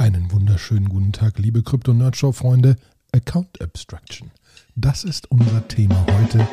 Einen 0.00 0.30
wunderschönen 0.30 0.88
guten 0.88 1.10
Tag, 1.10 1.40
liebe 1.40 1.60
Krypto-Nerdshow-Freunde. 1.64 2.76
Account 3.12 3.60
Abstraction. 3.60 4.30
Das 4.76 5.02
ist 5.02 5.28
unser 5.28 5.66
Thema 5.66 6.06
heute. 6.12 6.46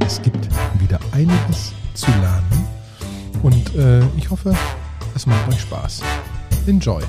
Es 0.00 0.20
gibt 0.20 0.46
wieder 0.78 1.00
einiges 1.12 1.72
zu 1.94 2.10
lernen 2.10 2.68
und 3.42 3.74
äh, 3.76 4.04
ich 4.18 4.28
hoffe, 4.28 4.54
es 5.14 5.24
macht 5.24 5.48
euch 5.48 5.62
Spaß. 5.62 6.02
Enjoy! 6.66 7.02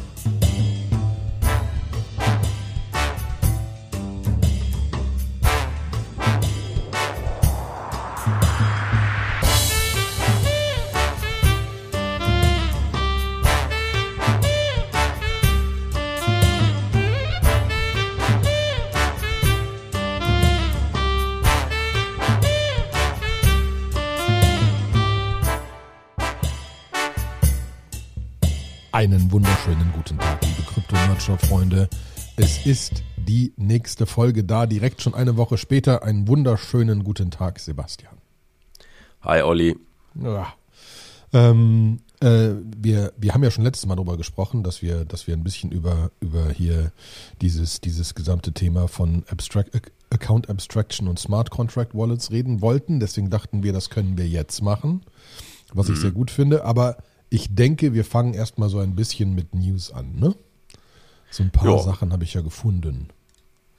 Einen 29.03 29.29
wunderschönen 29.33 29.91
guten 29.91 30.17
Tag, 30.17 30.41
liebe 30.45 30.61
Krypto-Nerdshow-Freunde. 30.61 31.89
Es 32.37 32.65
ist 32.65 33.03
die 33.17 33.51
nächste 33.57 34.05
Folge 34.05 34.45
da, 34.45 34.65
direkt 34.65 35.01
schon 35.01 35.13
eine 35.13 35.35
Woche 35.35 35.57
später. 35.57 36.03
Einen 36.03 36.25
wunderschönen 36.29 37.03
guten 37.03 37.29
Tag, 37.29 37.59
Sebastian. 37.59 38.15
Hi, 39.19 39.41
Olli. 39.41 39.75
Ja. 40.15 40.53
Ähm, 41.33 41.99
äh, 42.21 42.51
wir, 42.77 43.11
wir 43.17 43.33
haben 43.33 43.43
ja 43.43 43.51
schon 43.51 43.65
letztes 43.65 43.85
Mal 43.87 43.95
darüber 43.95 44.15
gesprochen, 44.15 44.63
dass 44.63 44.81
wir, 44.81 45.03
dass 45.03 45.27
wir 45.27 45.35
ein 45.35 45.43
bisschen 45.43 45.73
über, 45.73 46.09
über 46.21 46.49
hier 46.51 46.93
dieses, 47.41 47.81
dieses 47.81 48.15
gesamte 48.15 48.53
Thema 48.53 48.87
von 48.87 49.25
Abstract, 49.29 49.81
Account 50.11 50.49
Abstraction 50.49 51.09
und 51.09 51.19
Smart 51.19 51.49
Contract 51.49 51.93
Wallets 51.93 52.31
reden 52.31 52.61
wollten. 52.61 53.01
Deswegen 53.01 53.29
dachten 53.29 53.63
wir, 53.63 53.73
das 53.73 53.89
können 53.89 54.17
wir 54.17 54.29
jetzt 54.29 54.61
machen, 54.61 55.01
was 55.73 55.89
ich 55.89 55.97
sehr 55.97 56.11
gut 56.11 56.31
finde. 56.31 56.63
Aber 56.63 56.95
ich 57.33 57.55
denke, 57.55 57.95
wir 57.95 58.05
fangen 58.05 58.35
erstmal 58.35 58.69
so 58.69 58.77
ein 58.77 58.93
bisschen 58.93 59.33
mit 59.33 59.55
News 59.55 59.91
an, 59.91 60.15
ne? 60.17 60.35
So 61.31 61.41
ein 61.41 61.49
paar 61.49 61.65
Ja. 61.65 61.79
Sachen 61.79 62.13
habe 62.13 62.23
ich 62.23 62.35
ja 62.35 62.41
gefunden. 62.41 63.07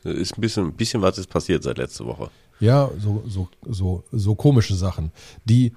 Ist 0.03 0.37
ein 0.37 0.41
bisschen, 0.41 0.67
ein 0.67 0.73
bisschen 0.73 1.03
was 1.03 1.19
ist 1.19 1.29
passiert 1.29 1.63
seit 1.63 1.79
letzter 1.79 2.05
Woche. 2.05 2.31
Ja, 2.59 2.91
so, 2.99 3.23
so, 3.29 3.49
so, 3.65 4.03
so 4.11 4.35
komische 4.35 4.75
Sachen, 4.75 5.13
die 5.45 5.73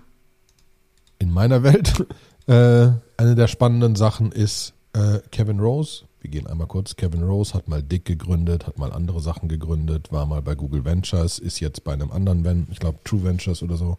in 1.20 1.32
meiner 1.32 1.62
Welt 1.62 2.04
äh, 2.48 2.90
eine 3.16 3.36
der 3.36 3.48
spannenden 3.48 3.96
Sachen 3.96 4.32
ist 4.32 4.74
äh, 4.94 5.20
Kevin 5.32 5.60
Rose. 5.60 6.06
Wir 6.28 6.42
gehen 6.42 6.48
einmal 6.48 6.68
kurz. 6.68 6.98
Kevin 6.98 7.24
Rose 7.24 7.54
hat 7.54 7.70
mal 7.70 7.82
Dick 7.82 8.04
gegründet, 8.04 8.68
hat 8.68 8.78
mal 8.78 8.92
andere 8.92 9.22
Sachen 9.22 9.48
gegründet, 9.48 10.12
war 10.12 10.26
mal 10.26 10.42
bei 10.42 10.56
Google 10.56 10.84
Ventures, 10.84 11.40
ist 11.40 11.62
jetzt 11.62 11.86
bei 11.86 11.94
einem 11.94 12.12
anderen, 12.12 12.44
Ven 12.44 12.68
ich 12.70 12.80
glaube 12.80 13.00
True 13.06 13.24
Ventures 13.24 13.64
oder 13.64 13.78
so, 13.78 13.98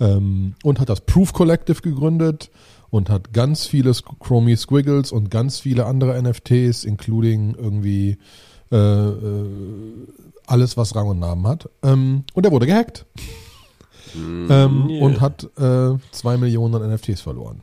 ähm, 0.00 0.56
und 0.64 0.80
hat 0.80 0.88
das 0.88 1.02
Proof 1.02 1.32
Collective 1.32 1.80
gegründet 1.80 2.50
und 2.90 3.08
hat 3.08 3.32
ganz 3.32 3.66
viele 3.66 3.92
Chromie 4.18 4.56
Squiggles 4.56 5.12
und 5.12 5.30
ganz 5.30 5.60
viele 5.60 5.86
andere 5.86 6.20
NFTs, 6.20 6.82
including 6.82 7.54
irgendwie 7.54 8.18
äh, 8.72 8.76
äh, 8.76 9.48
alles, 10.46 10.76
was 10.76 10.96
Rang 10.96 11.06
und 11.06 11.20
Namen 11.20 11.46
hat. 11.46 11.68
Ähm, 11.84 12.24
und 12.34 12.44
er 12.44 12.50
wurde 12.50 12.66
gehackt 12.66 13.06
ähm, 14.16 14.88
yeah. 14.90 15.04
und 15.04 15.20
hat 15.20 15.44
äh, 15.56 15.96
zwei 16.10 16.36
Millionen 16.36 16.74
an 16.74 16.92
NFTs 16.92 17.20
verloren. 17.20 17.62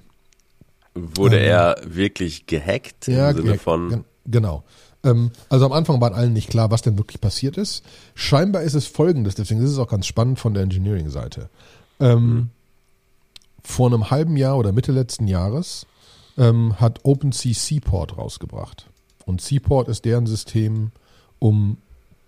Wurde 1.15 1.39
er 1.39 1.77
wirklich 1.85 2.45
gehackt 2.47 3.07
im 3.07 3.13
Sinne 3.37 3.57
von. 3.57 3.89
gen- 3.89 4.05
genau. 4.25 4.63
Ähm, 5.03 5.31
also 5.49 5.65
am 5.65 5.71
Anfang 5.73 6.01
war 6.01 6.13
allen 6.13 6.33
nicht 6.33 6.49
klar, 6.49 6.71
was 6.71 6.81
denn 6.81 6.97
wirklich 6.97 7.21
passiert 7.21 7.57
ist. 7.57 7.83
Scheinbar 8.15 8.63
ist 8.63 8.73
es 8.73 8.87
folgendes, 8.87 9.35
deswegen 9.35 9.61
ist 9.61 9.71
es 9.71 9.77
auch 9.77 9.87
ganz 9.89 10.05
spannend 10.07 10.39
von 10.39 10.53
der 10.53 10.63
Engineering-Seite. 10.63 11.49
Ähm, 11.99 12.49
Vor 13.63 13.87
einem 13.87 14.09
halben 14.09 14.37
Jahr 14.37 14.57
oder 14.57 14.71
Mitte 14.71 14.91
letzten 14.91 15.27
Jahres 15.27 15.85
ähm, 16.37 16.79
hat 16.79 16.99
OpenSea 17.03 17.53
Seaport 17.53 18.17
rausgebracht. 18.17 18.87
Und 19.25 19.41
Seaport 19.41 19.87
ist 19.89 20.05
deren 20.05 20.25
System, 20.25 20.91
um 21.39 21.77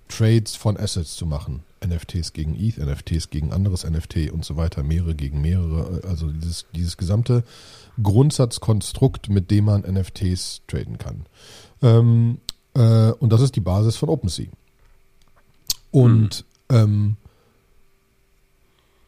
Trades 0.10 0.56
von 0.56 0.76
Assets 0.78 1.16
zu 1.16 1.26
machen. 1.26 1.62
NFTs 1.86 2.34
gegen 2.34 2.56
ETH, 2.60 2.78
NFTs 2.78 3.30
gegen 3.30 3.54
anderes 3.54 3.90
NFT 3.90 4.32
und 4.32 4.44
so 4.44 4.58
weiter, 4.58 4.84
mehrere 4.84 5.16
gegen 5.16 5.40
mehrere. 5.42 6.02
Also 6.06 6.28
dieses, 6.30 6.66
dieses 6.76 6.98
gesamte 6.98 7.44
Grundsatzkonstrukt, 8.02 9.30
mit 9.30 9.52
dem 9.52 9.66
man 9.66 9.82
NFTs 9.82 10.62
traden 10.68 10.98
kann. 10.98 11.26
Ähm, 11.82 12.40
äh, 12.74 13.12
und 13.12 13.32
das 13.32 13.42
ist 13.42 13.56
die 13.56 13.62
Basis 13.62 13.96
von 13.98 14.10
OpenSea. 14.10 14.48
Und 15.92 16.46
ähm, 16.70 17.18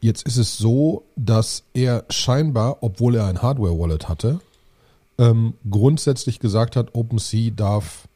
jetzt 0.00 0.26
ist 0.26 0.36
es 0.36 0.58
so, 0.58 1.04
dass 1.16 1.64
er 1.74 2.04
scheinbar, 2.10 2.78
obwohl 2.82 3.14
er 3.14 3.26
ein 3.26 3.42
Hardware-Wallet 3.42 4.08
hatte, 4.08 4.40
ähm, 5.18 5.54
grundsätzlich 5.70 6.40
gesagt 6.40 6.76
hat, 6.76 6.94
OpenSea 6.94 7.50
darf 7.54 8.08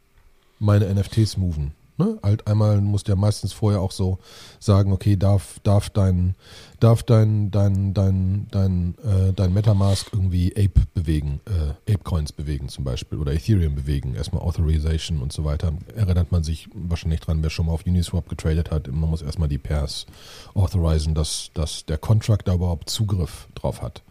meine 0.59 0.92
NFTs 0.92 1.36
moven. 1.36 1.72
Ne? 1.98 2.19
Halt 2.22 2.47
einmal 2.47 2.81
muss 2.81 3.04
der 3.04 3.16
meistens 3.16 3.53
vorher 3.53 3.81
auch 3.81 3.92
so 3.92 4.19
sagen, 4.59 4.92
okay, 4.92 5.16
darf, 5.16 5.60
darf 5.62 5.88
dein, 5.91 6.34
darf 6.81 7.03
dein, 7.03 7.50
dein, 7.50 7.94
dein, 7.94 8.47
dein, 8.50 8.94
äh, 9.04 9.32
dein 9.32 9.53
Metamask 9.53 10.12
irgendwie 10.12 10.53
Ape 10.56 10.87
bewegen, 10.94 11.41
äh, 11.47 11.92
Ape-Coins 11.92 12.32
bewegen 12.32 12.69
zum 12.69 12.84
Beispiel 12.84 13.19
oder 13.19 13.32
Ethereum 13.32 13.75
bewegen. 13.75 14.14
Erstmal 14.14 14.42
Authorization 14.42 15.22
und 15.22 15.32
so 15.32 15.44
weiter. 15.44 15.72
Erinnert 15.94 16.32
man 16.32 16.44
sich 16.44 16.69
wahrscheinlich 16.75 17.20
dran, 17.20 17.42
wer 17.42 17.50
schon 17.50 17.66
mal 17.66 17.72
auf 17.72 17.86
Uniswap 17.86 18.28
getradet 18.28 18.70
hat. 18.70 18.88
Man 18.88 19.10
muss 19.10 19.22
erstmal 19.22 19.48
die 19.48 19.59
Pairs 19.59 20.06
authorisieren, 20.54 21.15
dass, 21.15 21.50
dass 21.54 21.86
der 21.86 21.98
Contract 21.98 22.48
da 22.48 22.54
überhaupt 22.54 22.91
Zugriff 22.91 23.48
drauf 23.54 23.82
hat. 23.82 24.03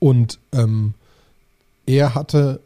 Und 0.00 0.38
ähm, 0.52 0.94
er 1.86 2.14
hatte 2.14 2.60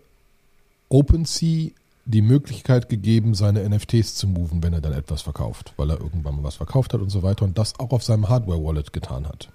OpenSea 0.88 1.70
die 2.06 2.22
Möglichkeit 2.22 2.88
gegeben, 2.88 3.34
seine 3.34 3.66
NFTs 3.68 4.14
zu 4.14 4.26
moven, 4.26 4.62
wenn 4.62 4.72
er 4.72 4.80
dann 4.80 4.92
etwas 4.92 5.22
verkauft, 5.22 5.72
weil 5.76 5.90
er 5.90 6.00
irgendwann 6.00 6.36
mal 6.36 6.44
was 6.44 6.56
verkauft 6.56 6.92
hat 6.92 7.00
und 7.00 7.10
so 7.10 7.22
weiter 7.22 7.44
und 7.44 7.56
das 7.56 7.78
auch 7.78 7.90
auf 7.90 8.02
seinem 8.02 8.28
Hardware-Wallet 8.28 8.92
getan 8.92 9.26
hat. 9.26 9.48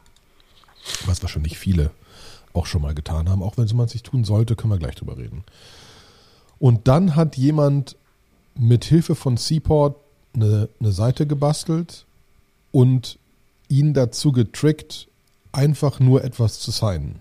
Was 1.06 1.22
wahrscheinlich 1.22 1.58
viele 1.58 1.92
auch 2.54 2.66
schon 2.66 2.82
mal 2.82 2.96
getan 2.96 3.30
haben, 3.30 3.44
auch 3.44 3.58
wenn 3.58 3.68
man 3.76 3.86
es 3.86 3.94
nicht 3.94 4.08
tun 4.08 4.24
sollte, 4.24 4.56
können 4.56 4.74
wir 4.74 4.80
gleich 4.80 4.96
drüber 4.96 5.18
reden. 5.18 5.44
Und 6.58 6.88
dann 6.88 7.16
hat 7.16 7.38
jemand 7.38 7.96
mit 8.56 8.84
Hilfe 8.84 9.16
von 9.16 9.38
Seaport 9.38 9.96
eine, 10.34 10.70
eine 10.80 10.92
Seite 10.92 11.28
gebastelt 11.28 12.06
und 12.72 13.20
ihn 13.70 13.94
dazu 13.94 14.32
getrickt, 14.32 15.08
einfach 15.52 16.00
nur 16.00 16.24
etwas 16.24 16.60
zu 16.60 16.72
signen. 16.72 17.20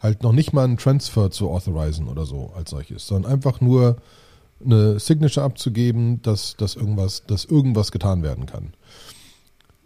Halt 0.00 0.22
noch 0.22 0.32
nicht 0.32 0.52
mal 0.52 0.64
einen 0.64 0.76
Transfer 0.76 1.30
zu 1.30 1.50
authorisieren 1.50 2.08
oder 2.08 2.26
so 2.26 2.52
als 2.56 2.70
solches, 2.70 3.06
sondern 3.06 3.32
einfach 3.32 3.60
nur 3.60 3.96
eine 4.64 4.98
Signature 4.98 5.44
abzugeben, 5.44 6.22
dass, 6.22 6.56
dass, 6.56 6.76
irgendwas, 6.76 7.24
dass 7.26 7.44
irgendwas 7.44 7.92
getan 7.92 8.22
werden 8.22 8.46
kann. 8.46 8.72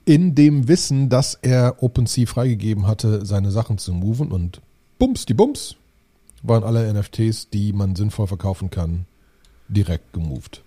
In 0.04 0.34
dem 0.34 0.68
Wissen, 0.68 1.08
dass 1.08 1.34
er 1.34 1.82
OpenSea 1.82 2.26
freigegeben 2.26 2.86
hatte, 2.86 3.26
seine 3.26 3.50
Sachen 3.50 3.78
zu 3.78 3.92
moven 3.92 4.32
und 4.32 4.60
bums, 4.98 5.26
die 5.26 5.34
Bums, 5.34 5.76
waren 6.42 6.64
alle 6.64 6.92
NFTs, 6.92 7.50
die 7.50 7.72
man 7.72 7.96
sinnvoll 7.96 8.26
verkaufen 8.26 8.70
kann, 8.70 9.04
direkt 9.68 10.12
gemoved, 10.12 10.62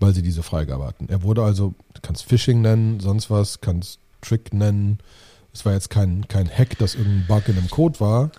weil 0.00 0.12
sie 0.14 0.22
diese 0.22 0.42
Freigabe 0.42 0.86
hatten. 0.86 1.08
Er 1.08 1.22
wurde 1.22 1.42
also, 1.42 1.74
du 1.92 2.00
kannst 2.02 2.24
Phishing 2.24 2.62
nennen, 2.62 2.98
sonst 3.00 3.30
was, 3.30 3.60
kannst 3.60 4.00
Trick 4.22 4.52
nennen. 4.52 4.98
Es 5.52 5.64
war 5.64 5.74
jetzt 5.74 5.90
kein, 5.90 6.26
kein 6.26 6.48
Hack, 6.50 6.78
dass 6.78 6.96
irgendein 6.96 7.26
Bug 7.28 7.48
in 7.48 7.56
einem 7.58 7.70
Code 7.70 8.00
war. 8.00 8.30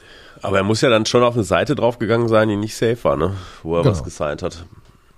Aber 0.41 0.57
er 0.57 0.63
muss 0.63 0.81
ja 0.81 0.89
dann 0.89 1.05
schon 1.05 1.23
auf 1.23 1.35
eine 1.35 1.45
Seite 1.45 1.75
draufgegangen 1.75 2.27
sein, 2.27 2.49
die 2.49 2.57
nicht 2.57 2.75
safe 2.75 3.01
war, 3.03 3.15
ne? 3.15 3.35
Wo 3.63 3.75
er 3.77 3.83
Genau. 3.83 3.93
was 3.93 4.03
gesigned 4.03 4.41
hat. 4.41 4.65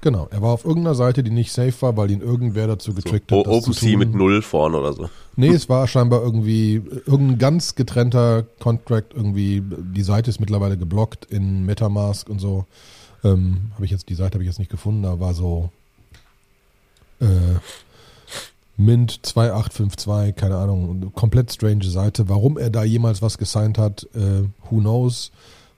Genau, 0.07 0.29
er 0.31 0.41
war 0.41 0.51
auf 0.53 0.63
irgendeiner 0.63 0.95
Seite, 0.95 1.21
die 1.21 1.31
nicht 1.31 1.51
safe 1.51 1.73
war, 1.81 1.97
weil 1.97 2.09
ihn 2.11 2.21
irgendwer 2.21 2.65
dazu 2.65 2.91
So, 2.91 2.95
getrickt 2.95 3.29
O- 3.33 3.39
hat. 3.39 3.47
OpenSea 3.47 3.97
mit 3.97 4.13
null 4.15 4.41
vorne 4.41 4.77
oder 4.79 4.93
so. 4.93 5.09
Nee, 5.35 5.49
es 5.49 5.67
war 5.67 5.85
scheinbar 5.85 6.21
irgendwie 6.21 6.75
irgendein 7.05 7.37
ganz 7.39 7.75
getrennter 7.75 8.43
Contract. 8.61 9.13
Irgendwie 9.13 9.61
die 9.61 10.03
Seite 10.03 10.29
ist 10.29 10.39
mittlerweile 10.39 10.77
geblockt 10.77 11.25
in 11.25 11.65
MetaMask 11.65 12.29
und 12.29 12.39
so. 12.39 12.63
Ähm, 13.25 13.71
habe 13.73 13.83
ich 13.83 13.91
jetzt 13.91 14.07
die 14.07 14.15
Seite 14.15 14.35
habe 14.35 14.43
ich 14.43 14.47
jetzt 14.47 14.59
nicht 14.59 14.71
gefunden. 14.71 15.03
Da 15.03 15.19
war 15.19 15.33
so 15.33 15.71
äh, 17.19 17.25
Mint 18.77 19.25
2852, 19.25 20.35
keine 20.37 20.55
Ahnung, 20.55 21.11
komplett 21.15 21.51
strange 21.51 21.83
Seite. 21.83 22.29
Warum 22.29 22.57
er 22.57 22.69
da 22.69 22.85
jemals 22.85 23.21
was 23.21 23.37
gesigned 23.37 23.77
hat, 23.77 24.07
äh, 24.15 24.43
who 24.69 24.79
knows. 24.79 25.31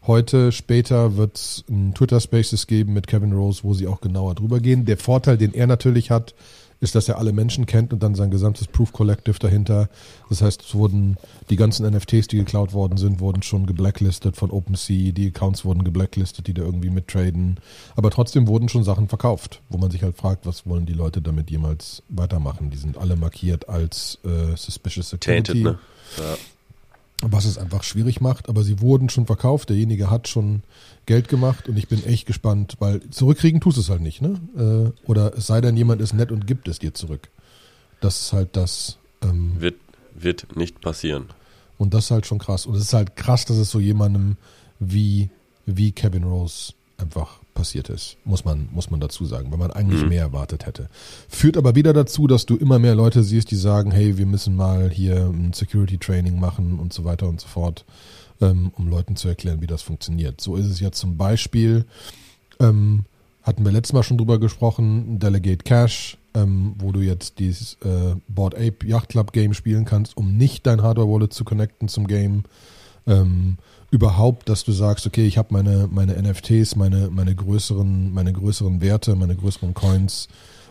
Heute, 0.07 0.51
später 0.51 1.17
wird 1.17 1.35
es 1.35 1.63
ein 1.69 1.93
Twitter 1.93 2.19
Spaces 2.19 2.67
geben 2.67 2.93
mit 2.93 3.07
Kevin 3.07 3.33
Rose, 3.33 3.63
wo 3.63 3.73
sie 3.73 3.87
auch 3.87 4.01
genauer 4.01 4.35
drüber 4.35 4.59
gehen. 4.59 4.85
Der 4.85 4.97
Vorteil, 4.97 5.37
den 5.37 5.53
er 5.53 5.67
natürlich 5.67 6.09
hat, 6.09 6.33
ist, 6.79 6.95
dass 6.95 7.09
er 7.09 7.17
alle 7.17 7.33
Menschen 7.33 7.65
kennt 7.65 7.91
und 7.91 8.01
dann 8.01 8.15
sein 8.15 8.31
gesamtes 8.31 8.67
Proof 8.67 8.93
Collective 8.93 9.37
dahinter. 9.37 9.89
Das 10.29 10.41
heißt, 10.41 10.61
es 10.61 10.75
wurden 10.75 11.17
die 11.49 11.57
ganzen 11.57 11.85
NFTs, 11.85 12.27
die 12.27 12.37
geklaut 12.37 12.73
worden 12.73 12.97
sind, 12.97 13.19
wurden 13.19 13.43
schon 13.43 13.65
geblacklistet 13.65 14.37
von 14.37 14.51
OpenSea, 14.51 15.11
die 15.11 15.27
Accounts 15.27 15.65
wurden 15.65 15.83
geblacklistet, 15.83 16.47
die 16.47 16.53
da 16.53 16.63
irgendwie 16.63 16.89
mittraden. 16.89 17.59
Aber 17.95 18.11
trotzdem 18.11 18.47
wurden 18.47 18.69
schon 18.69 18.83
Sachen 18.83 19.09
verkauft, 19.09 19.61
wo 19.69 19.77
man 19.77 19.91
sich 19.91 20.03
halt 20.03 20.15
fragt, 20.15 20.45
was 20.45 20.65
wollen 20.65 20.85
die 20.85 20.93
Leute 20.93 21.21
damit 21.21 21.51
jemals 21.51 22.03
weitermachen? 22.07 22.69
Die 22.69 22.77
sind 22.77 22.97
alle 22.97 23.17
markiert 23.17 23.67
als 23.67 24.19
äh, 24.23 24.55
Suspicious 24.55 25.11
Activity. 25.11 25.43
Tainted, 25.43 25.63
ne? 25.63 25.79
Ja 26.17 26.37
was 27.21 27.45
es 27.45 27.57
einfach 27.57 27.83
schwierig 27.83 28.21
macht, 28.21 28.47
aber 28.47 28.63
sie 28.63 28.79
wurden 28.79 29.09
schon 29.09 29.25
verkauft, 29.25 29.69
derjenige 29.69 30.09
hat 30.09 30.27
schon 30.27 30.63
Geld 31.05 31.27
gemacht 31.27 31.67
und 31.67 31.77
ich 31.77 31.87
bin 31.87 32.03
echt 32.05 32.25
gespannt, 32.25 32.75
weil 32.79 33.01
zurückkriegen 33.09 33.59
tust 33.59 33.77
es 33.77 33.89
halt 33.89 34.01
nicht, 34.01 34.21
ne? 34.21 34.39
Äh, 34.55 35.09
oder 35.09 35.35
es 35.37 35.47
sei 35.47 35.59
denn, 35.59 35.75
jemand 35.75 36.01
ist 36.01 36.13
nett 36.13 36.31
und 36.31 36.47
gibt 36.47 36.67
es 36.67 36.79
dir 36.79 36.93
zurück. 36.93 37.29
Das 37.99 38.21
ist 38.21 38.33
halt 38.33 38.55
das. 38.55 38.97
Ähm, 39.21 39.59
wird, 39.59 39.75
wird 40.15 40.55
nicht 40.55 40.79
passieren. 40.79 41.25
Und 41.77 41.93
das 41.93 42.05
ist 42.05 42.11
halt 42.11 42.25
schon 42.25 42.39
krass. 42.39 42.65
Und 42.65 42.75
es 42.75 42.83
ist 42.83 42.93
halt 42.93 43.15
krass, 43.15 43.45
dass 43.45 43.57
es 43.57 43.69
so 43.71 43.79
jemandem 43.79 44.37
wie, 44.79 45.29
wie 45.65 45.91
Kevin 45.91 46.23
Rose 46.23 46.73
einfach 46.97 47.38
passiert 47.59 47.89
ist, 47.89 48.15
muss 48.23 48.45
man, 48.45 48.69
muss 48.71 48.89
man 48.89 49.01
dazu 49.01 49.25
sagen, 49.25 49.51
weil 49.51 49.59
man 49.59 49.71
eigentlich 49.71 50.03
mhm. 50.03 50.09
mehr 50.09 50.21
erwartet 50.21 50.65
hätte. 50.65 50.87
Führt 51.27 51.57
aber 51.57 51.75
wieder 51.75 51.91
dazu, 51.91 52.25
dass 52.25 52.45
du 52.45 52.55
immer 52.55 52.79
mehr 52.79 52.95
Leute 52.95 53.21
siehst, 53.21 53.51
die 53.51 53.57
sagen, 53.57 53.91
hey, 53.91 54.17
wir 54.17 54.25
müssen 54.25 54.55
mal 54.55 54.89
hier 54.89 55.25
ein 55.25 55.51
Security 55.51 55.97
Training 55.97 56.39
machen 56.39 56.79
und 56.79 56.93
so 56.93 57.03
weiter 57.03 57.27
und 57.27 57.41
so 57.41 57.49
fort 57.49 57.83
ähm, 58.39 58.71
um 58.77 58.87
Leuten 58.87 59.17
zu 59.17 59.27
erklären, 59.27 59.59
wie 59.59 59.67
das 59.67 59.81
funktioniert. 59.81 60.39
So 60.39 60.55
ist 60.55 60.67
es 60.67 60.79
ja 60.79 60.91
zum 60.93 61.17
Beispiel, 61.17 61.83
ähm, 62.61 63.03
hatten 63.43 63.65
wir 63.65 63.73
letztes 63.73 63.91
Mal 63.93 64.03
schon 64.03 64.17
drüber 64.17 64.39
gesprochen, 64.39 65.19
Delegate 65.19 65.63
Cash, 65.63 66.17
ähm, 66.33 66.75
wo 66.77 66.93
du 66.93 67.01
jetzt 67.01 67.39
dieses 67.39 67.73
äh, 67.83 68.15
Board 68.29 68.55
Ape 68.55 68.85
Yacht 68.85 69.09
Club 69.09 69.33
Game 69.33 69.53
spielen 69.53 69.83
kannst, 69.83 70.15
um 70.15 70.37
nicht 70.37 70.65
dein 70.65 70.81
Hardware 70.81 71.09
Wallet 71.09 71.33
zu 71.33 71.43
connecten 71.43 71.89
zum 71.89 72.07
Game. 72.07 72.43
Ähm, 73.05 73.57
überhaupt, 73.91 74.49
dass 74.49 74.63
du 74.63 74.71
sagst, 74.71 75.07
okay, 75.07 75.25
ich 75.25 75.37
habe 75.37 75.53
meine, 75.53 75.87
meine 75.91 76.21
NFTs, 76.21 76.75
meine, 76.75 77.09
meine 77.09 77.33
größeren, 77.35 78.13
meine 78.13 78.33
größeren 78.33 78.81
Werte, 78.81 79.15
meine 79.15 79.35
größeren 79.35 79.73
Coins 79.73 80.27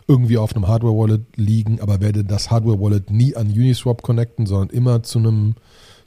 irgendwie 0.07 0.39
auf 0.39 0.55
einem 0.55 0.69
Hardware 0.69 0.97
Wallet 0.97 1.37
liegen, 1.37 1.81
aber 1.81 2.01
werde 2.01 2.25
das 2.25 2.51
Hardware 2.51 2.81
Wallet 2.81 3.11
nie 3.11 3.37
an 3.37 3.49
Uniswap 3.49 4.03
connecten, 4.03 4.47
sondern 4.47 4.71
immer 4.71 5.03
zu 5.03 5.19
einem 5.19 5.55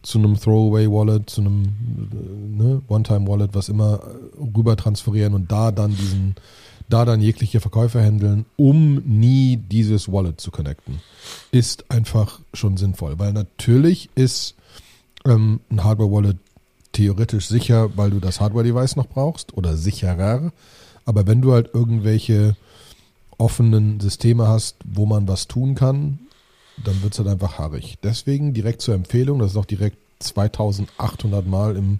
zu 0.03 0.17
einem 0.17 0.39
Throwaway-Wallet, 0.39 1.29
zu 1.29 1.41
einem 1.41 1.63
äh, 1.63 2.57
ne, 2.57 2.81
One-Time-Wallet, 2.87 3.53
was 3.53 3.69
immer 3.69 3.99
äh, 3.99 4.57
rüber 4.57 4.75
transferieren 4.75 5.33
und 5.33 5.51
da 5.51 5.71
dann 5.71 5.95
diesen, 5.95 6.35
da 6.89 7.05
dann 7.05 7.21
jegliche 7.21 7.59
Verkäufe 7.59 8.01
handeln, 8.01 8.45
um 8.55 8.95
nie 9.05 9.57
dieses 9.57 10.11
Wallet 10.11 10.41
zu 10.41 10.51
connecten, 10.51 11.01
ist 11.51 11.89
einfach 11.91 12.39
schon 12.53 12.77
sinnvoll. 12.77 13.19
Weil 13.19 13.33
natürlich 13.33 14.09
ist 14.15 14.55
ähm, 15.25 15.59
ein 15.69 15.83
Hardware-Wallet 15.83 16.37
theoretisch 16.91 17.47
sicher, 17.47 17.95
weil 17.97 18.11
du 18.11 18.19
das 18.19 18.41
Hardware-Device 18.41 18.95
noch 18.95 19.07
brauchst 19.07 19.55
oder 19.57 19.75
sicherer. 19.75 20.51
Aber 21.05 21.27
wenn 21.27 21.41
du 21.41 21.53
halt 21.53 21.71
irgendwelche 21.73 22.55
offenen 23.37 23.99
Systeme 23.99 24.47
hast, 24.47 24.77
wo 24.85 25.05
man 25.05 25.27
was 25.27 25.47
tun 25.47 25.75
kann, 25.75 26.19
dann 26.83 27.01
wird 27.01 27.13
es 27.13 27.19
halt 27.19 27.29
einfach 27.29 27.57
haarig. 27.57 27.97
Deswegen 28.03 28.53
direkt 28.53 28.81
zur 28.81 28.95
Empfehlung, 28.95 29.39
das 29.39 29.51
ist 29.51 29.57
auch 29.57 29.65
direkt 29.65 29.97
2800 30.19 31.47
Mal 31.47 31.75
im 31.75 31.99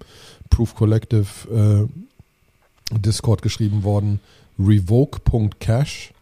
Proof 0.49 0.75
Collective 0.75 1.87
äh, 2.91 2.97
Discord 2.99 3.41
geschrieben 3.41 3.83
worden. 3.83 4.19
Revoke.cash. 4.59 6.13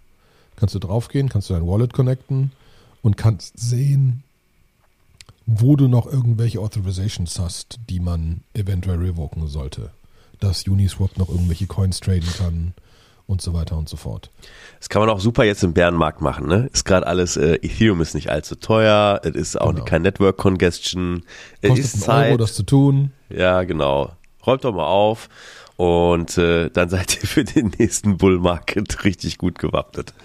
Kannst 0.56 0.76
du 0.76 0.80
draufgehen, 0.80 1.30
kannst 1.30 1.50
du 1.50 1.54
dein 1.54 1.68
Wallet 1.68 1.94
connecten 1.94 2.52
und 3.02 3.18
kannst 3.18 3.60
sehen, 3.60 4.24
wo 5.52 5.76
du 5.76 5.88
noch 5.88 6.06
irgendwelche 6.06 6.60
Authorizations 6.60 7.40
hast, 7.40 7.80
die 7.90 8.00
man 8.00 8.42
eventuell 8.54 9.00
revoken 9.00 9.48
sollte. 9.48 9.92
Dass 10.40 10.68
Uniswap 10.68 11.18
noch 11.18 11.30
irgendwelche 11.30 11.68
Coins 11.68 12.00
traden 12.00 12.30
kann, 12.38 12.74
und 13.30 13.44
so 13.44 13.54
weiter 13.54 13.78
und 13.78 13.88
so 13.88 13.96
fort. 13.96 14.32
Das 14.80 14.90
kann 14.90 15.02
man 15.02 15.10
auch 15.10 15.20
super 15.20 15.44
jetzt 15.44 15.64
im 15.64 15.74
Bärenmarkt 15.74 16.20
machen, 16.20 16.48
ne? 16.48 16.68
Ist 16.74 16.84
gerade 16.84 17.06
alles, 17.06 17.38
äh, 17.38 17.60
Ethereum 17.62 18.02
ist 18.02 18.16
nicht 18.16 18.32
allzu 18.32 18.56
teuer, 18.56 19.22
es 19.24 19.36
ist 19.36 19.62
auch 19.62 19.72
genau. 19.72 19.86
kein 19.86 20.02
Network 20.02 20.38
Congestion. 20.38 21.22
Es 21.62 21.70
Kostet 21.70 21.86
ist 21.86 22.02
Zeit, 22.02 22.30
Euro, 22.30 22.38
das 22.38 22.56
zu 22.56 22.64
tun. 22.64 23.12
Ja, 23.30 23.64
genau. 23.64 24.14
Räumt 24.48 24.64
doch 24.64 24.74
mal 24.74 24.88
auf 24.88 25.30
und 25.78 26.40
äh, 26.40 26.72
dann 26.72 26.90
seid 26.90 27.22
ihr 27.22 27.28
für 27.28 27.44
den 27.44 27.72
nächsten 27.78 28.18
Bull 28.18 28.40
Market 28.40 29.04
richtig 29.04 29.38
gut 29.38 29.60
gewappnet. 29.60 30.16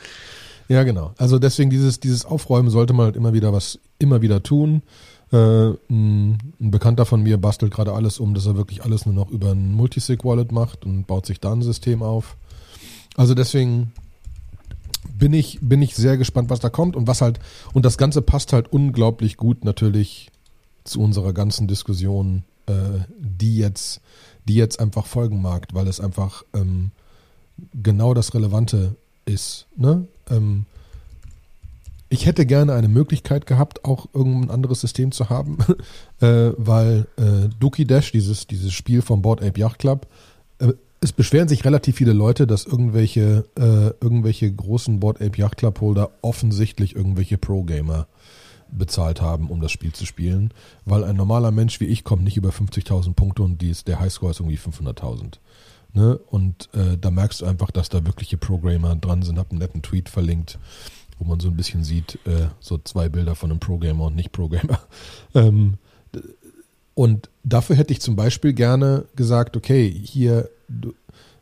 Ja, 0.68 0.82
genau. 0.82 1.12
Also 1.18 1.38
deswegen 1.38 1.68
dieses, 1.68 2.00
dieses 2.00 2.24
Aufräumen 2.24 2.70
sollte 2.70 2.94
man 2.94 3.04
halt 3.04 3.16
immer 3.16 3.34
wieder 3.34 3.52
was, 3.52 3.78
immer 3.98 4.22
wieder 4.22 4.42
tun. 4.42 4.82
Äh, 5.34 5.76
ein, 5.90 6.38
Bekannter 6.60 7.06
von 7.06 7.20
mir 7.20 7.38
bastelt 7.38 7.72
gerade 7.72 7.92
alles 7.92 8.20
um, 8.20 8.34
dass 8.34 8.46
er 8.46 8.56
wirklich 8.56 8.84
alles 8.84 9.04
nur 9.04 9.14
noch 9.16 9.30
über 9.30 9.50
ein 9.50 9.72
Multisig-Wallet 9.72 10.52
macht 10.52 10.84
und 10.84 11.08
baut 11.08 11.26
sich 11.26 11.40
da 11.40 11.52
ein 11.52 11.62
System 11.62 12.02
auf. 12.04 12.36
Also 13.16 13.34
deswegen 13.34 13.92
bin 15.18 15.32
ich, 15.32 15.58
bin 15.60 15.82
ich 15.82 15.96
sehr 15.96 16.16
gespannt, 16.18 16.50
was 16.50 16.60
da 16.60 16.70
kommt 16.70 16.94
und 16.94 17.08
was 17.08 17.20
halt, 17.20 17.40
und 17.72 17.84
das 17.84 17.98
Ganze 17.98 18.22
passt 18.22 18.52
halt 18.52 18.72
unglaublich 18.72 19.36
gut 19.36 19.64
natürlich 19.64 20.30
zu 20.84 21.00
unserer 21.00 21.32
ganzen 21.32 21.66
Diskussion, 21.66 22.44
äh, 22.66 23.00
die 23.18 23.56
jetzt, 23.56 24.02
die 24.44 24.54
jetzt 24.54 24.78
einfach 24.78 25.06
folgen 25.06 25.42
mag, 25.42 25.66
weil 25.72 25.88
es 25.88 25.98
einfach 25.98 26.44
ähm, 26.54 26.92
genau 27.82 28.14
das 28.14 28.34
Relevante 28.34 28.94
ist. 29.24 29.66
Ne? 29.76 30.06
Ähm, 30.30 30.66
ich 32.08 32.26
hätte 32.26 32.46
gerne 32.46 32.74
eine 32.74 32.88
Möglichkeit 32.88 33.46
gehabt, 33.46 33.84
auch 33.84 34.06
irgendein 34.12 34.50
anderes 34.50 34.80
System 34.80 35.12
zu 35.12 35.28
haben, 35.30 35.58
äh, 36.20 36.52
weil 36.56 37.06
äh, 37.16 37.48
Dookie 37.58 37.86
Dash, 37.86 38.12
dieses, 38.12 38.46
dieses 38.46 38.72
Spiel 38.72 39.02
vom 39.02 39.22
Board 39.22 39.42
Ape 39.42 39.58
Yacht 39.58 39.78
Club, 39.78 40.06
äh, 40.58 40.72
es 41.00 41.12
beschweren 41.12 41.48
sich 41.48 41.64
relativ 41.64 41.96
viele 41.96 42.14
Leute, 42.14 42.46
dass 42.46 42.64
irgendwelche, 42.64 43.44
äh, 43.58 43.92
irgendwelche 44.02 44.50
großen 44.50 45.00
Board 45.00 45.20
Ape 45.20 45.38
Yacht 45.38 45.58
Club 45.58 45.80
Holder 45.80 46.10
offensichtlich 46.22 46.96
irgendwelche 46.96 47.36
Pro-Gamer 47.36 48.06
bezahlt 48.70 49.20
haben, 49.20 49.50
um 49.50 49.60
das 49.60 49.70
Spiel 49.70 49.92
zu 49.92 50.06
spielen, 50.06 50.52
weil 50.84 51.04
ein 51.04 51.16
normaler 51.16 51.50
Mensch 51.50 51.78
wie 51.80 51.86
ich 51.86 52.04
kommt 52.04 52.24
nicht 52.24 52.36
über 52.36 52.50
50.000 52.50 53.14
Punkte 53.14 53.42
und 53.42 53.60
dies, 53.60 53.84
der 53.84 54.00
Highscore 54.00 54.30
ist 54.30 54.40
irgendwie 54.40 54.58
500.000. 54.58 55.38
Ne? 55.92 56.18
Und 56.18 56.68
äh, 56.74 56.98
da 56.98 57.10
merkst 57.10 57.40
du 57.40 57.46
einfach, 57.46 57.70
dass 57.70 57.88
da 57.88 58.04
wirkliche 58.04 58.36
Programmer 58.36 58.96
dran 58.96 59.22
sind. 59.22 59.38
Hab 59.38 59.50
einen 59.50 59.60
netten 59.60 59.80
Tweet 59.80 60.08
verlinkt, 60.08 60.58
wo 61.18 61.24
man 61.24 61.40
so 61.40 61.48
ein 61.48 61.56
bisschen 61.56 61.84
sieht, 61.84 62.18
äh, 62.26 62.48
so 62.60 62.78
zwei 62.78 63.08
Bilder 63.08 63.34
von 63.34 63.50
einem 63.50 63.60
Programmer 63.60 64.04
und 64.04 64.16
Nicht-Programmer. 64.16 64.80
Ähm, 65.34 65.74
und 66.94 67.28
dafür 67.42 67.74
hätte 67.74 67.92
ich 67.92 68.00
zum 68.00 68.14
Beispiel 68.14 68.52
gerne 68.52 69.06
gesagt, 69.16 69.56
okay, 69.56 69.90
hier 69.90 70.48
du, 70.68 70.94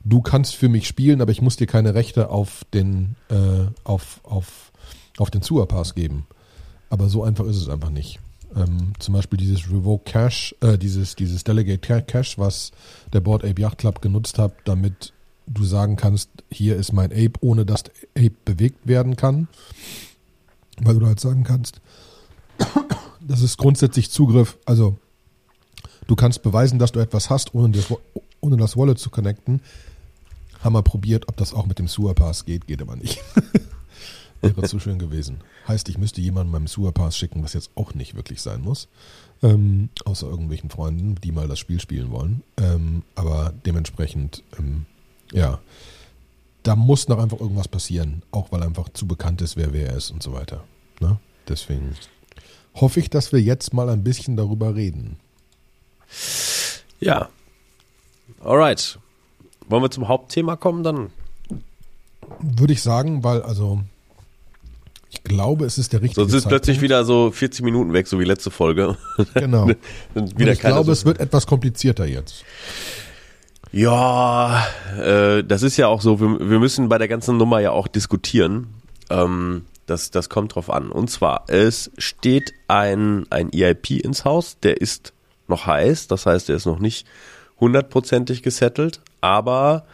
du 0.04 0.20
kannst 0.22 0.56
für 0.56 0.68
mich 0.68 0.86
spielen, 0.86 1.20
aber 1.20 1.32
ich 1.32 1.42
muss 1.42 1.56
dir 1.56 1.66
keine 1.66 1.94
Rechte 1.94 2.30
auf 2.30 2.64
den, 2.72 3.16
äh, 3.28 3.66
auf, 3.84 4.20
auf, 4.24 4.72
auf 5.18 5.30
den 5.30 5.42
Sewer-Pass 5.42 5.94
geben. 5.94 6.26
Aber 6.90 7.08
so 7.08 7.22
einfach 7.22 7.44
ist 7.46 7.56
es 7.56 7.68
einfach 7.68 7.90
nicht. 7.90 8.18
Ähm, 8.54 8.92
zum 8.98 9.14
Beispiel 9.14 9.38
dieses 9.38 9.70
Revoke 9.70 10.04
Cash, 10.04 10.54
äh, 10.60 10.76
dieses, 10.76 11.16
dieses 11.16 11.44
Delegate 11.44 12.02
Cash, 12.02 12.38
was 12.38 12.72
der 13.12 13.20
Board 13.20 13.44
Ape 13.44 13.60
Yacht 13.60 13.78
Club 13.78 14.02
genutzt 14.02 14.38
hat, 14.38 14.52
damit 14.64 15.12
du 15.52 15.64
sagen 15.64 15.96
kannst, 15.96 16.30
hier 16.50 16.76
ist 16.76 16.92
mein 16.92 17.12
Ape, 17.12 17.32
ohne 17.40 17.64
dass 17.64 17.84
der 17.84 17.94
Ape 18.16 18.36
bewegt 18.44 18.86
werden 18.86 19.16
kann. 19.16 19.48
Weil 20.80 20.98
du 20.98 21.06
halt 21.06 21.20
sagen 21.20 21.44
kannst, 21.44 21.80
das 23.20 23.42
ist 23.42 23.58
grundsätzlich 23.58 24.10
Zugriff, 24.10 24.58
also 24.64 24.98
du 26.06 26.16
kannst 26.16 26.42
beweisen, 26.42 26.78
dass 26.78 26.92
du 26.92 27.00
etwas 27.00 27.30
hast, 27.30 27.54
ohne 27.54 27.70
das, 27.70 27.92
ohne 28.40 28.56
das 28.56 28.76
Wallet 28.76 28.98
zu 28.98 29.10
connecten. 29.10 29.60
Haben 30.60 30.74
wir 30.74 30.82
probiert, 30.82 31.28
ob 31.28 31.36
das 31.36 31.54
auch 31.54 31.66
mit 31.66 31.78
dem 31.78 31.88
Sewer 31.88 32.14
Pass 32.14 32.44
geht, 32.44 32.66
geht 32.66 32.80
aber 32.82 32.96
nicht. 32.96 33.20
Wäre 34.42 34.62
zu 34.62 34.80
schön 34.80 34.98
gewesen. 34.98 35.38
Heißt, 35.68 35.88
ich 35.88 35.98
müsste 35.98 36.20
jemanden 36.20 36.50
meinem 36.50 36.66
Sewer 36.66 36.92
Pass 36.92 37.16
schicken, 37.16 37.44
was 37.44 37.52
jetzt 37.52 37.70
auch 37.76 37.94
nicht 37.94 38.16
wirklich 38.16 38.42
sein 38.42 38.60
muss. 38.60 38.88
Ähm, 39.42 39.88
außer 40.04 40.28
irgendwelchen 40.28 40.70
Freunden, 40.70 41.14
die 41.16 41.32
mal 41.32 41.48
das 41.48 41.60
Spiel 41.60 41.80
spielen 41.80 42.10
wollen. 42.10 42.42
Ähm, 42.56 43.02
aber 43.14 43.52
dementsprechend, 43.64 44.42
ähm, 44.58 44.86
ja, 45.32 45.60
da 46.62 46.76
muss 46.76 47.08
noch 47.08 47.18
einfach 47.18 47.40
irgendwas 47.40 47.68
passieren. 47.68 48.22
Auch 48.30 48.52
weil 48.52 48.62
einfach 48.62 48.88
zu 48.90 49.06
bekannt 49.06 49.42
ist, 49.42 49.56
wer 49.56 49.72
wer 49.72 49.94
ist 49.94 50.10
und 50.10 50.22
so 50.22 50.32
weiter. 50.32 50.64
Ne? 51.00 51.18
Deswegen 51.48 51.96
hoffe 52.74 53.00
ich, 53.00 53.10
dass 53.10 53.32
wir 53.32 53.40
jetzt 53.40 53.74
mal 53.74 53.88
ein 53.88 54.04
bisschen 54.04 54.36
darüber 54.36 54.74
reden. 54.74 55.16
Ja, 57.00 57.28
Alright. 58.44 58.98
Wollen 59.68 59.82
wir 59.82 59.90
zum 59.90 60.08
Hauptthema 60.08 60.56
kommen 60.56 60.82
dann? 60.82 61.10
Würde 62.40 62.72
ich 62.72 62.82
sagen, 62.82 63.22
weil 63.24 63.42
also 63.42 63.80
ich 65.10 65.22
glaube, 65.22 65.66
es 65.66 65.78
ist 65.78 65.92
der 65.92 66.00
richtige 66.02 66.22
Sonst 66.22 66.32
ist 66.32 66.42
Zeitpunkt. 66.44 66.64
plötzlich 66.64 66.80
wieder 66.80 67.04
so 67.04 67.30
40 67.30 67.64
Minuten 67.64 67.92
weg, 67.92 68.06
so 68.06 68.18
wie 68.18 68.24
letzte 68.24 68.50
Folge. 68.50 68.96
Genau. 69.34 69.68
ich 70.14 70.60
glaube, 70.60 70.86
so 70.86 70.92
es 70.92 71.04
wird 71.04 71.20
etwas 71.20 71.46
komplizierter 71.46 72.06
jetzt. 72.06 72.44
Ja, 73.72 74.66
äh, 74.98 75.42
das 75.42 75.62
ist 75.62 75.76
ja 75.78 75.88
auch 75.88 76.02
so, 76.02 76.20
wir, 76.20 76.50
wir 76.50 76.58
müssen 76.58 76.88
bei 76.88 76.98
der 76.98 77.08
ganzen 77.08 77.36
Nummer 77.38 77.60
ja 77.60 77.70
auch 77.72 77.88
diskutieren. 77.88 78.68
Ähm, 79.10 79.64
Das, 79.86 80.10
das 80.10 80.28
kommt 80.28 80.54
drauf 80.54 80.70
an. 80.70 80.90
Und 80.90 81.10
zwar, 81.10 81.44
es 81.48 81.90
steht 81.98 82.52
ein, 82.68 83.26
ein 83.30 83.50
EIP 83.52 83.90
ins 84.04 84.24
Haus, 84.24 84.56
der 84.62 84.80
ist 84.80 85.12
noch 85.48 85.66
heiß, 85.66 86.06
das 86.06 86.24
heißt, 86.24 86.50
er 86.50 86.56
ist 86.56 86.66
noch 86.66 86.78
nicht 86.78 87.06
hundertprozentig 87.58 88.42
gesettelt, 88.42 89.00
aber 89.20 89.84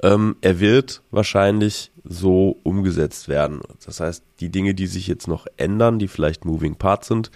ähm, 0.00 0.36
er 0.42 0.60
wird 0.60 1.02
wahrscheinlich 1.10 1.90
so 2.04 2.56
umgesetzt 2.62 3.28
werden. 3.28 3.60
Das 3.84 3.98
heißt, 4.00 4.22
die 4.40 4.48
Dinge, 4.48 4.74
die 4.74 4.86
sich 4.86 5.06
jetzt 5.08 5.26
noch 5.26 5.46
ändern, 5.56 5.98
die 5.98 6.08
vielleicht 6.08 6.44
Moving 6.44 6.76
Parts 6.76 7.08
sind, 7.08 7.30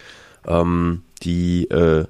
ähm, 0.46 1.02
die, 1.22 1.68
äh, 1.70 2.06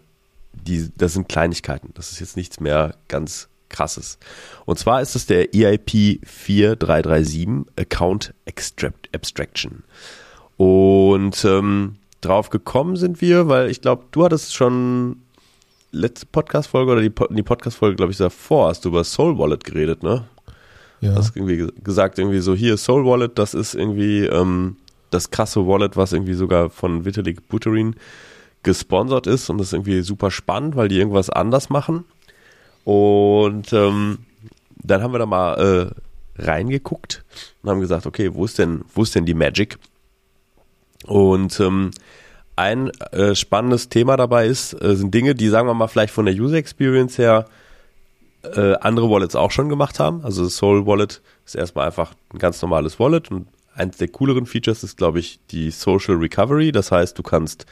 die, 0.52 0.90
das 0.97 1.14
sind 1.14 1.28
Kleinigkeiten. 1.28 1.90
Das 1.95 2.12
ist 2.12 2.21
jetzt 2.21 2.37
nichts 2.37 2.61
mehr 2.61 2.95
ganz 3.09 3.49
krasses. 3.68 4.18
Und 4.64 4.78
zwar 4.78 5.02
ist 5.02 5.16
es 5.16 5.26
der 5.26 5.54
EIP 5.54 6.20
4337 6.25 7.49
Account 7.78 8.35
Extract 8.44 9.08
Abstraction. 9.14 9.85
Und 10.56 11.44
ähm, 11.44 11.96
drauf 12.20 12.50
gekommen 12.50 12.96
sind 12.96 13.20
wir, 13.20 13.49
weil 13.49 13.70
ich 13.70 13.80
glaube, 13.80 14.04
du 14.11 14.25
hattest 14.25 14.54
schon 14.54 15.23
letzte 15.92 16.26
Podcast-Folge 16.26 16.92
oder 16.92 17.00
die, 17.00 17.12
die 17.30 17.42
Podcast-Folge, 17.42 17.96
glaube 17.96 18.12
ich, 18.12 18.18
davor 18.18 18.68
hast 18.68 18.85
du 18.85 18.90
über 18.90 19.04
Soul 19.04 19.38
Wallet 19.38 19.64
geredet, 19.64 20.02
ne? 20.02 20.25
Ja. 21.00 21.14
Hast 21.14 21.37
irgendwie 21.37 21.66
gesagt, 21.82 22.18
irgendwie 22.18 22.40
so, 22.40 22.54
hier, 22.54 22.76
Soul 22.76 23.04
Wallet, 23.04 23.38
das 23.38 23.54
ist 23.54 23.75
irgendwie 23.75 24.25
ähm, 24.25 24.76
das 25.11 25.30
krasse 25.30 25.66
Wallet, 25.66 25.96
was 25.96 26.12
irgendwie 26.12 26.35
sogar 26.35 26.70
von 26.70 27.04
Vitalik 27.04 27.49
Buterin 27.49 27.96
gesponsert 28.62 29.26
ist 29.26 29.49
und 29.50 29.58
das 29.58 29.68
ist 29.68 29.73
irgendwie 29.75 30.00
super 30.00 30.30
spannend, 30.30 30.75
weil 30.75 30.88
die 30.88 30.99
irgendwas 30.99 31.30
anders 31.30 31.70
machen. 31.70 32.04
Und 32.87 33.73
ähm, 33.73 34.19
dann 34.76 35.02
haben 35.02 35.12
wir 35.12 35.19
da 35.19 35.26
mal 35.26 35.90
äh, 36.38 36.40
reingeguckt 36.40 37.25
und 37.61 37.71
haben 37.71 37.81
gesagt, 37.81 38.07
okay, 38.07 38.33
wo 38.33 38.45
ist 38.45 38.61
denn, 38.61 38.85
wo 38.95 39.02
ist 39.02 39.12
denn 39.16 39.26
die 39.26 39.35
Magic? 39.35 39.76
Und 41.05 41.59
ähm, 41.59 41.90
ein 42.55 42.90
äh, 43.11 43.35
spannendes 43.35 43.88
Thema 43.88 44.16
dabei 44.16 44.47
ist, 44.47 44.73
äh, 44.81 44.95
sind 44.95 45.12
Dinge, 45.12 45.35
die, 45.35 45.49
sagen 45.49 45.66
wir 45.66 45.75
mal, 45.75 45.88
vielleicht 45.88 46.14
von 46.14 46.26
der 46.26 46.35
User 46.37 46.59
Experience 46.59 47.19
her 47.19 47.47
äh, 48.45 48.75
andere 48.75 49.11
Wallets 49.11 49.35
auch 49.35 49.50
schon 49.50 49.69
gemacht 49.69 49.99
haben. 49.99 50.25
Also 50.25 50.45
das 50.45 50.57
Soul 50.57 50.87
Wallet 50.87 51.23
ist 51.45 51.57
erstmal 51.57 51.87
einfach 51.87 52.14
ein 52.33 52.38
ganz 52.38 52.62
normales 52.62 53.00
Wallet 53.00 53.33
und 53.33 53.49
eins 53.75 53.97
der 53.97 54.09
cooleren 54.09 54.47
Features 54.47 54.85
ist, 54.85 54.97
glaube 54.97 55.19
ich, 55.19 55.40
die 55.50 55.73
Social 55.73 56.14
Recovery. 56.14 56.71
Das 56.71 56.93
heißt, 56.93 57.19
du 57.19 57.25
kannst 57.25 57.66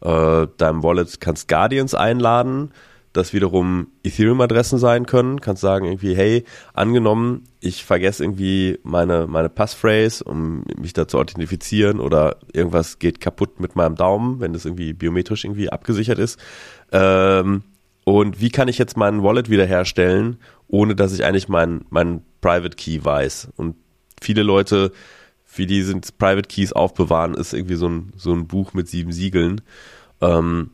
äh, 0.00 0.46
deinem 0.58 0.84
Wallet 0.84 1.20
kannst 1.20 1.48
Guardians 1.48 1.96
einladen, 1.96 2.70
das 3.12 3.32
wiederum 3.32 3.88
Ethereum-Adressen 4.04 4.78
sein 4.78 5.06
können. 5.06 5.40
Kannst 5.40 5.62
sagen 5.62 5.86
irgendwie, 5.86 6.14
hey, 6.14 6.44
angenommen, 6.74 7.44
ich 7.60 7.84
vergesse 7.84 8.22
irgendwie 8.22 8.78
meine, 8.82 9.26
meine 9.26 9.48
Passphrase, 9.48 10.22
um 10.24 10.64
mich 10.78 10.92
da 10.92 11.08
zu 11.08 11.18
authentifizieren 11.18 11.98
oder 12.00 12.36
irgendwas 12.52 12.98
geht 12.98 13.20
kaputt 13.20 13.58
mit 13.58 13.74
meinem 13.74 13.96
Daumen, 13.96 14.40
wenn 14.40 14.52
das 14.52 14.64
irgendwie 14.64 14.92
biometrisch 14.92 15.44
irgendwie 15.44 15.70
abgesichert 15.70 16.18
ist. 16.18 16.38
Ähm, 16.92 17.62
und 18.04 18.40
wie 18.40 18.50
kann 18.50 18.68
ich 18.68 18.78
jetzt 18.78 18.96
meinen 18.96 19.22
Wallet 19.22 19.50
wiederherstellen, 19.50 20.38
ohne 20.68 20.94
dass 20.94 21.12
ich 21.12 21.24
eigentlich 21.24 21.48
meinen 21.48 21.84
mein 21.90 22.22
Private 22.40 22.76
Key 22.76 23.04
weiß? 23.04 23.48
Und 23.56 23.76
viele 24.20 24.42
Leute, 24.42 24.92
für 25.44 25.66
die 25.66 25.82
sind 25.82 26.16
Private 26.18 26.48
Keys 26.48 26.72
aufbewahren, 26.72 27.34
ist 27.34 27.54
irgendwie 27.54 27.74
so 27.74 27.88
ein, 27.88 28.12
so 28.16 28.32
ein 28.32 28.46
Buch 28.46 28.72
mit 28.72 28.88
sieben 28.88 29.12
Siegeln. 29.12 29.62
Ähm, 30.20 30.70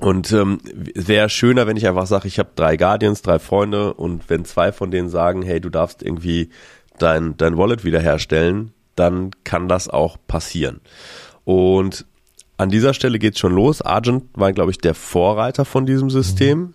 und 0.00 0.32
ähm, 0.32 0.58
wäre 0.64 1.28
schöner, 1.28 1.66
wenn 1.66 1.76
ich 1.76 1.86
einfach 1.86 2.06
sage, 2.06 2.26
ich 2.26 2.38
habe 2.38 2.50
drei 2.54 2.76
Guardians, 2.76 3.22
drei 3.22 3.38
Freunde 3.38 3.92
und 3.94 4.28
wenn 4.28 4.44
zwei 4.44 4.72
von 4.72 4.90
denen 4.90 5.08
sagen, 5.10 5.42
hey, 5.42 5.60
du 5.60 5.68
darfst 5.68 6.02
irgendwie 6.02 6.48
dein, 6.98 7.36
dein 7.36 7.58
Wallet 7.58 7.84
wiederherstellen, 7.84 8.72
dann 8.96 9.30
kann 9.44 9.68
das 9.68 9.88
auch 9.88 10.16
passieren. 10.26 10.80
Und 11.44 12.06
an 12.56 12.70
dieser 12.70 12.94
Stelle 12.94 13.18
geht's 13.18 13.38
schon 13.38 13.54
los. 13.54 13.82
Argent 13.82 14.24
war, 14.34 14.52
glaube 14.52 14.70
ich, 14.70 14.78
der 14.78 14.94
Vorreiter 14.94 15.64
von 15.64 15.86
diesem 15.86 16.10
System. 16.10 16.58
Mhm. 16.58 16.74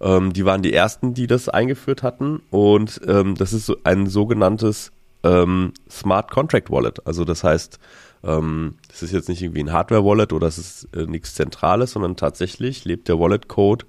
Ähm, 0.00 0.32
die 0.32 0.44
waren 0.44 0.62
die 0.62 0.72
ersten, 0.72 1.14
die 1.14 1.26
das 1.26 1.48
eingeführt 1.48 2.02
hatten. 2.02 2.40
Und 2.50 3.00
ähm, 3.06 3.34
das 3.34 3.52
ist 3.52 3.66
so 3.66 3.76
ein 3.84 4.06
sogenanntes 4.06 4.92
ähm, 5.22 5.72
Smart 5.90 6.30
Contract 6.30 6.70
Wallet. 6.70 7.06
Also 7.06 7.24
das 7.24 7.44
heißt, 7.44 7.78
ähm, 8.22 8.76
das 8.88 9.02
ist 9.02 9.12
jetzt 9.12 9.28
nicht 9.28 9.42
irgendwie 9.42 9.62
ein 9.62 9.72
Hardware-Wallet 9.72 10.32
oder 10.32 10.46
es 10.46 10.58
ist 10.58 10.88
äh, 10.94 11.06
nichts 11.06 11.34
Zentrales, 11.34 11.92
sondern 11.92 12.16
tatsächlich 12.16 12.84
lebt 12.84 13.08
der 13.08 13.18
Wallet-Code 13.18 13.86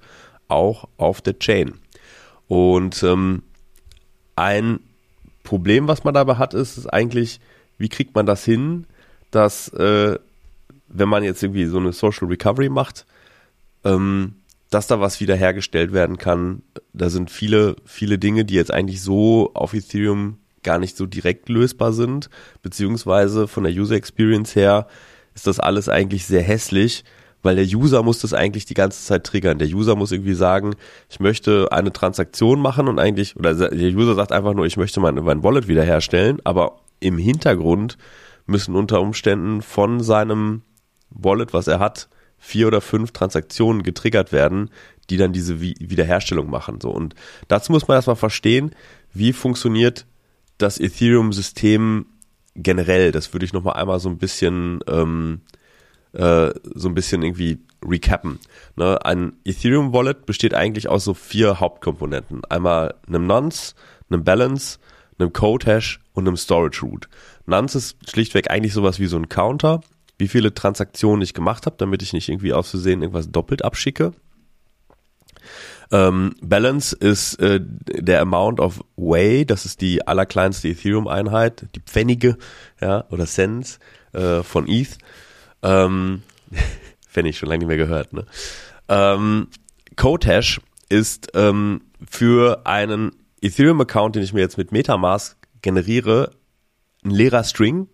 auch 0.48 0.88
auf 0.98 1.22
der 1.22 1.40
Chain. 1.40 1.74
Und 2.48 3.04
ähm, 3.04 3.44
ein 4.36 4.80
Problem, 5.44 5.88
was 5.88 6.04
man 6.04 6.14
dabei 6.14 6.36
hat, 6.36 6.54
ist, 6.54 6.78
ist 6.78 6.88
eigentlich, 6.88 7.40
wie 7.78 7.90
kriegt 7.90 8.16
man 8.16 8.26
das 8.26 8.44
hin, 8.44 8.86
dass 9.32 9.70
äh, 9.70 10.20
wenn 10.88 11.10
man 11.10 11.24
jetzt 11.24 11.42
irgendwie 11.42 11.66
so 11.66 11.78
eine 11.78 11.94
Social 11.94 12.28
Recovery 12.28 12.70
macht, 12.70 13.06
ähm, 13.84 14.36
dass 14.70 14.88
da 14.88 15.00
was 15.00 15.20
wiederhergestellt 15.20 15.94
werden 15.94 16.18
kann. 16.18 16.64
Da 16.94 17.10
sind 17.10 17.30
viele, 17.30 17.76
viele 17.86 18.18
Dinge, 18.18 18.46
die 18.46 18.54
jetzt 18.54 18.72
eigentlich 18.72 19.02
so 19.02 19.52
auf 19.54 19.74
Ethereum 19.74 20.38
gar 20.64 20.80
nicht 20.80 20.98
so 20.98 21.06
direkt 21.06 21.50
lösbar 21.50 21.94
sind, 21.94 22.30
beziehungsweise 22.62 23.48
von 23.48 23.64
der 23.64 23.74
User 23.74 23.96
Experience 23.96 24.56
her 24.56 24.88
ist 25.34 25.48
das 25.48 25.60
alles 25.60 25.90
eigentlich 25.90 26.26
sehr 26.26 26.42
hässlich, 26.42 27.04
weil 27.42 27.56
der 27.56 27.66
User 27.66 28.04
muss 28.04 28.20
das 28.20 28.34
eigentlich 28.34 28.66
die 28.66 28.74
ganze 28.74 29.04
Zeit 29.04 29.24
triggern. 29.24 29.58
Der 29.58 29.68
User 29.68 29.96
muss 29.96 30.12
irgendwie 30.12 30.34
sagen, 30.34 30.76
ich 31.10 31.20
möchte 31.20 31.72
eine 31.72 31.92
Transaktion 31.92 32.60
machen 32.60 32.88
und 32.88 33.00
eigentlich, 33.00 33.36
oder 33.36 33.54
der 33.54 33.72
User 33.72 34.16
sagt 34.16 34.32
einfach 34.32 34.54
nur, 34.54 34.66
ich 34.66 34.78
möchte 34.78 35.00
mein, 35.00 35.16
mein 35.16 35.44
Wallet 35.44 35.68
wiederherstellen, 35.68 36.40
aber 36.44 36.80
im 37.00 37.18
Hintergrund 37.18 37.98
müssen 38.46 38.76
unter 38.76 39.02
Umständen 39.02 39.62
von 39.62 40.02
seinem 40.02 40.62
Wallet, 41.10 41.54
was 41.54 41.68
er 41.68 41.80
hat, 41.80 42.10
vier 42.38 42.68
oder 42.68 42.82
fünf 42.82 43.12
Transaktionen 43.12 43.84
getriggert 43.84 44.32
werden, 44.32 44.70
die 45.10 45.18
dann 45.18 45.34
diese 45.34 45.62
Wiederherstellung 45.62 46.50
machen. 46.50 46.80
So 46.82 46.90
und 46.90 47.16
dazu 47.48 47.72
muss 47.72 47.88
man 47.88 47.96
erstmal 47.96 48.16
verstehen, 48.16 48.72
wie 49.14 49.34
funktioniert 49.34 50.06
das 50.62 50.80
Ethereum-System 50.80 52.06
generell, 52.56 53.12
das 53.12 53.34
würde 53.34 53.46
ich 53.46 53.54
noch 53.54 53.64
mal 53.64 53.74
einmal 53.74 54.00
so 54.00 54.10
ein 54.10 54.18
bisschen 54.18 54.80
ähm, 54.88 55.42
äh, 56.14 56.52
so 56.76 56.90
ein 56.90 56.94
bisschen 56.94 57.24
irgendwie 57.24 57.60
recappen. 57.86 58.40
Ne? 58.76 59.04
Ein 59.04 59.34
Ethereum-Wallet 59.46 60.26
besteht 60.26 60.54
eigentlich 60.54 60.90
aus 60.90 61.04
so 61.04 61.14
vier 61.14 61.60
Hauptkomponenten. 61.60 62.44
Einmal 62.46 62.96
einem 63.08 63.26
Nonce, 63.28 63.76
einem 64.10 64.24
Balance, 64.24 64.80
einem 65.18 65.34
Code-Hash 65.34 66.00
und 66.14 66.28
einem 66.28 66.38
Storage-Root. 66.38 67.08
Nonce 67.46 67.76
ist 67.76 68.10
schlichtweg 68.10 68.52
eigentlich 68.52 68.74
sowas 68.74 69.00
wie 69.00 69.08
so 69.08 69.18
ein 69.18 69.30
Counter, 69.30 69.82
wie 70.18 70.28
viele 70.28 70.54
Transaktionen 70.54 71.22
ich 71.22 71.34
gemacht 71.34 71.66
habe, 71.66 71.78
damit 71.78 72.02
ich 72.02 72.14
nicht 72.14 72.30
irgendwie 72.30 72.54
aus 72.54 72.70
Versehen 72.70 73.02
irgendwas 73.02 73.32
doppelt 73.32 73.64
abschicke. 73.64 74.14
Ähm, 75.92 76.36
Balance 76.42 76.96
ist 76.96 77.36
äh, 77.36 77.60
der 77.62 78.22
Amount 78.22 78.60
of 78.60 78.82
Way, 78.96 79.46
das 79.46 79.66
ist 79.66 79.82
die 79.82 80.08
allerkleinste 80.08 80.70
Ethereum-Einheit, 80.70 81.68
die 81.76 81.82
Pfennige, 81.82 82.38
ja, 82.80 83.06
oder 83.10 83.26
Cents 83.26 83.80
äh, 84.14 84.42
von 84.42 84.68
ETH. 84.68 84.98
Ähm, 85.62 86.24
Pfennig, 87.08 87.38
schon 87.38 87.50
lange 87.50 87.60
nicht 87.60 87.68
mehr 87.68 87.78
gehört, 87.78 88.14
ne? 88.14 88.26
Ähm, 88.88 89.48
Codehash 89.98 90.62
ist 90.88 91.30
ähm, 91.34 91.82
für 92.10 92.66
einen 92.66 93.12
Ethereum-Account, 93.42 94.16
den 94.16 94.24
ich 94.24 94.34
mir 94.34 94.42
jetzt 94.42 94.58
mit 94.58 94.72
Metamask 94.72 95.38
generiere, 95.62 96.32
ein 97.04 97.12
leerer 97.12 97.44
String. 97.44 97.88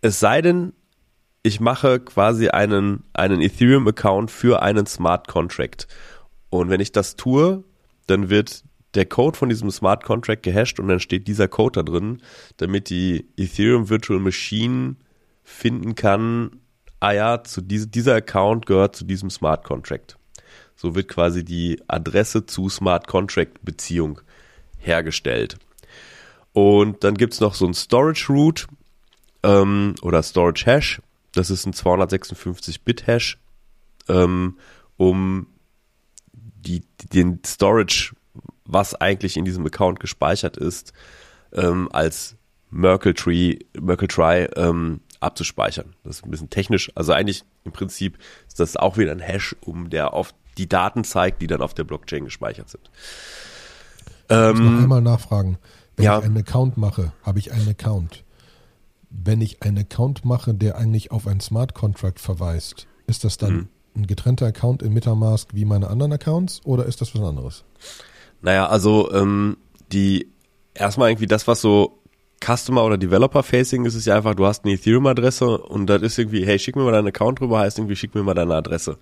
Es 0.00 0.20
sei 0.20 0.40
denn, 0.40 0.72
ich 1.42 1.60
mache 1.60 2.00
quasi 2.00 2.48
einen, 2.48 3.04
einen 3.12 3.40
Ethereum-Account 3.40 4.30
für 4.30 4.62
einen 4.62 4.86
Smart 4.86 5.28
Contract. 5.28 5.86
Und 6.50 6.68
wenn 6.68 6.80
ich 6.80 6.92
das 6.92 7.16
tue, 7.16 7.64
dann 8.06 8.28
wird 8.28 8.64
der 8.94 9.06
Code 9.06 9.38
von 9.38 9.48
diesem 9.48 9.70
Smart 9.70 10.04
Contract 10.04 10.42
gehasht 10.42 10.80
und 10.80 10.88
dann 10.88 11.00
steht 11.00 11.28
dieser 11.28 11.48
Code 11.48 11.82
da 11.82 11.90
drin, 11.90 12.20
damit 12.56 12.90
die 12.90 13.26
Ethereum 13.36 13.88
Virtual 13.88 14.18
Machine 14.18 14.96
finden 15.44 15.94
kann, 15.94 16.60
ah 16.98 17.12
ja, 17.12 17.44
zu 17.44 17.60
diese, 17.60 17.86
dieser 17.86 18.14
Account 18.14 18.66
gehört 18.66 18.96
zu 18.96 19.04
diesem 19.04 19.30
Smart 19.30 19.64
Contract. 19.64 20.16
So 20.76 20.94
wird 20.94 21.08
quasi 21.08 21.44
die 21.44 21.80
Adresse 21.88 22.46
zu 22.46 22.68
Smart 22.68 23.06
Contract 23.06 23.64
Beziehung 23.64 24.20
hergestellt. 24.78 25.56
Und 26.52 27.04
dann 27.04 27.14
gibt 27.14 27.34
es 27.34 27.40
noch 27.40 27.54
so 27.54 27.66
ein 27.66 27.74
Storage 27.74 28.32
Root 28.32 28.66
ähm, 29.42 29.94
oder 30.02 30.22
Storage 30.22 30.66
Hash. 30.66 31.00
Das 31.32 31.50
ist 31.50 31.66
ein 31.66 31.72
256-Bit-Hash, 31.72 33.38
ähm, 34.08 34.58
um 34.96 35.46
die, 36.60 36.82
den 37.12 37.40
Storage, 37.44 38.14
was 38.64 38.94
eigentlich 38.94 39.36
in 39.36 39.44
diesem 39.44 39.66
Account 39.66 40.00
gespeichert 40.00 40.56
ist, 40.56 40.92
ähm, 41.52 41.88
als 41.92 42.36
Merkle 42.70 43.14
Tree, 43.14 43.58
Merkle 43.78 44.08
Try 44.08 44.48
ähm, 44.56 45.00
abzuspeichern. 45.18 45.94
Das 46.04 46.16
ist 46.16 46.24
ein 46.24 46.30
bisschen 46.30 46.50
technisch. 46.50 46.90
Also 46.94 47.12
eigentlich 47.12 47.44
im 47.64 47.72
Prinzip 47.72 48.18
ist 48.46 48.60
das 48.60 48.76
auch 48.76 48.96
wieder 48.96 49.12
ein 49.12 49.20
Hash, 49.20 49.56
um 49.60 49.90
der 49.90 50.14
auf 50.14 50.32
die 50.56 50.68
Daten 50.68 51.04
zeigt, 51.04 51.42
die 51.42 51.46
dann 51.46 51.62
auf 51.62 51.74
der 51.74 51.84
Blockchain 51.84 52.24
gespeichert 52.24 52.68
sind. 52.68 52.90
Ich 54.28 54.36
muss 54.36 54.58
noch 54.60 54.66
ähm, 54.66 54.78
einmal 54.84 55.02
nachfragen. 55.02 55.58
Wenn 55.96 56.04
ja. 56.04 56.18
ich 56.18 56.24
einen 56.24 56.38
Account 56.38 56.76
mache, 56.76 57.12
habe 57.22 57.38
ich 57.38 57.52
einen 57.52 57.68
Account. 57.68 58.24
wenn 59.10 59.40
ich 59.40 59.62
einen 59.62 59.78
Account 59.78 60.24
mache, 60.24 60.54
der 60.54 60.78
eigentlich 60.78 61.10
auf 61.10 61.26
einen 61.26 61.40
Smart 61.40 61.74
Contract 61.74 62.20
verweist, 62.20 62.86
ist 63.08 63.24
das 63.24 63.38
dann 63.38 63.52
Mhm. 63.52 63.68
Ein 63.96 64.06
getrennter 64.06 64.46
Account 64.46 64.82
in 64.82 64.92
Metamask 64.92 65.48
wie 65.52 65.64
meine 65.64 65.88
anderen 65.88 66.12
Accounts 66.12 66.60
oder 66.64 66.86
ist 66.86 67.00
das 67.00 67.14
was 67.14 67.22
anderes? 67.22 67.64
Naja, 68.42 68.66
also 68.66 69.12
ähm, 69.12 69.56
die 69.92 70.28
erstmal 70.74 71.10
irgendwie 71.10 71.26
das, 71.26 71.46
was 71.46 71.60
so 71.60 71.98
Customer 72.44 72.84
oder 72.84 72.96
Developer 72.96 73.42
Facing 73.42 73.84
ist, 73.84 73.94
ist 73.94 74.06
ja 74.06 74.16
einfach, 74.16 74.34
du 74.34 74.46
hast 74.46 74.64
eine 74.64 74.74
Ethereum-Adresse 74.74 75.58
und 75.58 75.86
das 75.86 76.02
ist 76.02 76.18
irgendwie, 76.18 76.46
hey, 76.46 76.58
schick 76.58 76.74
mir 76.74 76.84
mal 76.84 76.92
deinen 76.92 77.08
Account 77.08 77.40
rüber, 77.40 77.58
heißt 77.58 77.78
irgendwie, 77.78 77.96
schick 77.96 78.14
mir 78.14 78.22
mal 78.22 78.34
deine 78.34 78.54
Adresse. 78.54 78.98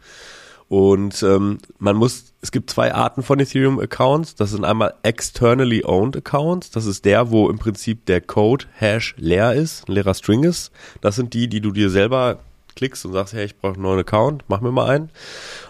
Und 0.68 1.22
ähm, 1.22 1.58
man 1.78 1.96
muss, 1.96 2.34
es 2.42 2.52
gibt 2.52 2.68
zwei 2.68 2.92
Arten 2.92 3.22
von 3.22 3.40
Ethereum-Accounts. 3.40 4.34
Das 4.34 4.50
sind 4.50 4.66
einmal 4.66 4.94
externally 5.02 5.82
owned 5.84 6.16
Accounts. 6.16 6.70
Das 6.70 6.84
ist 6.84 7.06
der, 7.06 7.30
wo 7.30 7.48
im 7.48 7.58
Prinzip 7.58 8.04
der 8.04 8.20
Code-Hash 8.20 9.14
leer 9.16 9.54
ist, 9.54 9.88
ein 9.88 9.92
leerer 9.92 10.12
String 10.12 10.44
ist. 10.44 10.70
Das 11.00 11.16
sind 11.16 11.32
die, 11.32 11.48
die 11.48 11.62
du 11.62 11.70
dir 11.72 11.88
selber 11.88 12.40
klickst 12.78 13.04
und 13.04 13.12
sagst, 13.12 13.34
hey, 13.34 13.44
ich 13.44 13.58
brauche 13.58 13.74
einen 13.74 13.82
neuen 13.82 13.98
Account, 14.00 14.44
mach 14.48 14.60
mir 14.60 14.70
mal 14.70 14.88
einen. 14.88 15.10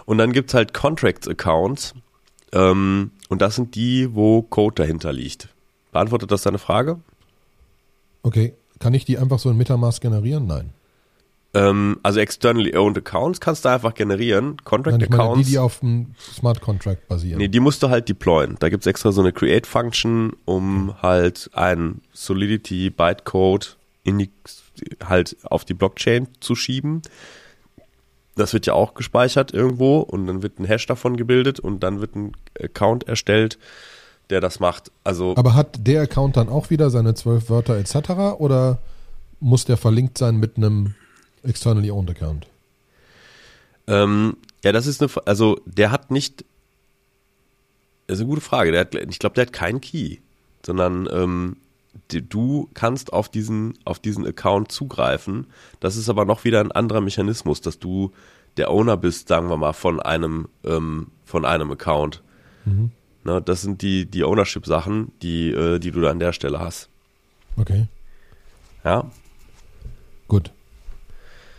Und 0.05 0.19
dann 0.19 0.31
gibt's 0.31 0.53
halt 0.53 0.73
Contracts-Accounts. 0.73 1.95
Ähm, 2.53 3.11
und 3.27 3.41
das 3.41 3.55
sind 3.55 3.75
die, 3.75 4.15
wo 4.15 4.43
Code 4.43 4.75
dahinter 4.75 5.11
liegt. 5.11 5.49
Beantwortet 5.91 6.31
das 6.31 6.43
deine 6.43 6.59
Frage? 6.59 6.99
Okay, 8.23 8.53
kann 8.79 8.93
ich 8.93 9.05
die 9.05 9.17
einfach 9.17 9.39
so 9.39 9.49
in 9.49 9.57
Metamask 9.57 10.01
generieren? 10.01 10.45
Nein. 10.47 10.73
Ähm, 11.53 11.97
also 12.03 12.19
externally 12.19 12.77
owned 12.77 12.97
Accounts 12.97 13.39
kannst 13.39 13.65
du 13.65 13.69
einfach 13.69 13.95
generieren. 13.95 14.45
Nein, 14.45 14.57
Contract 14.63 15.01
ich 15.01 15.09
meine 15.09 15.17
die, 15.17 15.23
Accounts. 15.23 15.49
die 15.49 15.57
auf 15.57 15.79
dem 15.79 16.13
Smart 16.19 16.61
Contract 16.61 17.07
basieren. 17.07 17.39
Nee, 17.39 17.47
die 17.47 17.59
musst 17.59 17.81
du 17.81 17.89
halt 17.89 18.07
deployen. 18.07 18.55
Da 18.59 18.69
gibt's 18.69 18.85
extra 18.85 19.11
so 19.11 19.21
eine 19.21 19.33
Create-Function, 19.33 20.33
um 20.45 20.93
halt 21.01 21.49
ein 21.53 22.01
Solidity 22.13 22.91
Bytecode 22.91 23.77
in 24.03 24.19
die, 24.19 24.29
halt 25.03 25.37
auf 25.43 25.65
die 25.65 25.73
Blockchain 25.73 26.27
zu 26.39 26.55
schieben. 26.55 27.01
Das 28.35 28.53
wird 28.53 28.65
ja 28.65 28.73
auch 28.73 28.93
gespeichert 28.93 29.53
irgendwo 29.53 29.99
und 29.99 30.27
dann 30.27 30.41
wird 30.41 30.59
ein 30.59 30.65
Hash 30.65 30.85
davon 30.85 31.17
gebildet 31.17 31.59
und 31.59 31.81
dann 31.81 31.99
wird 31.99 32.15
ein 32.15 32.31
Account 32.61 33.07
erstellt, 33.07 33.59
der 34.29 34.39
das 34.39 34.59
macht. 34.59 34.91
Also 35.03 35.35
Aber 35.37 35.55
hat 35.55 35.87
der 35.87 36.03
Account 36.03 36.37
dann 36.37 36.49
auch 36.49 36.69
wieder 36.69 36.89
seine 36.89 37.15
zwölf 37.15 37.49
Wörter 37.49 37.77
etc. 37.77 38.39
oder 38.39 38.79
muss 39.39 39.65
der 39.65 39.77
verlinkt 39.77 40.17
sein 40.17 40.37
mit 40.37 40.57
einem 40.57 40.95
externally 41.43 41.91
owned 41.91 42.11
Account? 42.11 42.47
Ähm, 43.87 44.37
ja, 44.63 44.71
das 44.71 44.87
ist 44.87 45.01
eine, 45.01 45.09
also 45.25 45.59
der 45.65 45.91
hat 45.91 46.11
nicht, 46.11 46.45
das 48.07 48.17
ist 48.17 48.21
eine 48.21 48.29
gute 48.29 48.41
Frage. 48.41 48.71
Der 48.71 48.81
hat, 48.81 48.95
ich 48.95 49.19
glaube, 49.19 49.35
der 49.35 49.47
hat 49.47 49.53
keinen 49.53 49.81
Key, 49.81 50.17
sondern 50.65 51.09
ähm, 51.11 51.57
du 52.07 52.69
kannst 52.73 53.13
auf 53.13 53.29
diesen, 53.29 53.77
auf 53.85 53.99
diesen 53.99 54.25
Account 54.25 54.71
zugreifen. 54.71 55.47
Das 55.79 55.95
ist 55.95 56.09
aber 56.09 56.25
noch 56.25 56.43
wieder 56.43 56.59
ein 56.59 56.71
anderer 56.71 57.01
Mechanismus, 57.01 57.61
dass 57.61 57.79
du 57.79 58.11
der 58.57 58.71
Owner 58.71 58.97
bist, 58.97 59.27
sagen 59.27 59.49
wir 59.49 59.57
mal, 59.57 59.73
von 59.73 59.99
einem, 59.99 60.47
ähm, 60.63 61.07
von 61.25 61.45
einem 61.45 61.71
Account. 61.71 62.21
Ne, 63.23 63.41
das 63.41 63.61
sind 63.61 63.81
die, 63.81 64.05
die 64.05 64.23
Ownership-Sachen, 64.23 65.11
die, 65.21 65.49
äh, 65.51 65.79
die 65.79 65.91
du 65.91 66.01
da 66.01 66.11
an 66.11 66.19
der 66.19 66.33
Stelle 66.33 66.59
hast. 66.59 66.89
Okay, 67.57 67.87
Ja, 68.83 69.09
gut. 70.27 70.51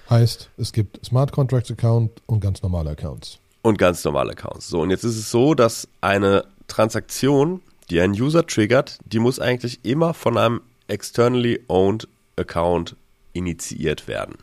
Heißt, 0.09 0.51
es 0.57 0.73
gibt 0.73 1.05
Smart 1.05 1.33
Contracts 1.33 1.71
Account 1.71 2.23
und 2.27 2.41
ganz 2.41 2.63
normale 2.63 2.91
Accounts. 2.91 3.39
und 3.63 3.79
ganz 3.79 4.03
normale 4.05 4.33
Accounts. 4.33 4.69
So, 4.69 4.81
und 4.81 4.91
jetzt 4.91 5.05
ist 5.05 5.17
es 5.17 5.31
so, 5.31 5.55
dass 5.55 5.87
eine 6.01 6.45
Transaktion, 6.67 7.61
die 7.91 8.01
ein 8.01 8.13
User 8.13 8.47
triggert, 8.47 8.99
die 9.05 9.19
muss 9.19 9.41
eigentlich 9.41 9.85
immer 9.85 10.15
von 10.15 10.39
einem 10.39 10.61
externally 10.89 11.63
owned 11.69 12.09
Account 12.37 12.97
initiiert 13.33 14.09
werden. 14.09 14.37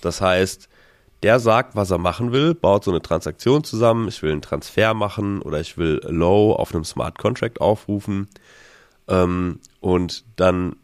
Das 0.00 0.20
heißt, 0.20 0.68
der 1.22 1.40
sagt, 1.40 1.74
was 1.74 1.90
er 1.90 1.98
machen 1.98 2.32
will, 2.32 2.54
baut 2.54 2.84
so 2.84 2.92
eine 2.92 3.02
Transaktion 3.02 3.64
zusammen, 3.64 4.08
ich 4.08 4.22
will 4.22 4.30
einen 4.30 4.42
Transfer 4.42 4.94
machen 4.94 5.42
oder 5.42 5.60
ich 5.60 5.76
will 5.76 6.00
Low 6.04 6.52
auf 6.52 6.72
einem 6.72 6.84
Smart 6.84 7.18
Contract 7.18 7.60
aufrufen 7.60 8.28
ähm, 9.08 9.58
und 9.80 10.24
dann 10.36 10.76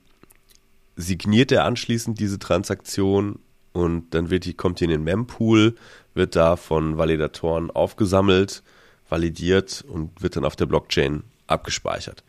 signiert 0.97 1.53
er 1.53 1.65
anschließend 1.65 2.19
diese 2.19 2.39
Transaktion 2.39 3.39
und 3.73 4.15
dann 4.15 4.31
wird 4.31 4.45
die, 4.45 4.55
kommt 4.55 4.81
die 4.81 4.85
in 4.85 4.91
den 4.91 5.05
Mempool, 5.05 5.77
wird 6.15 6.37
da 6.37 6.57
von 6.57 6.99
Validatoren 6.99 7.71
aufgesammelt, 7.71 8.63
validiert 9.09 9.85
und 9.87 10.23
wird 10.23 10.37
dann 10.37 10.45
auf 10.45 10.57
der 10.57 10.67
Blockchain 10.67 11.23
abgespeichert. 11.47 12.25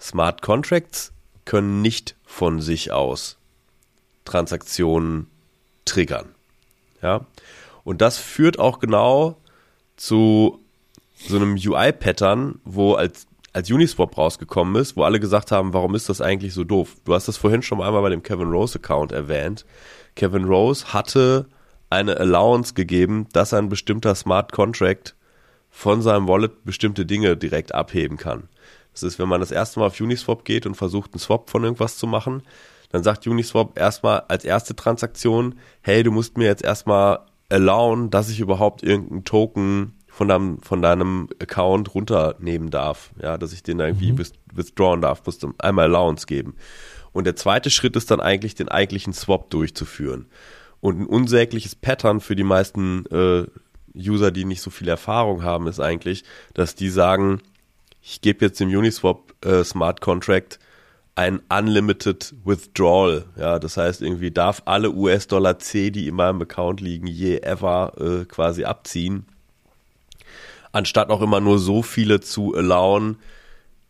Smart 0.00 0.42
Contracts 0.42 1.12
können 1.44 1.82
nicht 1.82 2.16
von 2.24 2.60
sich 2.60 2.92
aus 2.92 3.36
Transaktionen 4.24 5.28
triggern. 5.84 6.34
Ja? 7.02 7.26
Und 7.84 8.00
das 8.00 8.18
führt 8.18 8.58
auch 8.58 8.78
genau 8.78 9.36
zu 9.96 10.60
so 11.14 11.36
einem 11.36 11.54
UI-Pattern, 11.54 12.60
wo 12.64 12.94
als, 12.94 13.26
als 13.52 13.70
Uniswap 13.70 14.16
rausgekommen 14.16 14.80
ist, 14.80 14.96
wo 14.96 15.04
alle 15.04 15.20
gesagt 15.20 15.52
haben, 15.52 15.72
warum 15.72 15.94
ist 15.94 16.08
das 16.08 16.20
eigentlich 16.20 16.54
so 16.54 16.64
doof? 16.64 16.96
Du 17.04 17.14
hast 17.14 17.28
das 17.28 17.36
vorhin 17.36 17.62
schon 17.62 17.78
mal 17.78 17.86
einmal 17.86 18.02
bei 18.02 18.10
dem 18.10 18.22
Kevin 18.22 18.50
Rose-Account 18.50 19.12
erwähnt. 19.12 19.64
Kevin 20.16 20.44
Rose 20.44 20.92
hatte 20.92 21.46
eine 21.90 22.16
Allowance 22.18 22.74
gegeben, 22.74 23.28
dass 23.32 23.52
ein 23.54 23.68
bestimmter 23.68 24.14
Smart 24.14 24.52
Contract 24.52 25.14
von 25.74 26.02
seinem 26.02 26.28
Wallet 26.28 26.64
bestimmte 26.64 27.04
Dinge 27.04 27.36
direkt 27.36 27.74
abheben 27.74 28.18
kann. 28.18 28.44
Das 28.92 29.02
ist, 29.02 29.18
wenn 29.18 29.28
man 29.28 29.40
das 29.40 29.50
erste 29.50 29.80
Mal 29.80 29.86
auf 29.86 29.98
Uniswap 29.98 30.44
geht 30.44 30.66
und 30.66 30.76
versucht, 30.76 31.14
einen 31.14 31.18
Swap 31.18 31.50
von 31.50 31.64
irgendwas 31.64 31.96
zu 31.96 32.06
machen, 32.06 32.42
dann 32.90 33.02
sagt 33.02 33.26
Uniswap 33.26 33.76
erstmal 33.78 34.20
als 34.28 34.44
erste 34.44 34.76
Transaktion, 34.76 35.54
hey, 35.80 36.02
du 36.02 36.12
musst 36.12 36.36
mir 36.36 36.44
jetzt 36.44 36.62
erstmal 36.62 37.20
allowen, 37.48 38.10
dass 38.10 38.28
ich 38.28 38.38
überhaupt 38.38 38.82
irgendeinen 38.82 39.24
Token 39.24 39.94
von 40.08 40.28
deinem, 40.28 40.60
von 40.60 40.82
deinem 40.82 41.30
Account 41.40 41.94
runternehmen 41.94 42.68
darf. 42.70 43.12
Ja, 43.20 43.38
dass 43.38 43.54
ich 43.54 43.62
den 43.62 43.80
irgendwie 43.80 44.16
with- 44.18 44.34
withdrawn 44.52 45.00
darf, 45.00 45.22
musst 45.24 45.42
du 45.42 45.54
einmal 45.56 45.86
Allowance 45.86 46.26
geben. 46.26 46.54
Und 47.12 47.24
der 47.24 47.34
zweite 47.34 47.70
Schritt 47.70 47.96
ist 47.96 48.10
dann 48.10 48.20
eigentlich, 48.20 48.54
den 48.54 48.68
eigentlichen 48.68 49.14
Swap 49.14 49.48
durchzuführen. 49.48 50.26
Und 50.80 51.00
ein 51.00 51.06
unsägliches 51.06 51.74
Pattern 51.74 52.20
für 52.20 52.36
die 52.36 52.44
meisten 52.44 53.06
äh, 53.06 53.46
User, 53.94 54.30
die 54.30 54.44
nicht 54.44 54.62
so 54.62 54.70
viel 54.70 54.88
Erfahrung 54.88 55.42
haben, 55.42 55.66
ist 55.66 55.80
eigentlich, 55.80 56.24
dass 56.54 56.74
die 56.74 56.88
sagen, 56.88 57.40
ich 58.02 58.20
gebe 58.20 58.44
jetzt 58.44 58.60
dem 58.60 58.68
Uniswap 58.68 59.34
äh, 59.44 59.62
Smart 59.64 60.00
Contract 60.00 60.58
ein 61.14 61.40
Unlimited 61.50 62.34
Withdrawal. 62.44 63.26
Ja, 63.36 63.58
das 63.58 63.76
heißt 63.76 64.02
irgendwie 64.02 64.30
darf 64.30 64.62
alle 64.64 64.90
US-Dollar 64.92 65.58
C, 65.58 65.90
die 65.90 66.08
in 66.08 66.14
meinem 66.14 66.40
Account 66.42 66.80
liegen, 66.80 67.06
je 67.06 67.38
ever 67.38 67.92
äh, 67.98 68.24
quasi 68.24 68.64
abziehen. 68.64 69.26
Anstatt 70.72 71.10
auch 71.10 71.20
immer 71.20 71.40
nur 71.40 71.58
so 71.58 71.82
viele 71.82 72.20
zu 72.20 72.54
allowen, 72.54 73.18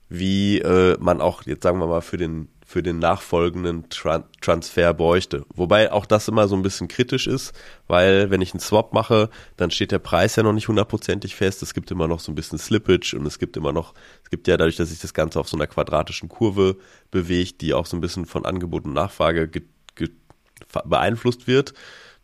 wie 0.09 0.59
äh, 0.59 0.97
man 0.99 1.21
auch 1.21 1.45
jetzt 1.45 1.63
sagen 1.63 1.79
wir 1.79 1.87
mal 1.87 2.01
für 2.01 2.17
den 2.17 2.49
für 2.73 2.83
den 2.83 2.99
nachfolgenden 2.99 3.91
Tran 3.91 4.25
Transfer 4.41 4.95
bräuchte. 4.95 5.45
Wobei 5.55 5.93
auch 5.93 6.07
das 6.07 6.27
immer 6.29 6.49
so 6.49 6.57
ein 6.57 6.63
bisschen 6.63 6.89
kritisch 6.89 7.27
ist, 7.27 7.53
weil 7.87 8.31
wenn 8.31 8.41
ich 8.41 8.55
einen 8.55 8.61
Swap 8.61 8.95
mache, 8.95 9.29
dann 9.59 9.71
steht 9.71 9.93
der 9.93 9.99
Preis 9.99 10.37
ja 10.37 10.43
noch 10.43 10.55
nicht 10.55 10.69
hundertprozentig 10.69 11.37
fest. 11.37 11.63
Es 11.63 11.75
gibt 11.75 11.91
immer 11.91 12.09
noch 12.09 12.19
so 12.19 12.33
ein 12.33 12.35
bisschen 12.35 12.59
Slippage 12.59 13.13
und 13.15 13.27
es 13.27 13.39
gibt 13.39 13.59
immer 13.59 13.75
noch, 13.75 13.93
es 14.25 14.31
gibt 14.31 14.49
ja 14.49 14.57
dadurch, 14.57 14.77
dass 14.77 14.89
sich 14.89 15.01
das 15.01 15.13
Ganze 15.13 15.39
auf 15.39 15.51
so 15.51 15.57
einer 15.59 15.67
quadratischen 15.67 16.31
Kurve 16.31 16.79
bewegt, 17.11 17.61
die 17.61 17.75
auch 17.75 17.85
so 17.85 17.95
ein 17.95 18.01
bisschen 18.01 18.25
von 18.25 18.47
Angebot 18.47 18.87
und 18.87 18.95
Nachfrage 18.95 19.49
ge 19.49 19.65
ge 19.95 20.09
beeinflusst 20.87 21.47
wird, 21.47 21.75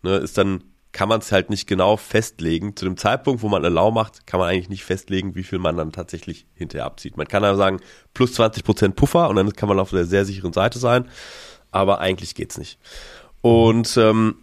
ne, 0.02 0.16
ist 0.16 0.38
dann 0.38 0.64
kann 0.92 1.08
man 1.08 1.20
es 1.20 1.32
halt 1.32 1.50
nicht 1.50 1.66
genau 1.66 1.96
festlegen. 1.96 2.74
Zu 2.76 2.86
dem 2.86 2.96
Zeitpunkt, 2.96 3.42
wo 3.42 3.48
man 3.48 3.64
Allow 3.64 3.90
macht, 3.90 4.26
kann 4.26 4.40
man 4.40 4.48
eigentlich 4.48 4.68
nicht 4.68 4.84
festlegen, 4.84 5.34
wie 5.34 5.42
viel 5.42 5.58
man 5.58 5.76
dann 5.76 5.92
tatsächlich 5.92 6.46
hinterher 6.54 6.86
abzieht. 6.86 7.16
Man 7.16 7.28
kann 7.28 7.44
aber 7.44 7.56
sagen, 7.56 7.80
plus 8.14 8.38
20% 8.38 8.92
Puffer 8.92 9.28
und 9.28 9.36
dann 9.36 9.52
kann 9.52 9.68
man 9.68 9.78
auf 9.78 9.90
der 9.90 10.06
sehr 10.06 10.24
sicheren 10.24 10.52
Seite 10.52 10.78
sein, 10.78 11.08
aber 11.70 12.00
eigentlich 12.00 12.34
geht's 12.34 12.58
nicht. 12.58 12.78
Und 13.42 13.96
ähm, 13.96 14.36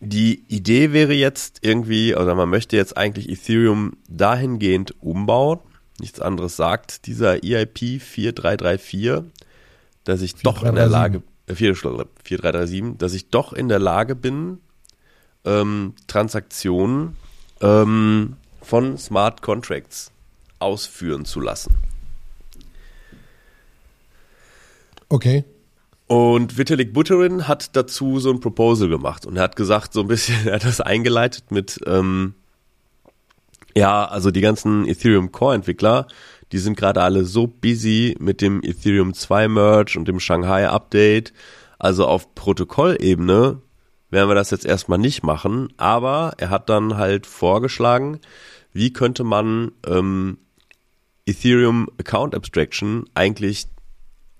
die 0.00 0.44
Idee 0.48 0.92
wäre 0.92 1.14
jetzt 1.14 1.60
irgendwie, 1.62 2.14
oder 2.14 2.34
man 2.34 2.50
möchte 2.50 2.76
jetzt 2.76 2.96
eigentlich 2.96 3.28
Ethereum 3.30 3.96
dahingehend 4.08 4.94
umbauen. 5.02 5.60
Nichts 5.98 6.20
anderes 6.20 6.56
sagt 6.56 7.06
dieser 7.06 7.42
E 7.42 7.54
EIP 7.54 8.02
4334, 8.02 9.32
dass 10.04 10.20
ich 10.20 10.34
doch 10.36 10.62
in 10.62 10.74
der 10.74 10.88
4337. 10.88 10.92
Lage, 10.92 11.22
äh, 11.46 11.54
4337, 11.54 12.98
dass 12.98 13.14
ich 13.14 13.30
doch 13.30 13.54
in 13.54 13.68
der 13.68 13.78
Lage 13.78 14.14
bin, 14.14 14.58
ähm, 15.46 15.94
Transaktionen 16.06 17.16
ähm, 17.60 18.36
von 18.60 18.98
Smart 18.98 19.42
Contracts 19.42 20.10
ausführen 20.58 21.24
zu 21.24 21.40
lassen. 21.40 21.76
Okay. 25.08 25.44
Und 26.08 26.56
Vitalik 26.56 26.92
Buterin 26.92 27.48
hat 27.48 27.74
dazu 27.74 28.20
so 28.20 28.30
ein 28.30 28.40
Proposal 28.40 28.88
gemacht 28.88 29.26
und 29.26 29.36
er 29.36 29.44
hat 29.44 29.56
gesagt, 29.56 29.92
so 29.92 30.00
ein 30.00 30.08
bisschen, 30.08 30.34
er 30.46 30.56
hat 30.56 30.64
das 30.64 30.80
eingeleitet 30.80 31.50
mit, 31.50 31.80
ähm, 31.86 32.34
ja, 33.74 34.04
also 34.04 34.30
die 34.30 34.40
ganzen 34.40 34.86
Ethereum 34.86 35.32
Core 35.32 35.54
Entwickler, 35.54 36.06
die 36.52 36.58
sind 36.58 36.76
gerade 36.76 37.02
alle 37.02 37.24
so 37.24 37.46
busy 37.46 38.16
mit 38.20 38.40
dem 38.40 38.62
Ethereum 38.62 39.14
2 39.14 39.48
Merge 39.48 39.98
und 39.98 40.06
dem 40.06 40.20
Shanghai 40.20 40.68
Update. 40.68 41.32
Also 41.78 42.06
auf 42.06 42.34
Protokollebene 42.34 43.60
werden 44.10 44.28
wir 44.28 44.34
das 44.34 44.50
jetzt 44.50 44.64
erstmal 44.64 44.98
nicht 44.98 45.22
machen, 45.22 45.72
aber 45.76 46.34
er 46.38 46.50
hat 46.50 46.68
dann 46.68 46.96
halt 46.96 47.26
vorgeschlagen, 47.26 48.20
wie 48.72 48.92
könnte 48.92 49.24
man 49.24 49.72
ähm, 49.86 50.38
Ethereum 51.26 51.88
Account 51.98 52.34
Abstraction 52.34 53.04
eigentlich 53.14 53.66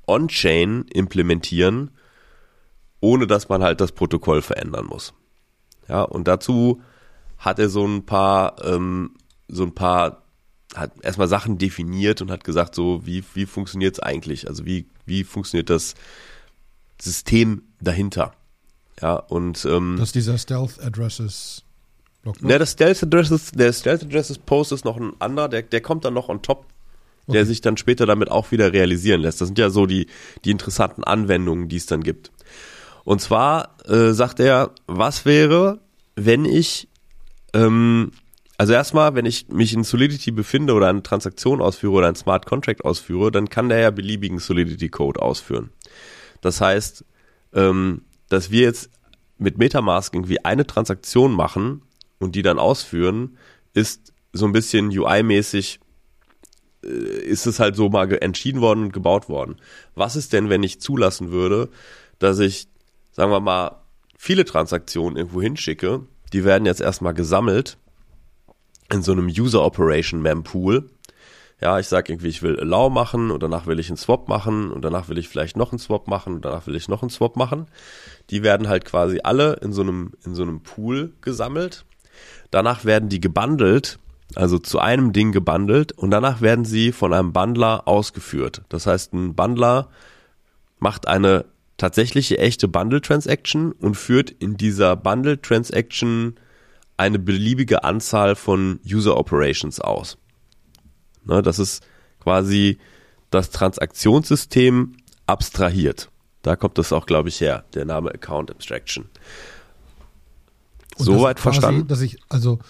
on-chain 0.06 0.84
implementieren, 0.92 1.90
ohne 3.00 3.26
dass 3.26 3.48
man 3.48 3.62
halt 3.62 3.80
das 3.80 3.92
Protokoll 3.92 4.40
verändern 4.40 4.86
muss. 4.86 5.14
Ja, 5.88 6.02
und 6.02 6.28
dazu 6.28 6.80
hat 7.38 7.58
er 7.58 7.68
so 7.68 7.86
ein 7.86 8.06
paar, 8.06 8.64
ähm, 8.64 9.14
so 9.48 9.64
ein 9.64 9.74
paar, 9.74 10.22
hat 10.74 10.92
erstmal 11.02 11.28
Sachen 11.28 11.58
definiert 11.58 12.22
und 12.22 12.30
hat 12.30 12.44
gesagt, 12.44 12.74
so, 12.74 13.06
wie, 13.06 13.24
wie 13.34 13.46
funktioniert 13.46 13.94
es 13.94 14.00
eigentlich? 14.00 14.48
Also 14.48 14.64
wie, 14.64 14.88
wie 15.04 15.24
funktioniert 15.24 15.70
das 15.70 15.94
System 17.00 17.62
dahinter? 17.80 18.32
Ja, 19.00 19.16
und 19.16 19.64
ähm, 19.66 19.96
Das 19.98 20.08
ist 20.08 20.14
dieser 20.14 20.38
Stealth 20.38 20.80
Addresses 20.82 21.62
Block. 22.22 22.42
ne, 22.42 22.58
das 22.58 22.72
Stealth 22.72 23.02
Addresses, 23.02 23.52
der 23.52 23.72
Stealth 23.72 24.04
Addresses 24.04 24.38
Post 24.38 24.72
ist 24.72 24.84
noch 24.84 24.96
ein 24.96 25.12
anderer, 25.18 25.48
der, 25.48 25.62
der 25.62 25.80
kommt 25.80 26.04
dann 26.04 26.14
noch 26.14 26.28
on 26.28 26.42
top, 26.42 26.66
der 27.28 27.40
Okay. 27.42 27.44
sich 27.44 27.60
dann 27.60 27.76
später 27.76 28.06
damit 28.06 28.30
auch 28.30 28.50
wieder 28.52 28.72
realisieren 28.72 29.20
lässt. 29.20 29.40
Das 29.40 29.48
sind 29.48 29.58
ja 29.58 29.68
so 29.70 29.86
die, 29.86 30.06
die 30.44 30.50
interessanten 30.50 31.04
Anwendungen, 31.04 31.68
die 31.68 31.76
es 31.76 31.86
dann 31.86 32.02
gibt. 32.02 32.30
Und 33.04 33.20
zwar 33.20 33.76
äh, 33.88 34.12
sagt 34.12 34.40
er, 34.40 34.70
was 34.86 35.24
wäre, 35.24 35.80
wenn 36.16 36.44
ich, 36.44 36.88
ähm, 37.52 38.12
also 38.58 38.72
erstmal, 38.72 39.14
wenn 39.14 39.26
ich 39.26 39.48
mich 39.48 39.74
in 39.74 39.84
Solidity 39.84 40.30
befinde 40.30 40.72
oder 40.72 40.88
eine 40.88 41.02
Transaktion 41.02 41.60
ausführe 41.60 41.92
oder 41.94 42.08
ein 42.08 42.16
Smart 42.16 42.46
Contract 42.46 42.84
ausführe, 42.84 43.30
dann 43.30 43.50
kann 43.50 43.68
der 43.68 43.78
ja 43.80 43.90
beliebigen 43.90 44.38
Solidity 44.38 44.88
Code 44.88 45.20
ausführen. 45.20 45.70
Das 46.40 46.60
heißt, 46.60 47.04
ähm, 47.54 48.02
dass 48.28 48.50
wir 48.50 48.62
jetzt 48.62 48.90
mit 49.38 49.58
Metamask 49.58 50.14
irgendwie 50.14 50.44
eine 50.44 50.66
Transaktion 50.66 51.32
machen 51.32 51.82
und 52.18 52.34
die 52.34 52.42
dann 52.42 52.58
ausführen, 52.58 53.36
ist 53.74 54.12
so 54.32 54.46
ein 54.46 54.52
bisschen 54.52 54.88
UI-mäßig 54.88 55.80
äh, 56.84 56.88
ist 56.88 57.46
es 57.46 57.60
halt 57.60 57.76
so 57.76 57.88
mal 57.88 58.10
entschieden 58.22 58.60
worden 58.60 58.84
und 58.84 58.92
gebaut 58.92 59.28
worden. 59.28 59.56
Was 59.94 60.16
ist 60.16 60.32
denn, 60.32 60.48
wenn 60.48 60.62
ich 60.62 60.80
zulassen 60.80 61.30
würde, 61.30 61.68
dass 62.18 62.38
ich, 62.38 62.68
sagen 63.12 63.30
wir 63.30 63.40
mal, 63.40 63.82
viele 64.16 64.44
Transaktionen 64.44 65.16
irgendwo 65.16 65.42
hinschicke, 65.42 66.02
die 66.32 66.44
werden 66.44 66.66
jetzt 66.66 66.80
erstmal 66.80 67.14
gesammelt 67.14 67.78
in 68.92 69.02
so 69.02 69.12
einem 69.12 69.26
User 69.26 69.64
Operation 69.64 70.22
Mempool. 70.22 70.88
Ja, 71.60 71.78
ich 71.78 71.88
sage 71.88 72.12
irgendwie, 72.12 72.28
ich 72.28 72.42
will 72.42 72.60
Allow 72.60 72.90
machen 72.90 73.30
und 73.30 73.42
danach 73.42 73.66
will 73.66 73.78
ich 73.78 73.88
einen 73.88 73.96
Swap 73.96 74.28
machen 74.28 74.70
und 74.70 74.84
danach 74.84 75.08
will 75.08 75.16
ich 75.16 75.28
vielleicht 75.28 75.56
noch 75.56 75.72
einen 75.72 75.78
Swap 75.78 76.06
machen 76.06 76.34
und 76.34 76.44
danach 76.44 76.66
will 76.66 76.76
ich 76.76 76.88
noch 76.88 77.02
einen 77.02 77.10
Swap 77.10 77.36
machen. 77.36 77.66
Die 78.28 78.42
werden 78.42 78.68
halt 78.68 78.84
quasi 78.84 79.20
alle 79.24 79.54
in 79.62 79.72
so 79.72 79.80
einem, 79.80 80.12
in 80.24 80.34
so 80.34 80.42
einem 80.42 80.60
Pool 80.60 81.14
gesammelt. 81.22 81.86
Danach 82.50 82.84
werden 82.84 83.08
die 83.08 83.20
gebundelt, 83.20 83.98
also 84.34 84.58
zu 84.58 84.80
einem 84.80 85.14
Ding 85.14 85.32
gebundelt 85.32 85.92
und 85.92 86.10
danach 86.10 86.42
werden 86.42 86.66
sie 86.66 86.92
von 86.92 87.14
einem 87.14 87.32
Bundler 87.32 87.88
ausgeführt. 87.88 88.62
Das 88.68 88.86
heißt, 88.86 89.14
ein 89.14 89.34
Bundler 89.34 89.88
macht 90.78 91.08
eine 91.08 91.46
tatsächliche 91.78 92.38
echte 92.38 92.68
Bundle 92.68 93.00
Transaction 93.00 93.72
und 93.72 93.96
führt 93.96 94.30
in 94.30 94.58
dieser 94.58 94.94
Bundle 94.94 95.40
Transaction 95.40 96.36
eine 96.98 97.18
beliebige 97.18 97.82
Anzahl 97.84 98.34
von 98.34 98.80
User 98.84 99.16
Operations 99.16 99.80
aus. 99.80 100.18
Ne, 101.26 101.42
das 101.42 101.58
ist 101.58 101.84
quasi 102.20 102.78
das 103.30 103.50
Transaktionssystem 103.50 104.96
abstrahiert. 105.26 106.08
Da 106.42 106.56
kommt 106.56 106.78
das 106.78 106.92
auch, 106.92 107.06
glaube 107.06 107.28
ich, 107.28 107.40
her, 107.40 107.64
der 107.74 107.84
Name 107.84 108.10
Account 108.10 108.50
Abstraction. 108.50 109.06
Und 110.96 111.04
Soweit 111.04 111.40
verstanden? 111.40 111.88
Dass 111.88 112.00
ich, 112.00 112.18
also 112.28 112.60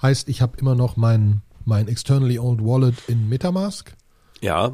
heißt, 0.00 0.28
ich 0.28 0.42
habe 0.42 0.58
immer 0.58 0.74
noch 0.74 0.96
mein, 0.96 1.40
mein 1.64 1.88
externally 1.88 2.38
owned 2.38 2.62
Wallet 2.62 2.94
in 3.08 3.28
Metamask. 3.28 3.94
Ja. 4.40 4.72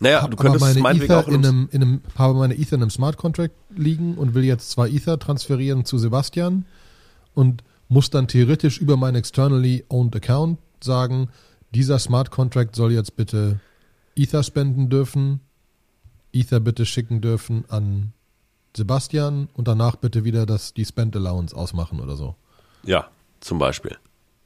Naja, 0.00 0.22
hab 0.22 0.30
du 0.32 0.36
könntest 0.36 0.64
meine 0.64 0.80
meinetwegen 0.80 1.12
Ether 1.12 1.20
auch 1.20 1.28
in 1.28 1.34
in 1.34 1.46
einem, 1.46 1.56
einem, 1.56 1.68
in 1.70 1.82
einem, 1.82 2.00
habe 2.16 2.34
meine 2.34 2.54
Ether 2.58 2.74
in 2.74 2.82
einem 2.82 2.90
Smart 2.90 3.16
Contract 3.16 3.54
liegen 3.70 4.16
und 4.18 4.34
will 4.34 4.44
jetzt 4.44 4.70
zwei 4.70 4.88
Ether 4.88 5.18
transferieren 5.18 5.84
zu 5.84 5.98
Sebastian 5.98 6.64
und 7.34 7.62
muss 7.88 8.10
dann 8.10 8.26
theoretisch 8.26 8.78
über 8.78 8.96
meinen 8.96 9.14
externally 9.14 9.84
owned 9.88 10.16
Account 10.16 10.58
sagen, 10.82 11.28
dieser 11.74 11.98
Smart 11.98 12.30
Contract 12.30 12.76
soll 12.76 12.92
jetzt 12.92 13.16
bitte 13.16 13.60
Ether 14.14 14.42
spenden 14.42 14.90
dürfen, 14.90 15.40
Ether 16.32 16.60
bitte 16.60 16.86
schicken 16.86 17.20
dürfen 17.20 17.64
an 17.68 18.12
Sebastian 18.76 19.48
und 19.54 19.68
danach 19.68 19.96
bitte 19.96 20.24
wieder 20.24 20.46
das, 20.46 20.74
die 20.74 20.84
Spend 20.84 21.14
Allowance 21.16 21.54
ausmachen 21.54 22.00
oder 22.00 22.16
so. 22.16 22.36
Ja, 22.84 23.08
zum 23.40 23.58
Beispiel. 23.58 23.96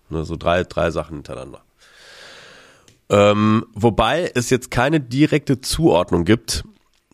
Ne, 0.09 0.25
so 0.25 0.37
drei, 0.37 0.65
drei 0.65 0.91
Sachen 0.91 1.17
hintereinander. 1.17 1.63
Ähm, 3.09 3.67
wobei 3.73 4.31
es 4.35 4.51
jetzt 4.51 4.71
keine 4.71 5.01
direkte 5.01 5.61
Zuordnung 5.61 6.25
gibt, 6.25 6.65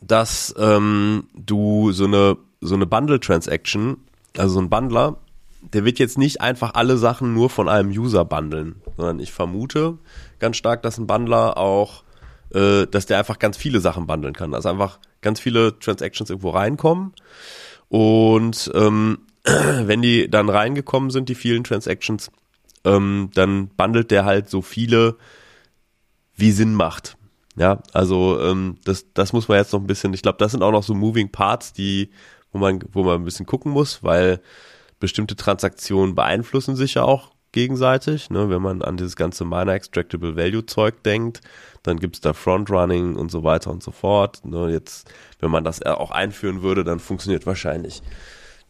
dass 0.01 0.55
ähm, 0.59 1.29
du 1.35 1.93
so 1.93 2.05
eine, 2.05 2.37
so 2.61 2.75
eine 2.75 2.87
Bundle-Transaction, 2.87 3.99
also 4.37 4.55
so 4.55 4.61
ein 4.61 4.71
Bundler, 4.71 5.19
der 5.63 5.85
wird 5.85 5.99
jetzt 5.99 6.19
nicht 6.19 6.41
einfach 6.41 6.75
alle 6.75 6.97
Sachen 6.97 7.33
nur 7.35 7.49
von 7.49 7.69
einem 7.69 7.91
User 7.91 8.25
bundeln, 8.25 8.83
sondern 8.97 9.21
ich 9.21 9.33
vermute 9.33 9.99
ganz 10.39 10.57
stark, 10.57 10.83
dass 10.83 10.99
ein 10.99 11.07
Bundler 11.07 11.57
auch, 11.57 12.03
äh, 12.53 12.87
dass 12.87 13.07
der 13.07 13.19
einfach 13.19 13.39
ganz 13.39 13.57
viele 13.57 13.81
Sachen 13.81 14.07
bundeln 14.07 14.35
kann. 14.35 14.55
Also 14.55 14.69
einfach 14.69 14.99
ganz 15.21 15.41
viele 15.41 15.79
Transactions 15.79 16.31
irgendwo 16.31 16.51
reinkommen 16.51 17.13
und 17.89 18.71
ähm, 18.75 19.19
wenn 19.45 20.03
die 20.03 20.29
dann 20.29 20.49
reingekommen 20.49 21.11
sind, 21.11 21.29
die 21.29 21.35
vielen 21.35 21.65
Transactions, 21.65 22.31
ähm, 22.85 23.31
dann 23.35 23.69
bundelt 23.69 24.11
der 24.11 24.25
halt 24.25 24.51
so 24.51 24.63
viele, 24.63 25.17
wie 26.35 26.53
Sinn 26.53 26.75
macht. 26.75 27.17
Ja, 27.55 27.83
also 27.93 28.41
ähm, 28.41 28.77
das, 28.85 29.13
das 29.13 29.33
muss 29.33 29.49
man 29.49 29.59
jetzt 29.59 29.73
noch 29.73 29.81
ein 29.81 29.87
bisschen, 29.87 30.15
ich 30.15 30.23
glaube, 30.23 30.39
das 30.39 30.53
sind 30.53 30.63
auch 30.63 30.73
noch 30.73 30.83
so 30.83 30.95
Moving 30.95 31.31
Parts, 31.31 31.73
die, 31.73 32.11
wo 32.51 32.59
man, 32.59 32.81
wo 32.93 33.05
man 33.05 33.21
ein 33.21 33.25
bisschen 33.25 33.47
gucken 33.47 33.73
muss, 33.73 34.03
weil 34.03 34.41
bestimmte 35.03 35.35
Transaktionen 35.35 36.15
beeinflussen 36.15 36.77
sich 36.77 36.95
ja 36.95 37.03
auch 37.03 37.33
gegenseitig. 37.51 38.31
Ne? 38.31 38.49
Wenn 38.49 38.63
man 38.63 38.83
an 38.83 38.97
dieses 38.97 39.17
ganze 39.17 39.45
Miner 39.45 39.75
Extractable 39.75 40.37
Value 40.37 40.65
Zeug 40.65 41.03
denkt, 41.03 41.41
dann 41.83 41.99
gibt's 41.99 42.21
da 42.21 42.33
Frontrunning 42.33 43.17
und 43.17 43.29
so 43.33 43.43
weiter 43.43 43.73
und 43.73 43.83
so 43.83 43.91
fort. 43.91 44.45
Ne? 44.45 44.71
Jetzt, 44.71 45.13
wenn 45.41 45.51
man 45.51 45.65
das 45.65 45.83
auch 45.83 46.13
einführen 46.13 46.63
würde, 46.63 46.85
dann 46.85 47.01
funktioniert 47.01 47.47
wahrscheinlich 47.47 48.01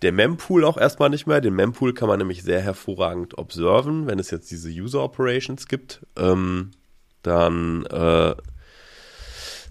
der 0.00 0.12
Mempool 0.12 0.64
auch 0.64 0.78
erstmal 0.78 1.10
nicht 1.10 1.26
mehr. 1.26 1.42
Den 1.42 1.54
Mempool 1.54 1.92
kann 1.92 2.08
man 2.08 2.18
nämlich 2.18 2.42
sehr 2.42 2.62
hervorragend 2.62 3.36
observen, 3.36 4.06
wenn 4.06 4.18
es 4.18 4.30
jetzt 4.30 4.50
diese 4.50 4.70
User 4.70 5.02
Operations 5.04 5.68
gibt. 5.68 6.04
Ähm, 6.16 6.70
dann 7.22 7.84
äh, 7.86 8.34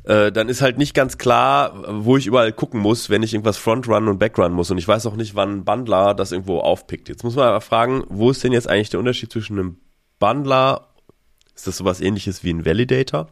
äh, 0.04 0.32
dann 0.32 0.50
ist 0.50 0.62
halt 0.62 0.78
nicht 0.78 0.94
ganz 0.94 1.18
klar, 1.18 2.04
wo 2.04 2.18
ich 2.18 2.26
überall 2.26 2.52
gucken 2.52 2.80
muss, 2.80 3.10
wenn 3.10 3.24
ich 3.24 3.34
irgendwas 3.34 3.58
Frontrun 3.58 4.08
und 4.08 4.18
Backrun 4.20 4.54
muss. 4.54 4.72
Und 4.72 4.78
ich 4.78 4.88
weiß 4.88 5.06
auch 5.06 5.16
nicht, 5.16 5.36
wann 5.36 5.58
ein 5.58 5.66
Bundler 5.66 6.14
das 6.14 6.32
irgendwo 6.32 6.60
aufpickt. 6.60 7.10
Jetzt 7.10 7.24
muss 7.24 7.36
man 7.36 7.48
aber 7.48 7.62
fragen, 7.62 8.04
wo 8.10 8.32
ist 8.32 8.44
denn 8.44 8.52
jetzt 8.52 8.68
eigentlich 8.68 8.90
der 8.90 9.00
Unterschied 9.00 9.32
zwischen 9.32 9.60
einem 9.60 9.78
Bundler, 10.20 10.88
ist 11.56 11.68
das 11.68 11.78
sowas 11.78 12.02
ähnliches 12.02 12.44
wie 12.44 12.52
ein 12.52 12.66
Validator? 12.66 13.28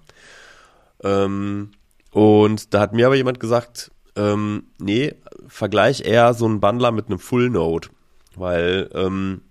Ähm, 1.03 1.71
und 2.11 2.73
da 2.73 2.81
hat 2.81 2.93
mir 2.93 3.07
aber 3.07 3.15
jemand 3.15 3.39
gesagt, 3.39 3.91
ähm, 4.15 4.67
nee, 4.79 5.15
vergleich 5.47 6.01
eher 6.05 6.33
so 6.33 6.45
einen 6.45 6.59
Bundler 6.59 6.91
mit 6.91 7.07
einem 7.07 7.19
Full 7.19 7.49
Node, 7.49 7.89
weil 8.35 8.89
ähm, 8.93 9.41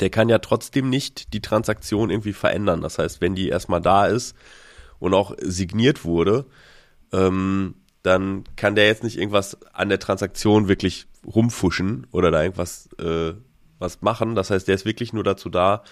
der 0.00 0.10
kann 0.10 0.28
ja 0.28 0.38
trotzdem 0.38 0.90
nicht 0.90 1.32
die 1.32 1.40
Transaktion 1.40 2.10
irgendwie 2.10 2.32
verändern. 2.32 2.82
Das 2.82 2.98
heißt, 2.98 3.20
wenn 3.20 3.34
die 3.34 3.48
erstmal 3.48 3.80
da 3.80 4.06
ist 4.06 4.36
und 4.98 5.14
auch 5.14 5.34
signiert 5.40 6.04
wurde, 6.04 6.46
ähm, 7.12 7.74
dann 8.02 8.44
kann 8.56 8.74
der 8.74 8.86
jetzt 8.86 9.02
nicht 9.02 9.18
irgendwas 9.18 9.58
an 9.72 9.88
der 9.88 9.98
Transaktion 9.98 10.68
wirklich 10.68 11.06
rumfuschen 11.26 12.06
oder 12.12 12.30
da 12.30 12.42
irgendwas 12.42 12.88
äh, 12.98 13.32
was 13.78 14.02
machen. 14.02 14.34
Das 14.34 14.50
heißt, 14.50 14.68
der 14.68 14.74
ist 14.74 14.84
wirklich 14.84 15.12
nur 15.12 15.24
dazu 15.24 15.48
da, 15.48 15.82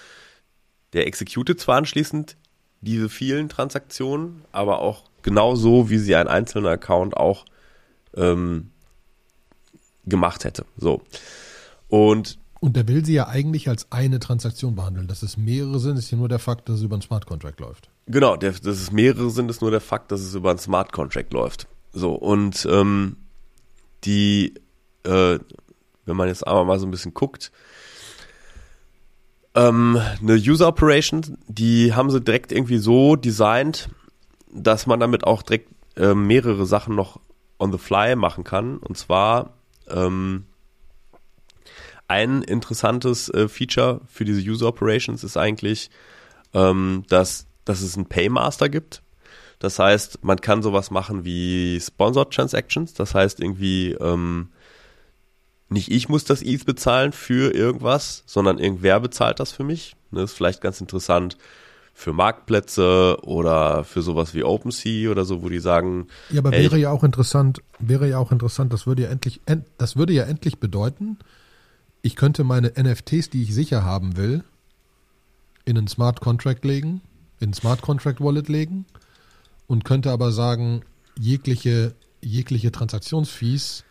der 0.93 1.07
executet 1.07 1.59
zwar 1.59 1.79
anschließend 1.79 2.37
diese 2.83 3.09
vielen 3.09 3.49
Transaktionen, 3.49 4.43
aber 4.53 4.81
auch 4.81 5.05
genau 5.23 5.55
so, 5.55 5.89
wie 5.89 5.99
sie 5.99 6.15
ein 6.17 6.29
einzelner 6.29 6.71
Account 6.71 7.17
auch 7.17 7.45
ähm, 8.15 8.71
gemacht 10.05 10.45
hätte. 10.45 10.67
So. 10.77 11.03
Und 11.89 12.39
Und 12.61 12.77
der 12.77 12.89
will 12.89 13.05
sie 13.05 13.15
ja 13.15 13.29
eigentlich 13.29 13.69
als 13.69 13.91
eine 13.91 14.19
Transaktion 14.19 14.75
behandeln. 14.75 15.09
Dass 15.09 15.23
es 15.23 15.37
mehrere 15.37 15.79
sind, 15.79 15.97
ist 15.97 16.11
ja 16.11 16.19
nur 16.19 16.29
der 16.29 16.41
Fakt, 16.41 16.69
dass 16.69 16.77
es 16.77 16.83
über 16.83 16.97
einen 16.97 17.03
Smart 17.03 17.27
Contract 17.27 17.61
läuft. 17.61 17.89
Genau, 18.07 18.37
der, 18.37 18.53
dass 18.53 18.81
es 18.81 18.93
mehrere 18.93 19.31
sind, 19.31 19.51
ist 19.51 19.63
nur 19.63 19.71
der 19.71 19.81
Fakt, 19.81 20.11
dass 20.13 20.21
es 20.21 20.35
über 20.35 20.51
einen 20.51 20.59
Smart 20.59 20.93
Contract 20.93 21.33
läuft. 21.33 21.69
So, 21.93 22.13
und 22.13 22.67
ähm, 22.71 23.17
die, 24.05 24.55
äh, 25.05 25.39
wenn 26.05 26.17
man 26.17 26.29
jetzt 26.29 26.47
einmal 26.47 26.65
mal 26.65 26.79
so 26.79 26.87
ein 26.87 26.91
bisschen 26.91 27.15
guckt, 27.15 27.53
ähm, 29.55 30.01
eine 30.21 30.35
User 30.35 30.69
Operation, 30.69 31.39
die 31.47 31.95
haben 31.95 32.11
sie 32.11 32.21
direkt 32.21 32.53
irgendwie 32.53 32.79
so 32.79 33.17
designt, 33.17 33.91
dass 34.51 34.87
man 34.87 35.01
damit 35.01 35.25
auch 35.25 35.43
direkt 35.43 35.71
äh, 35.97 36.15
mehrere 36.15 36.67
Sachen 36.67 36.95
noch 36.95 37.21
on 37.59 37.71
the 37.73 37.79
fly 37.79 38.17
machen 38.17 38.45
kann. 38.45 38.79
Und 38.79 38.97
zwar 38.97 39.55
ähm, 39.89 40.47
ein 42.09 42.43
interessantes 42.43 43.29
äh, 43.29 43.49
Feature 43.49 44.01
für 44.07 44.25
diese 44.25 44.41
User 44.41 44.69
Operations 44.69 45.23
ist 45.25 45.37
eigentlich, 45.37 45.91
ähm, 46.55 47.05
dass, 47.09 47.47
dass 47.65 47.81
es 47.81 47.97
einen 47.97 48.07
Paymaster 48.07 48.69
gibt. 48.69 49.03
Das 49.59 49.79
heißt, 49.79 50.25
man 50.25 50.41
kann 50.41 50.63
sowas 50.63 50.91
machen 50.91 51.25
wie 51.25 51.79
Sponsored 51.81 52.33
Transactions. 52.33 52.95
Das 52.95 53.15
heißt 53.15 53.41
irgendwie, 53.41 53.93
ähm, 53.93 54.49
nicht 55.69 55.91
ich 55.91 56.09
muss 56.09 56.25
das 56.25 56.43
ETH 56.43 56.67
bezahlen 56.67 57.13
für 57.13 57.55
irgendwas, 57.55 58.25
sondern 58.27 58.59
irgendwer 58.59 59.01
bezahlt 59.01 59.41
das 59.41 59.53
für 59.53 59.65
mich. 59.65 59.95
Das 60.11 60.19
ne, 60.19 60.25
ist 60.25 60.33
vielleicht 60.33 60.61
ganz 60.61 60.81
interessant 60.81 61.37
für 61.95 62.13
Marktplätze 62.13 63.19
oder 63.23 63.85
für 63.85 64.03
sowas 64.03 64.35
wie 64.35 64.45
OpenSea 64.45 65.11
oder 65.11 65.25
so, 65.25 65.43
wo 65.43 65.49
die 65.49 65.61
sagen. 65.61 66.09
Ja, 66.31 66.41
aber 66.41 66.53
wäre 66.53 66.79
ja 66.79 66.91
auch 66.91 67.05
interessant, 67.05 67.63
wäre 67.79 68.09
ja 68.09 68.19
auch 68.19 68.33
interessant, 68.33 68.73
das 68.73 68.87
würde 68.87 69.03
ja 69.03 69.11
endlich, 69.11 69.41
das 69.79 69.97
würde 69.97 70.13
ja 70.13 70.25
endlich 70.25 70.59
bedeuten, 70.59 71.19
ich 72.01 72.17
könnte 72.17 72.45
meine 72.45 72.73
NFTs, 72.77 73.31
die 73.31 73.43
ich 73.43 73.55
sicher 73.55 73.85
haben 73.85 74.17
will, 74.17 74.43
in 75.65 75.79
einen 75.79 75.87
Smart 75.87 76.21
Contract 76.21 76.65
legen, 76.65 77.01
in 77.43 77.53
Smart 77.53 77.83
Contract 77.83 78.21
Wallet 78.21 78.49
legen 78.49 78.87
und 79.67 79.85
könnte 79.85 80.11
aber 80.11 80.33
sagen, 80.33 80.83
jegliche, 81.19 81.95
jegliche 82.21 82.73
Transaktionsfees 82.73 83.85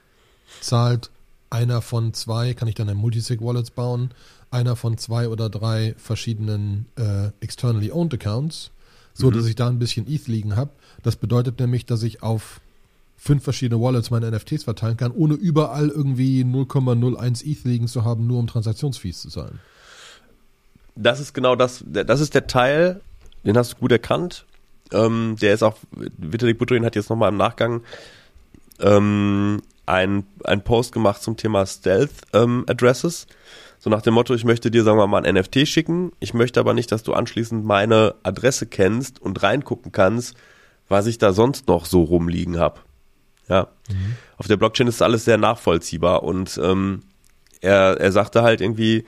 zahlt 0.62 1.12
einer 1.50 1.82
von 1.82 2.14
zwei, 2.14 2.54
kann 2.54 2.68
ich 2.68 2.76
dann 2.76 2.90
ein 2.90 2.98
Multisig 2.98 3.42
Wallets 3.42 3.72
bauen, 3.72 4.12
einer 4.52 4.76
von 4.76 4.98
zwei 4.98 5.28
oder 5.28 5.50
drei 5.50 5.96
verschiedenen 5.98 6.86
äh, 6.96 7.32
externally 7.42 7.92
owned 7.92 8.14
Accounts, 8.14 8.72
so 9.14 9.30
mhm. 9.30 9.36
dass 9.36 9.46
ich 9.46 9.56
da 9.56 9.68
ein 9.68 9.80
bisschen 9.80 10.08
ETH 10.08 10.28
liegen 10.28 10.56
habe. 10.56 10.72
Das 11.04 11.16
bedeutet 11.16 11.60
nämlich, 11.60 11.86
dass 11.86 12.04
ich 12.04 12.24
auf 12.24 12.62
fünf 13.18 13.44
verschiedene 13.44 13.82
Wallets 13.82 14.10
meine 14.10 14.32
NFTs 14.32 14.64
verteilen 14.64 14.98
kann, 14.98 15.12
ohne 15.12 15.36
überall 15.36 15.90
irgendwie 15.90 16.44
0,01 16.44 17.46
ETH 17.46 17.64
liegen 17.66 17.88
zu 17.88 18.04
haben, 18.04 18.28
nur 18.28 18.40
um 18.40 18.48
Transaktionsfees 18.48 19.22
zu 19.22 19.30
zahlen. 19.30 19.60
Das 20.96 21.20
ist 21.20 21.34
genau 21.34 21.56
das, 21.56 21.84
das 21.88 22.20
ist 22.20 22.34
der 22.34 22.48
Teil, 22.48 23.02
den 23.44 23.58
hast 23.58 23.74
du 23.74 23.78
gut 23.78 23.92
erkannt. 23.92 24.46
Ähm, 24.92 25.36
der 25.42 25.54
ist 25.54 25.64
auch, 25.64 25.78
Vitalik 25.92 26.58
Buterin 26.58 26.86
hat 26.86 26.96
jetzt 26.96 27.10
nochmal 27.10 27.30
im 27.30 27.38
Nachgang 27.38 27.82
ähm, 28.80 29.62
ein, 29.86 30.26
ein 30.44 30.64
Post 30.64 30.92
gemacht 30.92 31.22
zum 31.22 31.38
Thema 31.38 31.66
Stealth 31.66 32.12
ähm, 32.34 32.66
Addresses. 32.68 33.28
So 33.80 33.90
nach 33.90 34.02
dem 34.02 34.14
Motto, 34.14 34.34
ich 34.36 34.44
möchte 34.44 34.70
dir, 34.70 34.84
sagen 34.84 34.98
wir 34.98 35.08
mal, 35.08 35.26
ein 35.26 35.36
NFT 35.36 35.68
schicken. 35.68 36.12
Ich 36.20 36.34
möchte 36.34 36.60
aber 36.60 36.74
nicht, 36.74 36.92
dass 36.92 37.04
du 37.04 37.14
anschließend 37.14 37.66
meine 37.66 38.16
Adresse 38.22 38.68
kennst 38.68 39.22
und 39.22 39.42
reingucken 39.42 39.92
kannst, 39.92 40.36
was 40.88 41.08
ich 41.08 41.18
da 41.18 41.34
sonst 41.34 41.68
noch 41.68 41.86
so 41.86 42.04
rumliegen 42.04 42.60
habe. 42.60 42.80
Ja. 43.48 43.70
Mhm. 43.90 44.18
Auf 44.38 44.48
der 44.48 44.58
Blockchain 44.58 44.88
ist 44.88 45.02
alles 45.02 45.26
sehr 45.26 45.38
nachvollziehbar 45.38 46.24
und 46.24 46.60
ähm, 46.62 47.02
er, 47.60 48.00
er 48.00 48.12
sagte 48.12 48.44
halt 48.44 48.62
irgendwie, 48.62 49.06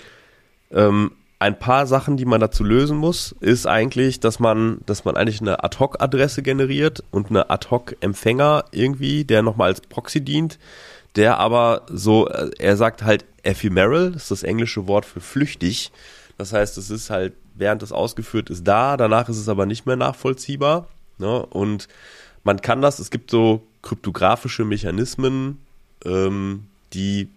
ähm, 0.72 1.12
ein 1.44 1.60
paar 1.60 1.88
Sachen, 1.88 2.16
die 2.16 2.24
man 2.24 2.40
dazu 2.40 2.64
lösen 2.64 2.96
muss, 2.96 3.36
ist 3.42 3.68
eigentlich, 3.68 4.22
dass 4.22 4.40
man, 4.40 4.78
dass 4.86 5.04
man 5.04 5.18
eigentlich 5.18 5.42
eine 5.42 5.62
Ad-Hoc-Adresse 5.62 6.42
generiert 6.42 7.04
und 7.12 7.32
eine 7.32 7.50
Ad-Hoc-Empfänger 7.50 8.64
irgendwie, 8.72 9.26
der 9.26 9.42
nochmal 9.42 9.68
als 9.68 9.82
Proxy 9.82 10.22
dient, 10.22 10.58
der 11.18 11.40
aber 11.40 11.82
so, 11.90 12.30
äh, 12.30 12.50
er 12.60 12.78
sagt 12.78 13.04
halt 13.04 13.26
ephemeral, 13.44 14.14
das 14.14 14.24
ist 14.24 14.32
das 14.32 14.44
englische 14.44 14.88
Wort 14.88 15.06
für 15.06 15.20
flüchtig. 15.20 15.92
Das 16.38 16.54
heißt, 16.54 16.78
es 16.78 16.90
ist 16.90 17.10
halt, 17.10 17.34
während 17.56 17.84
es 17.84 17.92
ausgeführt 17.92 18.50
ist, 18.50 18.66
da, 18.66 18.96
danach 18.96 19.28
ist 19.28 19.38
es 19.38 19.50
aber 19.50 19.66
nicht 19.66 19.86
mehr 19.86 19.98
nachvollziehbar. 19.98 20.88
Ne? 21.18 21.46
Und 21.48 21.90
man 22.46 22.62
kann 22.62 22.82
das, 22.82 23.00
es 23.00 23.12
gibt 23.12 23.30
so 23.30 23.62
kryptografische 23.82 24.64
Mechanismen, 24.64 25.60
ähm, 26.06 26.68
die, 26.94 27.28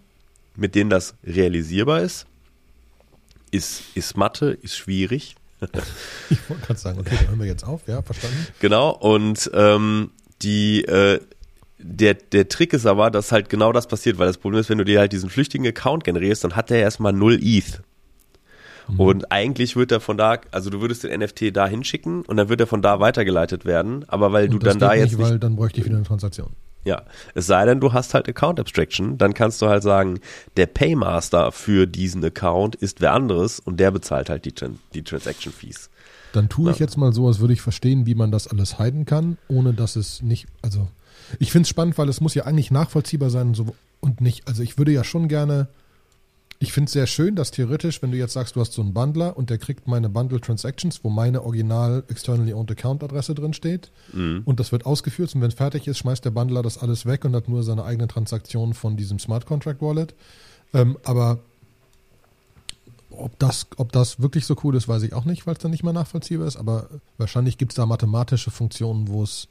mit 0.55 0.75
denen 0.75 0.89
das 0.89 1.15
realisierbar 1.25 1.99
ist. 1.99 2.25
Ist, 3.51 3.83
ist 3.95 4.17
Mathe, 4.17 4.51
ist 4.61 4.75
schwierig. 4.75 5.35
ich 6.29 6.49
wollte 6.49 6.65
gerade 6.65 6.79
sagen, 6.79 6.99
okay, 6.99 7.15
dann 7.17 7.29
hören 7.29 7.39
wir 7.39 7.47
jetzt 7.47 7.63
auf, 7.63 7.87
ja, 7.87 8.01
verstanden. 8.01 8.47
Genau, 8.59 8.91
und 8.91 9.49
ähm, 9.53 10.11
die, 10.41 10.83
äh, 10.85 11.19
der, 11.79 12.13
der 12.15 12.47
Trick 12.47 12.73
ist 12.73 12.85
aber, 12.85 13.09
dass 13.09 13.31
halt 13.31 13.49
genau 13.49 13.71
das 13.71 13.87
passiert, 13.87 14.17
weil 14.19 14.27
das 14.27 14.37
Problem 14.37 14.61
ist, 14.61 14.69
wenn 14.69 14.77
du 14.77 14.85
dir 14.85 14.99
halt 14.99 15.13
diesen 15.13 15.29
flüchtigen 15.29 15.65
Account 15.67 16.03
generierst, 16.03 16.43
dann 16.43 16.55
hat 16.55 16.69
der 16.69 16.79
erstmal 16.79 17.13
null 17.13 17.39
ETH. 17.41 17.81
Mhm. 18.87 18.99
Und 18.99 19.31
eigentlich 19.31 19.75
wird 19.75 19.91
er 19.91 19.99
von 19.99 20.17
da, 20.17 20.39
also 20.51 20.69
du 20.69 20.81
würdest 20.81 21.03
den 21.03 21.19
NFT 21.19 21.55
da 21.55 21.67
hinschicken 21.67 22.23
und 22.23 22.37
dann 22.37 22.49
wird 22.49 22.61
er 22.61 22.67
von 22.67 22.81
da 22.81 22.99
weitergeleitet 22.99 23.65
werden, 23.65 24.05
aber 24.07 24.31
weil 24.31 24.45
und 24.45 24.53
du 24.53 24.59
dann 24.59 24.79
da 24.79 24.93
jetzt 24.93 25.17
nicht, 25.17 25.21
weil 25.21 25.39
dann 25.39 25.55
bräuchte 25.55 25.79
ich 25.79 25.85
wieder 25.85 25.97
eine 25.97 26.05
Transaktion. 26.05 26.51
Ja, 26.87 27.03
es 27.35 27.47
sei 27.47 27.65
denn, 27.65 27.81
du 27.81 27.91
hast 27.91 28.13
halt 28.13 28.29
Account 28.29 28.61
Abstraction, 28.61 29.17
dann 29.17 29.33
kannst 29.33 29.61
du 29.61 29.67
halt 29.67 29.83
sagen, 29.83 30.21
der 30.55 30.67
Paymaster 30.67 31.51
für 31.51 31.85
diesen 31.85 32.23
Account 32.23 32.77
ist 32.77 33.01
wer 33.01 33.11
anderes 33.11 33.59
und 33.59 33.77
der 33.77 33.91
bezahlt 33.91 34.29
halt 34.29 34.45
die, 34.45 34.53
die 34.93 35.03
Transaction 35.03 35.51
Fees. 35.51 35.89
Dann 36.31 36.47
tue 36.47 36.67
ja. 36.67 36.71
ich 36.71 36.79
jetzt 36.79 36.95
mal 36.95 37.11
so, 37.11 37.27
als 37.27 37.39
würde 37.39 37.51
ich 37.51 37.61
verstehen, 37.61 38.05
wie 38.05 38.15
man 38.15 38.31
das 38.31 38.47
alles 38.47 38.79
heiden 38.79 39.03
kann, 39.03 39.37
ohne 39.49 39.73
dass 39.73 39.97
es 39.97 40.21
nicht, 40.21 40.47
also 40.61 40.87
ich 41.39 41.51
finde 41.51 41.63
es 41.63 41.69
spannend, 41.69 41.97
weil 41.97 42.07
es 42.07 42.21
muss 42.21 42.35
ja 42.35 42.45
eigentlich 42.45 42.71
nachvollziehbar 42.71 43.31
sein 43.31 43.47
und, 43.47 43.55
so, 43.55 43.75
und 43.99 44.21
nicht, 44.21 44.47
also 44.47 44.63
ich 44.63 44.77
würde 44.77 44.93
ja 44.93 45.03
schon 45.03 45.27
gerne 45.27 45.67
ich 46.59 46.73
finde 46.73 46.87
es 46.87 46.93
sehr 46.93 47.05
schön, 47.05 47.35
dass 47.35 47.51
theoretisch, 47.51 48.01
wenn 48.01 48.11
du 48.11 48.17
jetzt 48.17 48.33
sagst, 48.33 48.55
du 48.55 48.61
hast 48.61 48.73
so 48.73 48.81
einen 48.81 48.93
Bundler 48.93 49.37
und 49.37 49.49
der 49.49 49.59
kriegt 49.59 49.87
meine 49.87 50.09
Bundle 50.09 50.41
Transactions, 50.41 51.03
wo 51.03 51.09
meine 51.09 51.43
original 51.43 52.03
externally 52.07 52.53
owned 52.53 52.71
Account 52.71 53.03
Adresse 53.03 53.35
drin 53.35 53.53
steht 53.53 53.91
mhm. 54.13 54.41
und 54.45 54.59
das 54.59 54.71
wird 54.71 54.85
ausgeführt 54.85 55.33
und 55.35 55.41
wenn 55.41 55.49
es 55.49 55.53
fertig 55.53 55.87
ist, 55.87 55.99
schmeißt 55.99 56.25
der 56.25 56.31
Bundler 56.31 56.63
das 56.63 56.79
alles 56.79 57.05
weg 57.05 57.25
und 57.25 57.35
hat 57.35 57.47
nur 57.47 57.63
seine 57.63 57.83
eigene 57.83 58.07
Transaktion 58.07 58.73
von 58.73 58.97
diesem 58.97 59.19
Smart 59.19 59.45
Contract 59.45 59.81
Wallet. 59.81 60.15
Ähm, 60.73 60.97
aber 61.03 61.39
ob 63.11 63.37
das, 63.39 63.67
ob 63.77 63.91
das 63.91 64.19
wirklich 64.19 64.45
so 64.45 64.55
cool 64.63 64.75
ist, 64.75 64.87
weiß 64.87 65.03
ich 65.03 65.13
auch 65.13 65.25
nicht, 65.25 65.45
weil 65.47 65.53
es 65.53 65.59
dann 65.59 65.71
nicht 65.71 65.83
mehr 65.83 65.93
nachvollziehbar 65.93 66.47
ist. 66.47 66.57
Aber 66.57 66.89
wahrscheinlich 67.17 67.57
gibt 67.57 67.71
es 67.71 67.75
da 67.75 67.85
mathematische 67.85 68.51
Funktionen, 68.51 69.07
wo 69.07 69.23
es 69.23 69.47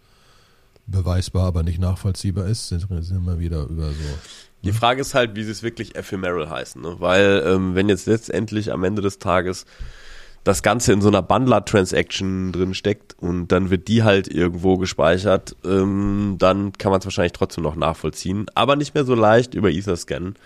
beweisbar, 0.87 1.47
aber 1.47 1.63
nicht 1.63 1.81
nachvollziehbar 1.81 2.47
ist. 2.47 2.69
Sind, 2.69 2.87
sind 2.89 3.25
wir 3.25 3.39
wieder 3.39 3.65
über 3.65 3.89
so 3.89 4.19
die 4.67 4.73
Frage 4.73 5.01
ist 5.01 5.15
halt, 5.15 5.37
wie 5.37 5.45
sie 5.45 5.51
es 5.51 5.63
wirklich 5.63 5.97
ephemeral 5.97 6.51
heißen, 6.51 6.81
ne? 6.83 6.97
weil 6.99 7.43
ähm, 7.47 7.75
wenn 7.75 7.89
jetzt 7.89 8.07
letztendlich 8.07 8.73
am 8.73 8.85
Ende 8.85 9.03
des 9.03 9.19
Tages 9.19 9.65
das 10.45 10.63
Ganze 10.63 10.93
in 10.93 11.01
so 11.01 11.09
einer 11.09 11.23
Bundler-Transaction 11.23 12.53
drin 12.53 12.75
steckt 12.75 13.17
und 13.19 13.49
dann 13.49 13.71
wird 13.71 13.89
die 13.89 14.05
halt 14.05 14.29
irgendwo 14.29 14.79
gespeichert, 14.79 15.57
ähm, 15.65 16.37
dann 16.39 16.73
kann 16.73 16.93
man 16.93 17.01
es 17.01 17.07
wahrscheinlich 17.07 17.33
trotzdem 17.33 17.65
noch 17.65 17.75
nachvollziehen, 17.75 18.47
aber 18.55 18.77
nicht 18.77 18.95
mehr 18.95 19.05
so 19.05 19.15
leicht 19.15 19.55
über 19.55 19.71
Etherscan. 19.71 20.37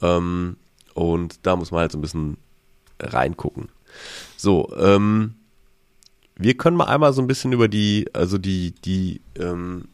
Ähm, 0.00 0.56
und 0.94 1.46
da 1.46 1.56
muss 1.56 1.70
man 1.72 1.80
halt 1.80 1.92
so 1.92 1.98
ein 1.98 2.00
bisschen 2.00 2.38
reingucken. 2.98 3.68
So, 4.36 4.72
ähm, 4.78 5.34
wir 6.36 6.56
können 6.56 6.76
mal 6.76 6.86
einmal 6.86 7.12
so 7.12 7.20
ein 7.20 7.26
bisschen 7.26 7.52
über 7.52 7.68
die, 7.68 8.06
also 8.12 8.38
die, 8.38 8.72
die 8.72 9.20
ähm, 9.38 9.88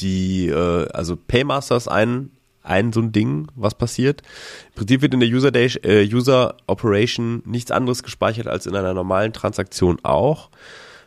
die, 0.00 0.48
äh, 0.48 0.88
also 0.92 1.16
Paymaster 1.16 1.76
ist 1.76 1.88
ein, 1.88 2.30
ein 2.62 2.92
so 2.92 3.00
ein 3.00 3.12
Ding, 3.12 3.48
was 3.54 3.74
passiert. 3.74 4.22
Im 4.68 4.74
Prinzip 4.76 5.02
wird 5.02 5.14
in 5.14 5.20
der 5.20 5.28
User, 5.28 5.50
Day, 5.50 5.66
äh, 5.82 6.08
User 6.12 6.56
Operation 6.66 7.42
nichts 7.44 7.70
anderes 7.70 8.02
gespeichert 8.02 8.46
als 8.46 8.66
in 8.66 8.74
einer 8.74 8.94
normalen 8.94 9.32
Transaktion 9.32 9.98
auch. 10.02 10.50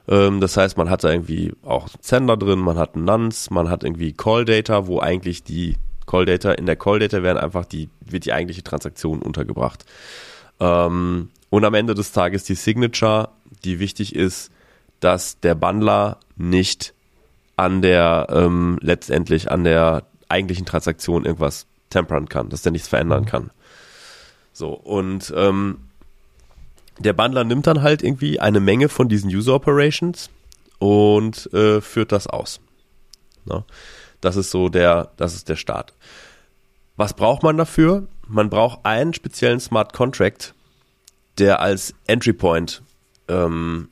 Ähm, 0.08 0.40
das 0.40 0.56
heißt, 0.56 0.78
man 0.78 0.90
hat 0.90 1.04
da 1.04 1.12
irgendwie 1.12 1.54
auch 1.64 1.90
Sender 2.02 2.38
drin, 2.38 2.60
man 2.60 2.78
hat 2.78 2.96
Nuns, 2.96 3.50
man 3.50 3.70
hat 3.70 3.84
irgendwie 3.84 4.14
Call 4.14 4.46
Data, 4.46 4.88
wo 4.88 5.00
eigentlich 5.00 5.44
die 5.44 5.76
Call 6.06 6.26
Data, 6.26 6.54
in 6.54 6.66
der 6.66 6.78
Call 6.78 7.00
Data 7.00 7.22
werden 7.24 7.38
einfach 7.38 7.66
die, 7.66 7.90
wird 8.06 8.26
die 8.26 8.34
eigentliche 8.34 8.64
Transaktion 8.64 9.22
untergebracht. 9.22 9.86
Ähm, 10.60 11.30
und 11.50 11.66
am 11.66 11.74
Ende 11.74 11.94
des 11.94 12.12
Tages 12.12 12.44
die 12.44 12.56
Signature, 12.56 13.30
die 13.64 13.80
wichtig 13.80 14.16
ist, 14.16 14.52
dass 15.00 15.40
der 15.40 15.56
Bundler 15.56 16.20
nicht 16.36 16.94
an 17.58 17.82
der, 17.82 18.28
ähm, 18.30 18.78
letztendlich 18.82 19.52
an 19.52 19.64
der 19.66 20.04
eigentlichen 20.30 20.66
Transaktion 20.66 21.26
irgendwas 21.26 21.66
tempern 21.90 22.30
kann, 22.30 22.50
dass 22.50 22.62
der 22.62 22.72
nichts 22.72 22.88
verändern 22.88 23.24
mhm. 23.24 23.28
kann. 23.28 23.52
So, 24.54 24.70
und 24.74 25.34
ähm, 25.36 25.80
der 27.00 27.14
Bundler 27.14 27.44
nimmt 27.44 27.68
dann 27.68 27.82
halt 27.82 28.02
irgendwie 28.02 28.40
eine 28.40 28.60
Menge 28.60 28.90
von 28.90 29.10
diesen 29.10 29.30
User 29.30 29.54
Operations 29.54 30.30
und 30.80 31.52
äh, 31.54 31.82
führt 31.82 32.12
das 32.12 32.28
aus. 32.28 32.60
Na? 33.46 33.66
Das 34.22 34.36
ist 34.36 34.52
so 34.52 34.70
der, 34.70 35.12
das 35.18 35.36
ist 35.36 35.50
der 35.50 35.56
Start. 35.56 35.94
Was 36.96 37.14
braucht 37.14 37.44
man 37.44 37.58
dafür? 37.58 38.08
Man 38.28 38.50
braucht 38.50 38.86
einen 38.86 39.14
speziellen 39.14 39.60
Smart 39.60 39.94
Contract, 39.94 40.56
der 41.38 41.60
als 41.60 41.94
Entry 42.08 42.34
Point 42.34 42.82
ähm, 43.28 43.90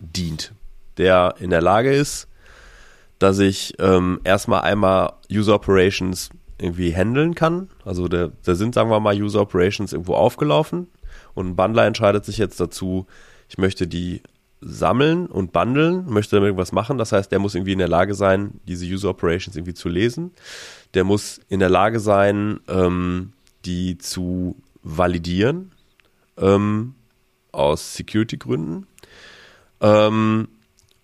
dient, 0.00 0.52
der 0.98 1.36
in 1.38 1.50
der 1.50 1.62
Lage 1.62 1.94
ist, 1.94 2.26
dass 3.18 3.38
ich 3.38 3.74
ähm, 3.78 4.20
erstmal 4.24 4.62
einmal 4.62 5.14
User 5.30 5.54
Operations 5.54 6.30
irgendwie 6.58 6.94
handeln 6.94 7.34
kann. 7.34 7.68
Also 7.84 8.08
da, 8.08 8.30
da 8.44 8.54
sind, 8.54 8.74
sagen 8.74 8.90
wir 8.90 9.00
mal, 9.00 9.20
User 9.20 9.40
Operations 9.40 9.92
irgendwo 9.92 10.14
aufgelaufen 10.14 10.88
und 11.34 11.48
ein 11.48 11.56
Bundler 11.56 11.86
entscheidet 11.86 12.24
sich 12.24 12.38
jetzt 12.38 12.60
dazu, 12.60 13.06
ich 13.48 13.58
möchte 13.58 13.86
die 13.86 14.22
sammeln 14.60 15.26
und 15.26 15.52
bundeln, 15.52 16.06
möchte 16.08 16.36
damit 16.36 16.48
irgendwas 16.48 16.72
machen. 16.72 16.96
Das 16.96 17.12
heißt, 17.12 17.30
der 17.30 17.38
muss 17.38 17.54
irgendwie 17.54 17.72
in 17.72 17.78
der 17.78 17.88
Lage 17.88 18.14
sein, 18.14 18.60
diese 18.66 18.86
User 18.86 19.10
Operations 19.10 19.56
irgendwie 19.56 19.74
zu 19.74 19.88
lesen. 19.88 20.32
Der 20.94 21.04
muss 21.04 21.40
in 21.48 21.60
der 21.60 21.68
Lage 21.68 22.00
sein, 22.00 22.60
ähm, 22.68 23.32
die 23.66 23.98
zu 23.98 24.56
validieren 24.82 25.72
ähm, 26.38 26.94
aus 27.52 27.94
Security-Gründen. 27.94 28.86
Ähm, 29.80 30.48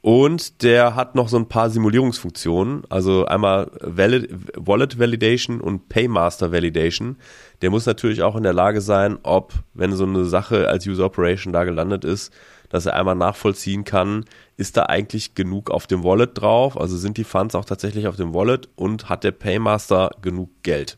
und 0.03 0.63
der 0.63 0.95
hat 0.95 1.15
noch 1.15 1.29
so 1.29 1.37
ein 1.37 1.49
paar 1.49 1.69
Simulierungsfunktionen, 1.69 2.85
also 2.89 3.27
einmal 3.27 3.71
Valid 3.81 4.31
Wallet 4.57 4.99
Validation 4.99 5.61
und 5.61 5.89
Paymaster 5.91 6.53
Validation. 6.53 7.17
Der 7.61 7.71
muss 7.71 7.85
natürlich 7.85 8.23
auch 8.23 8.37
in 8.37 8.43
der 8.43 8.55
Lage 8.55 8.81
sein, 8.81 9.19
ob, 9.23 9.53
wenn 9.75 9.95
so 9.95 10.05
eine 10.05 10.25
Sache 10.25 10.69
als 10.69 10.87
User 10.87 11.05
Operation 11.05 11.53
da 11.53 11.65
gelandet 11.65 12.07
ist, 12.07 12.33
dass 12.71 12.87
er 12.87 12.95
einmal 12.95 13.17
nachvollziehen 13.17 13.85
kann, 13.85 14.25
ist 14.57 14.79
da 14.79 14.85
eigentlich 14.85 15.35
genug 15.35 15.71
auf 15.71 15.87
dem 15.87 16.03
Wallet 16.03 16.41
drauf, 16.41 16.81
also 16.81 16.97
sind 16.97 17.19
die 17.19 17.25
Funds 17.25 17.55
auch 17.55 17.65
tatsächlich 17.67 18.07
auf 18.07 18.17
dem 18.17 18.33
Wallet 18.33 18.69
und 18.77 19.11
hat 19.11 19.25
der 19.25 19.33
Paymaster 19.33 20.13
genug 20.23 20.51
Geld, 20.63 20.97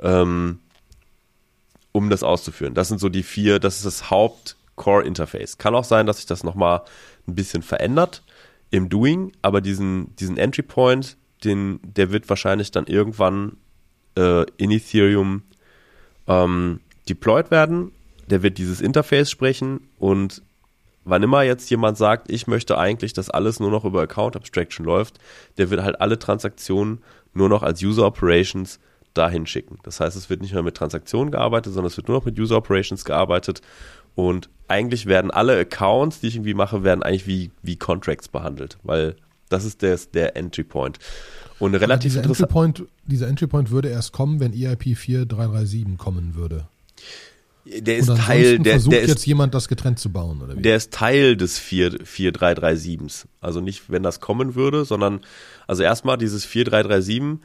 ähm, 0.00 0.58
um 1.92 2.10
das 2.10 2.22
auszuführen. 2.22 2.74
Das 2.74 2.88
sind 2.88 2.98
so 2.98 3.08
die 3.08 3.22
vier, 3.22 3.58
das 3.58 3.76
ist 3.76 3.86
das 3.86 4.10
Haupt-Core-Interface. 4.10 5.56
Kann 5.56 5.74
auch 5.74 5.84
sein, 5.84 6.06
dass 6.06 6.16
sich 6.16 6.26
das 6.26 6.44
nochmal 6.44 6.82
ein 7.26 7.34
bisschen 7.34 7.62
verändert 7.62 8.22
im 8.70 8.88
Doing, 8.88 9.32
aber 9.42 9.60
diesen, 9.60 10.14
diesen 10.16 10.36
Entry 10.38 10.62
Point, 10.62 11.16
den, 11.44 11.80
der 11.82 12.10
wird 12.10 12.28
wahrscheinlich 12.28 12.70
dann 12.70 12.86
irgendwann 12.86 13.56
äh, 14.16 14.44
in 14.56 14.70
Ethereum 14.70 15.42
ähm, 16.26 16.80
deployed 17.08 17.50
werden. 17.50 17.92
Der 18.28 18.42
wird 18.42 18.58
dieses 18.58 18.80
Interface 18.80 19.30
sprechen 19.30 19.88
und 19.98 20.42
wann 21.04 21.22
immer 21.22 21.42
jetzt 21.42 21.68
jemand 21.70 21.98
sagt, 21.98 22.30
ich 22.30 22.46
möchte 22.46 22.78
eigentlich, 22.78 23.12
dass 23.12 23.28
alles 23.28 23.60
nur 23.60 23.70
noch 23.70 23.84
über 23.84 24.00
Account 24.02 24.36
Abstraction 24.36 24.86
läuft, 24.86 25.18
der 25.58 25.70
wird 25.70 25.82
halt 25.82 26.00
alle 26.00 26.18
Transaktionen 26.18 27.02
nur 27.34 27.48
noch 27.48 27.62
als 27.62 27.82
User 27.82 28.06
Operations 28.06 28.78
dahin 29.14 29.46
schicken. 29.46 29.78
Das 29.82 30.00
heißt, 30.00 30.16
es 30.16 30.30
wird 30.30 30.40
nicht 30.40 30.54
mehr 30.54 30.62
mit 30.62 30.76
Transaktionen 30.76 31.30
gearbeitet, 31.30 31.74
sondern 31.74 31.88
es 31.88 31.96
wird 31.96 32.08
nur 32.08 32.18
noch 32.18 32.24
mit 32.24 32.38
User 32.38 32.56
Operations 32.56 33.04
gearbeitet 33.04 33.60
und 34.14 34.48
eigentlich 34.68 35.06
werden 35.06 35.30
alle 35.30 35.58
Accounts, 35.58 36.20
die 36.20 36.28
ich 36.28 36.36
irgendwie 36.36 36.54
mache, 36.54 36.82
werden 36.82 37.02
eigentlich 37.02 37.26
wie, 37.26 37.50
wie 37.62 37.76
Contracts 37.76 38.28
behandelt, 38.28 38.78
weil 38.82 39.16
das 39.48 39.64
ist 39.64 39.82
der, 39.82 39.98
der 40.14 40.36
Entry 40.36 40.64
Point. 40.64 40.98
Und 41.58 41.74
relativ 41.74 42.12
dieser 42.12 42.24
Entry 42.24 42.46
Point, 42.46 42.84
dieser 43.06 43.28
Entry 43.28 43.46
Point 43.46 43.70
würde 43.70 43.88
erst 43.88 44.12
kommen, 44.12 44.40
wenn 44.40 44.52
EIP 44.52 44.96
4337 44.96 45.98
kommen 45.98 46.34
würde. 46.34 46.66
Der 47.64 47.98
ist 47.98 48.08
Teil, 48.08 48.58
der, 48.58 48.72
versucht 48.72 48.92
der 48.92 49.02
ist, 49.02 49.08
jetzt 49.08 49.26
jemand 49.26 49.54
das 49.54 49.68
getrennt 49.68 50.00
zu 50.00 50.10
bauen, 50.10 50.42
oder 50.42 50.56
wie? 50.56 50.62
Der 50.62 50.76
ist 50.76 50.92
Teil 50.92 51.36
des 51.36 51.60
4, 51.60 52.00
4337s. 52.00 53.26
Also 53.40 53.60
nicht, 53.60 53.84
wenn 53.88 54.02
das 54.02 54.18
kommen 54.18 54.56
würde, 54.56 54.84
sondern, 54.84 55.20
also 55.68 55.84
erstmal 55.84 56.18
dieses 56.18 56.44
4337 56.44 57.38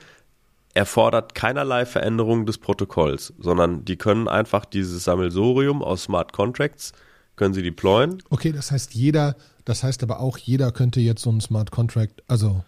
erfordert 0.73 1.33
keinerlei 1.35 1.85
Veränderung 1.85 2.45
des 2.45 2.57
Protokolls, 2.57 3.33
sondern 3.39 3.85
die 3.85 3.95
können 3.95 4.27
einfach 4.27 4.65
dieses 4.65 5.03
Sammelsorium 5.03 5.81
aus 5.81 6.03
Smart 6.03 6.33
Contracts, 6.33 6.93
können 7.35 7.53
sie 7.53 7.63
deployen. 7.63 8.21
Okay, 8.29 8.51
das 8.51 8.71
heißt 8.71 8.93
jeder, 8.93 9.35
das 9.65 9.83
heißt 9.83 10.03
aber 10.03 10.19
auch 10.19 10.37
jeder 10.37 10.71
könnte 10.71 10.99
jetzt 10.99 11.23
so 11.23 11.29
einen 11.29 11.41
Smart 11.41 11.71
Contract, 11.71 12.23
also. 12.27 12.63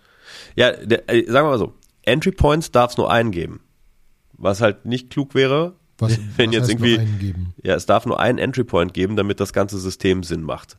Ja, 0.56 0.72
der, 0.72 1.10
äh, 1.10 1.26
sagen 1.26 1.48
wir 1.48 1.52
mal 1.52 1.60
so, 1.60 1.74
Entry 2.04 2.32
Points 2.32 2.72
darf 2.72 2.92
es 2.92 2.98
nur 2.98 3.12
einen 3.12 3.32
geben. 3.32 3.62
Was 4.34 4.62
halt 4.62 4.86
nicht 4.86 5.10
klug 5.10 5.36
wäre, 5.36 5.76
was, 5.98 6.18
wenn 6.38 6.50
was 6.50 6.56
jetzt 6.56 6.70
irgendwie. 6.70 6.94
nur 6.94 7.02
einen 7.02 7.20
geben? 7.20 7.54
Ja, 7.64 7.76
es 7.76 7.86
darf 7.86 8.06
nur 8.06 8.20
einen 8.20 8.38
Entry 8.38 8.64
Point 8.64 8.94
geben, 8.94 9.16
damit 9.16 9.40
das 9.40 9.54
ganze 9.54 9.78
System 9.80 10.24
Sinn 10.24 10.44
macht. 10.44 10.78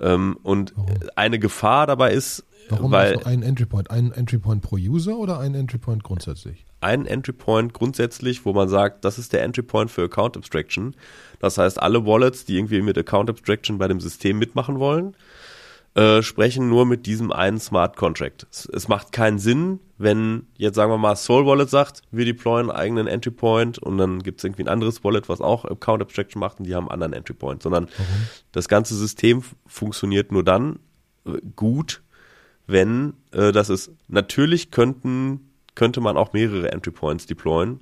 Ähm, 0.00 0.38
und 0.42 0.74
Warum? 0.76 0.94
eine 1.16 1.38
Gefahr 1.38 1.86
dabei 1.86 2.12
ist, 2.12 2.44
Warum 2.68 2.90
weil 2.90 3.16
also 3.16 3.26
ein 3.26 3.42
Entry 3.42 3.66
Point? 3.66 3.90
Ein 3.90 4.12
Entry 4.12 4.38
Point 4.38 4.62
pro 4.62 4.76
User 4.76 5.16
oder 5.16 5.38
ein 5.38 5.54
Entry 5.54 5.78
Point 5.78 6.04
grundsätzlich? 6.04 6.64
ein 6.80 7.06
Entry 7.06 7.32
Point 7.32 7.74
grundsätzlich, 7.74 8.44
wo 8.44 8.52
man 8.52 8.68
sagt, 8.68 9.04
das 9.04 9.18
ist 9.18 9.32
der 9.32 9.42
Entry 9.42 9.62
Point 9.62 9.90
für 9.90 10.04
Account 10.04 10.36
Abstraction. 10.36 10.94
Das 11.40 11.58
heißt, 11.58 11.80
alle 11.80 12.06
Wallets, 12.06 12.44
die 12.44 12.56
irgendwie 12.56 12.82
mit 12.82 12.96
Account 12.96 13.30
Abstraction 13.30 13.78
bei 13.78 13.88
dem 13.88 14.00
System 14.00 14.38
mitmachen 14.38 14.78
wollen, 14.78 15.16
äh, 15.94 16.22
sprechen 16.22 16.68
nur 16.68 16.86
mit 16.86 17.06
diesem 17.06 17.32
einen 17.32 17.58
Smart 17.58 17.96
Contract. 17.96 18.46
Es, 18.50 18.66
es 18.66 18.86
macht 18.86 19.10
keinen 19.10 19.38
Sinn, 19.38 19.80
wenn 19.96 20.46
jetzt 20.56 20.76
sagen 20.76 20.92
wir 20.92 20.98
mal 20.98 21.16
Soul 21.16 21.46
Wallet 21.46 21.68
sagt, 21.68 22.02
wir 22.12 22.24
deployen 22.24 22.70
einen 22.70 22.78
eigenen 22.78 23.06
Entry 23.08 23.32
Point 23.32 23.78
und 23.78 23.98
dann 23.98 24.22
gibt 24.22 24.38
es 24.38 24.44
irgendwie 24.44 24.62
ein 24.62 24.68
anderes 24.68 25.02
Wallet, 25.02 25.28
was 25.28 25.40
auch 25.40 25.64
Account 25.64 26.02
Abstraction 26.02 26.38
macht 26.38 26.60
und 26.60 26.66
die 26.66 26.74
haben 26.76 26.84
einen 26.84 27.02
anderen 27.02 27.12
Entry 27.14 27.34
Point, 27.34 27.62
sondern 27.62 27.88
das 28.52 28.68
ganze 28.68 28.94
System 28.94 29.42
funktioniert 29.66 30.30
nur 30.30 30.44
dann 30.44 30.78
äh, 31.26 31.32
gut, 31.56 32.02
wenn 32.68 33.14
äh, 33.32 33.50
das 33.50 33.68
ist. 33.70 33.90
Natürlich 34.06 34.70
könnten 34.70 35.40
könnte 35.74 36.00
man 36.00 36.16
auch 36.16 36.32
mehrere 36.32 36.70
Entry 36.72 36.90
Points 36.92 37.26
deployen 37.26 37.80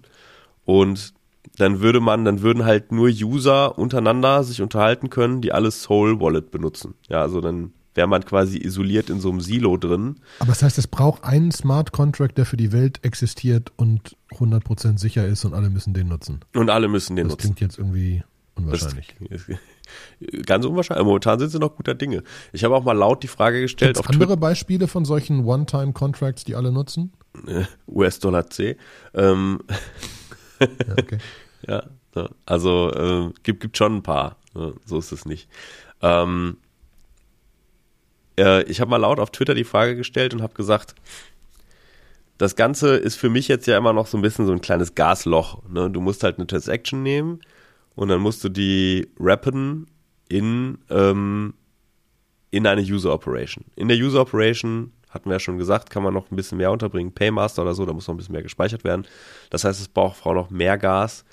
und 0.65 1.15
dann 1.59 1.81
würde 1.81 2.01
man, 2.01 2.25
dann 2.27 2.43
würden 2.43 2.65
halt 2.67 2.93
nur 2.93 3.09
User 3.09 3.79
untereinander 3.79 4.45
sich 4.45 4.61
unterhalten 4.61 5.09
können, 5.11 5.41
die 5.41 5.53
alles 5.53 5.83
Soul 5.83 6.21
Wallet 6.21 6.51
benutzen. 6.51 6.95
Ja, 7.09 7.23
also 7.23 7.41
dann 7.41 7.73
wäre 7.95 8.07
man 8.07 8.23
quasi 8.25 8.59
isoliert 8.59 9.09
in 9.09 9.21
so 9.21 9.31
einem 9.31 9.41
Silo 9.41 9.79
drin. 9.79 10.17
Aber 10.41 10.49
das 10.49 10.63
heißt, 10.63 10.77
es 10.77 10.87
braucht 10.87 11.25
einen 11.25 11.51
Smart 11.53 11.93
Contract, 11.93 12.37
der 12.37 12.45
für 12.45 12.59
die 12.59 12.73
Welt 12.73 12.99
existiert 13.03 13.73
und 13.77 14.17
100% 14.33 14.99
sicher 14.99 15.27
ist 15.27 15.47
und 15.47 15.55
alle 15.55 15.71
müssen 15.71 15.95
den 15.95 16.09
nutzen. 16.09 16.41
Und 16.55 16.69
alle 16.69 16.89
müssen 16.89 17.17
den 17.17 17.29
Das 17.29 17.33
nutzen. 17.39 17.55
klingt 17.55 17.61
jetzt 17.61 17.79
irgendwie 17.79 18.23
unwahrscheinlich. 18.55 19.17
Das, 19.31 19.43
ganz 20.45 20.65
unwahrscheinlich. 20.65 21.07
Momentan 21.07 21.39
sind 21.39 21.51
sie 21.51 21.59
noch 21.59 21.77
guter 21.77 21.95
Dinge. 21.95 22.23
Ich 22.53 22.65
habe 22.65 22.75
auch 22.75 22.85
mal 22.85 22.97
laut 22.97 23.23
die 23.23 23.29
Frage 23.29 23.61
gestellt 23.61 23.97
Gibt 23.97 24.07
auf 24.07 24.13
andere 24.13 24.37
Beispiele 24.37 24.89
von 24.89 25.05
solchen 25.05 25.45
One-Time-Contracts, 25.45 26.45
die 26.45 26.55
alle 26.55 26.73
nutzen? 26.73 27.13
Twitter, 27.47 27.65
US-Dollar 27.89 28.49
C. 28.51 28.77
Ähm, 29.15 29.61
Ja, 30.61 30.69
okay. 30.99 31.19
Ja, 31.67 31.83
also 32.45 32.93
äh, 32.93 33.33
gibt, 33.43 33.61
gibt 33.61 33.77
schon 33.77 33.97
ein 33.97 34.03
paar. 34.03 34.37
So 34.85 34.99
ist 34.99 35.11
es 35.11 35.27
nicht. 35.27 35.49
Ähm, 36.01 36.59
äh, 38.39 38.63
ich 38.65 38.81
habe 38.81 38.91
mal 38.91 38.99
laut 38.99 39.19
auf 39.19 39.31
Twitter 39.31 39.55
die 39.55 39.65
Frage 39.65 39.97
gestellt 39.97 40.33
und 40.33 40.43
habe 40.43 40.55
gesagt, 40.55 40.95
das 42.39 42.55
Ganze 42.55 42.97
ist 42.97 43.17
für 43.17 43.31
mich 43.31 43.49
jetzt 43.49 43.67
ja 43.67 43.77
immer 43.77 43.93
noch 43.93 44.07
so 44.07 44.17
ein 44.17 44.23
bisschen 44.23 44.47
so 44.47 44.53
ein 44.53 44.61
kleines 44.61 44.95
Gasloch. 44.95 45.63
Ne? 45.69 45.91
Du 45.91 46.01
musst 46.01 46.23
halt 46.23 46.39
eine 46.39 46.47
Transaction 46.47 47.03
nehmen 47.03 47.41
und 47.97 48.09
dann 48.09 48.21
musst 48.21 48.45
du 48.45 48.49
die 48.49 49.09
rappen 49.19 49.87
in, 50.29 50.79
ähm, 50.91 51.55
in 52.51 52.67
eine 52.67 52.83
User 52.83 53.13
Operation. 53.13 53.65
In 53.75 53.89
der 53.89 53.97
User 53.97 54.21
Operation, 54.21 54.93
hatten 55.09 55.29
wir 55.29 55.37
ja 55.37 55.41
schon 55.41 55.59
gesagt, 55.59 55.91
kann 55.91 56.03
man 56.03 56.15
noch 56.15 56.31
ein 56.31 56.37
bisschen 56.37 56.59
mehr 56.59 56.71
unterbringen. 56.71 57.13
Paymaster 57.13 57.63
oder 57.63 57.75
so, 57.75 57.85
da 57.87 57.93
muss 57.93 58.07
noch 58.07 58.15
ein 58.15 58.19
bisschen 58.19 58.35
mehr 58.35 58.43
gespeichert 58.43 58.85
werden. 58.85 59.07
Das 59.51 59.65
heißt, 59.65 59.81
es 59.81 59.89
braucht 59.89 60.25
auch 60.27 60.35
noch 60.35 60.51
mehr 60.51 60.79
Gas. 60.79 61.25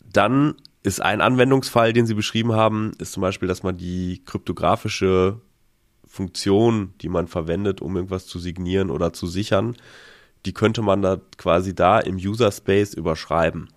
Dann 0.00 0.56
ist 0.82 1.00
ein 1.00 1.20
Anwendungsfall, 1.20 1.92
den 1.92 2.06
Sie 2.06 2.14
beschrieben 2.14 2.52
haben, 2.52 2.92
ist 2.98 3.12
zum 3.12 3.20
Beispiel, 3.22 3.48
dass 3.48 3.62
man 3.62 3.76
die 3.76 4.22
kryptografische 4.24 5.40
Funktion, 6.04 6.94
die 7.00 7.08
man 7.08 7.28
verwendet, 7.28 7.80
um 7.80 7.96
irgendwas 7.96 8.26
zu 8.26 8.38
signieren 8.38 8.90
oder 8.90 9.12
zu 9.12 9.26
sichern, 9.26 9.76
die 10.46 10.52
könnte 10.52 10.82
man 10.82 11.00
da 11.00 11.18
quasi 11.38 11.74
da 11.74 12.00
im 12.00 12.16
User 12.16 12.52
Space 12.52 12.92
überschreiben. 12.92 13.68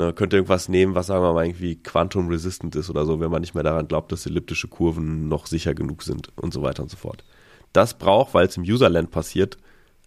Ne, 0.00 0.14
könnte 0.14 0.36
irgendwas 0.36 0.70
nehmen, 0.70 0.94
was 0.94 1.08
sagen 1.08 1.22
wir 1.22 1.34
mal 1.34 1.44
irgendwie 1.44 1.76
quantum 1.76 2.28
resistant 2.28 2.74
ist 2.74 2.88
oder 2.88 3.04
so, 3.04 3.20
wenn 3.20 3.30
man 3.30 3.42
nicht 3.42 3.52
mehr 3.52 3.62
daran 3.62 3.86
glaubt, 3.86 4.10
dass 4.10 4.24
elliptische 4.24 4.66
Kurven 4.66 5.28
noch 5.28 5.46
sicher 5.46 5.74
genug 5.74 6.02
sind 6.02 6.32
und 6.36 6.54
so 6.54 6.62
weiter 6.62 6.82
und 6.82 6.88
so 6.88 6.96
fort. 6.96 7.22
Das 7.74 7.98
braucht, 7.98 8.32
weil 8.32 8.46
es 8.46 8.56
im 8.56 8.62
Userland 8.62 9.10
passiert, 9.10 9.58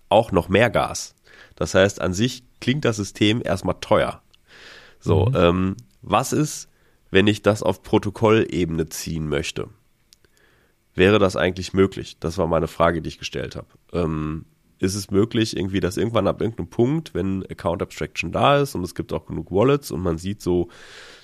auch 0.10 0.32
noch 0.32 0.50
mehr 0.50 0.72
Gas. 0.72 1.14
Das 1.56 1.76
heißt, 1.76 2.02
an 2.02 2.16
sich 2.16 2.44
klingt 2.60 2.86
das 2.86 2.96
System 2.96 3.44
erstmal 3.46 3.76
teuer. 3.82 4.24
So, 5.00 5.32
ähm, 5.36 5.78
was 6.02 6.34
ist, 6.34 6.70
wenn 7.12 7.28
ich 7.28 7.44
das 7.44 7.62
auf 7.62 7.84
Protokollebene 7.84 8.90
ziehen 8.90 9.28
möchte? 9.30 9.68
Wäre 10.96 11.20
das 11.20 11.36
eigentlich 11.36 11.74
möglich? 11.74 12.18
Das 12.20 12.40
war 12.40 12.48
meine 12.48 12.68
Frage, 12.68 13.04
die 13.04 13.10
ich 13.10 13.20
gestellt 13.20 13.56
habe. 13.56 13.68
Ähm, 13.92 14.46
ist 14.84 14.96
es 14.96 15.12
möglich, 15.12 15.56
irgendwie, 15.56 15.80
dass 15.80 15.98
irgendwann 15.98 16.28
ab 16.28 16.42
irgendeinem 16.42 16.70
Punkt, 16.70 17.14
wenn 17.14 17.46
Account 17.50 17.82
Abstraction 17.82 18.32
da 18.32 18.58
ist 18.58 18.76
und 18.76 18.84
es 18.84 18.96
gibt 18.96 19.14
auch 19.14 19.26
genug 19.26 19.52
Wallets 19.52 19.92
und 19.92 20.02
man 20.02 20.18
sieht 20.18 20.42
so, 20.42 20.70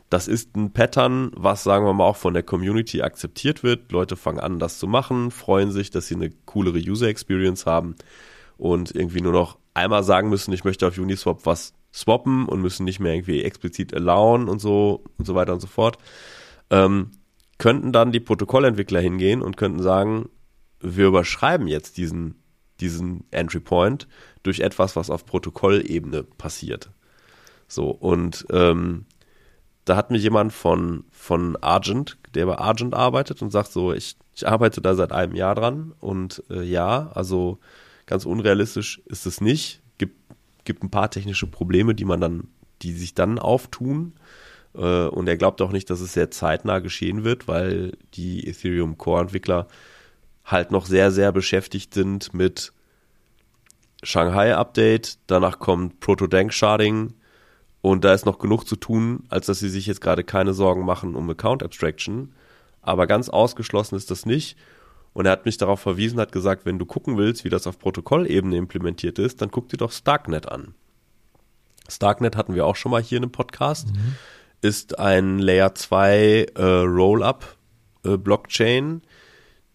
das 0.10 0.28
ist 0.28 0.56
ein 0.56 0.74
Pattern, 0.74 1.32
was 1.36 1.64
sagen 1.64 1.86
wir 1.86 1.94
mal 1.94 2.06
auch 2.06 2.16
von 2.16 2.34
der 2.34 2.42
Community 2.42 3.02
akzeptiert 3.02 3.62
wird. 3.62 3.92
Leute 3.92 4.16
fangen 4.16 4.40
an, 4.40 4.58
das 4.58 4.80
zu 4.80 4.88
machen, 4.88 5.30
freuen 5.30 5.72
sich, 5.72 5.92
dass 5.92 6.08
sie 6.08 6.16
eine 6.16 6.32
coolere 6.46 6.80
User 6.80 7.08
Experience 7.08 7.66
haben 7.66 7.96
und 8.58 8.96
irgendwie 8.96 9.22
nur 9.22 9.34
noch 9.34 9.60
einmal 9.74 10.04
sagen 10.04 10.30
müssen, 10.30 10.52
ich 10.54 10.64
möchte 10.64 10.88
auf 10.88 10.98
Uniswap 10.98 11.46
was 11.46 11.74
swappen 11.94 12.48
und 12.48 12.62
müssen 12.62 12.86
nicht 12.86 13.00
mehr 13.00 13.14
irgendwie 13.14 13.44
explizit 13.44 13.94
allowen 13.94 14.50
und 14.50 14.60
so 14.60 15.04
und 15.18 15.26
so 15.26 15.36
weiter 15.36 15.54
und 15.54 15.60
so 15.60 15.68
fort. 15.68 15.98
Ähm, 16.70 17.12
könnten 17.58 17.92
dann 17.92 18.12
die 18.12 18.20
Protokollentwickler 18.20 19.02
hingehen 19.02 19.42
und 19.42 19.58
könnten 19.58 19.82
sagen, 19.82 20.30
wir 20.82 21.08
überschreiben 21.08 21.68
jetzt 21.68 21.98
diesen, 21.98 22.42
diesen 22.82 23.24
Entry 23.32 23.60
Point 23.60 24.08
durch 24.44 24.60
etwas, 24.60 24.96
was 24.96 25.10
auf 25.10 25.26
Protokollebene 25.26 26.24
passiert. 26.24 26.92
So, 27.68 27.90
und 27.92 28.46
ähm, 28.52 29.06
da 29.86 29.96
hat 29.96 30.12
mir 30.12 30.18
jemand 30.18 30.54
von, 30.54 31.04
von 31.12 31.56
Argent, 31.58 32.18
der 32.34 32.46
bei 32.46 32.58
Argent 32.58 32.94
arbeitet 32.94 33.42
und 33.42 33.52
sagt 33.52 33.72
so, 33.72 33.94
ich, 33.94 34.18
ich 34.36 34.48
arbeite 34.48 34.82
da 34.82 34.96
seit 34.96 35.12
einem 35.12 35.36
Jahr 35.36 35.56
dran 35.56 35.94
und 36.00 36.44
äh, 36.50 36.64
ja, 36.64 37.10
also 37.14 37.60
ganz 38.06 38.26
unrealistisch 38.26 39.02
ist 39.06 39.26
es 39.26 39.42
nicht. 39.42 39.82
Gibt, 39.98 40.16
gibt 40.64 40.84
ein 40.84 40.92
paar 40.92 41.10
technische 41.12 41.48
Probleme, 41.48 41.96
die 41.96 42.06
man 42.06 42.22
dann, 42.22 42.48
die 42.82 42.94
sich 42.94 43.14
dann 43.14 43.40
auftun. 43.40 44.14
Äh, 44.76 45.08
und 45.08 45.28
er 45.28 45.38
glaubt 45.38 45.62
auch 45.62 45.72
nicht, 45.72 45.90
dass 45.90 46.02
es 46.02 46.14
sehr 46.14 46.32
zeitnah 46.32 46.80
geschehen 46.80 47.24
wird, 47.24 47.48
weil 47.48 47.94
die 48.14 48.48
Ethereum 48.48 48.98
Core 48.98 49.22
Entwickler 49.22 49.68
halt 50.50 50.72
noch 50.72 50.86
sehr, 50.86 51.12
sehr 51.12 51.32
beschäftigt 51.32 51.94
sind 51.94 52.34
mit 52.34 52.74
Shanghai 54.02 54.56
Update, 54.56 55.20
danach 55.28 55.60
kommt 55.60 56.00
Proto-Dank 56.00 56.54
Sharding 56.54 57.14
und 57.82 58.04
da 58.04 58.14
ist 58.14 58.26
noch 58.26 58.40
genug 58.40 58.68
zu 58.68 58.76
tun, 58.76 59.24
als 59.30 59.46
dass 59.46 59.60
sie 59.60 59.70
sich 59.70 59.86
jetzt 59.86 60.02
gerade 60.02 60.24
keine 60.24 60.54
Sorgen 60.54 60.86
machen 60.86 61.16
um 61.16 61.30
Account 61.30 61.64
Abstraction. 61.64 62.34
Aber 62.82 63.08
ganz 63.08 63.30
ausgeschlossen 63.30 63.96
ist 63.96 64.10
das 64.10 64.26
nicht. 64.26 64.58
Und 65.14 65.26
er 65.26 65.32
hat 65.32 65.46
mich 65.46 65.58
darauf 65.58 65.80
verwiesen, 65.80 66.20
hat 66.20 66.32
gesagt, 66.32 66.66
wenn 66.66 66.80
du 66.80 66.86
gucken 66.86 67.18
willst, 67.18 67.44
wie 67.44 67.50
das 67.50 67.68
auf 67.68 67.80
Protokollebene 67.80 68.56
implementiert 68.58 69.20
ist, 69.20 69.42
dann 69.42 69.52
guck 69.52 69.70
dir 69.70 69.78
doch 69.78 69.92
Starknet 69.92 70.50
an. 70.50 70.76
Starknet 71.90 72.36
hatten 72.36 72.54
wir 72.54 72.66
auch 72.66 72.76
schon 72.76 72.92
mal 72.92 73.02
hier 73.02 73.18
in 73.18 73.24
einem 73.24 73.32
Podcast. 73.32 73.88
Mhm. 73.88 74.16
Ist 74.62 75.00
ein 75.00 75.40
Layer 75.40 75.74
2 75.74 76.48
äh, 76.56 76.64
Roll-up 76.64 77.58
äh, 78.06 78.18
Blockchain, 78.18 79.02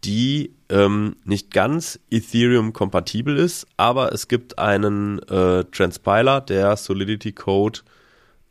die 0.05 0.55
ähm, 0.69 1.17
nicht 1.25 1.51
ganz 1.53 1.99
Ethereum-kompatibel 2.11 3.37
ist, 3.37 3.67
aber 3.77 4.13
es 4.13 4.29
gibt 4.29 4.59
einen 4.59 5.19
äh, 5.29 5.65
Transpiler, 5.65 6.41
der 6.41 6.77
Solidity 6.77 7.33
Code 7.33 7.81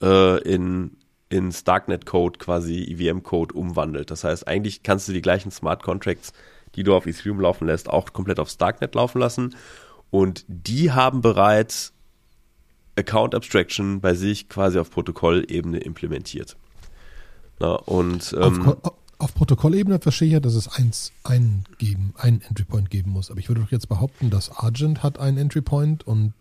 äh, 0.01 0.41
in, 0.41 0.97
in 1.30 1.51
Starknet 1.51 2.06
Code 2.06 2.39
quasi 2.39 2.84
EVM-Code 2.84 3.54
umwandelt. 3.54 4.10
Das 4.10 4.24
heißt, 4.24 4.47
eigentlich 4.47 4.84
kannst 4.84 5.08
du 5.08 5.14
die 5.14 5.22
gleichen 5.22 5.51
Smart 5.51 5.84
Contracts, 5.84 6.34
die 6.76 6.84
du 6.84 6.95
auf 6.95 7.06
Ethereum 7.06 7.39
laufen 7.39 7.68
lässt, 7.68 7.89
auch 7.89 8.14
komplett 8.14 8.39
auf 8.39 8.49
Starknet 8.49 8.95
laufen 8.95 9.20
lassen. 9.20 9.56
Und 10.10 10.45
die 10.47 10.91
haben 10.91 11.22
bereits 11.22 11.93
Account 12.95 13.36
Abstraction 13.36 14.01
bei 14.01 14.14
sich 14.14 14.49
quasi 14.49 14.80
auf 14.80 14.91
Protokollebene 14.91 15.80
implementiert. 15.80 16.56
Na, 17.60 17.74
und 17.74 18.36
ähm, 18.39 18.76
auf, 18.82 18.93
auf 19.24 19.34
Protokollebene 19.34 19.99
verstehe 19.99 20.28
ich 20.28 20.34
ja, 20.34 20.39
dass 20.39 20.53
es 20.53 20.67
eins 20.67 21.11
eingeben, 21.24 22.13
einen 22.17 22.41
Entry 22.41 22.65
Point 22.65 22.89
geben 22.89 23.11
muss. 23.11 23.32
Aber 23.32 23.39
ich 23.39 23.47
würde 23.47 23.61
doch 23.61 23.71
jetzt 23.71 23.88
behaupten, 23.88 24.30
dass 24.30 24.51
Argent 24.51 25.01
hat 25.01 25.17
einen 25.17 25.38
Entry 25.38 25.61
Point 25.61 26.05
und 26.05 26.34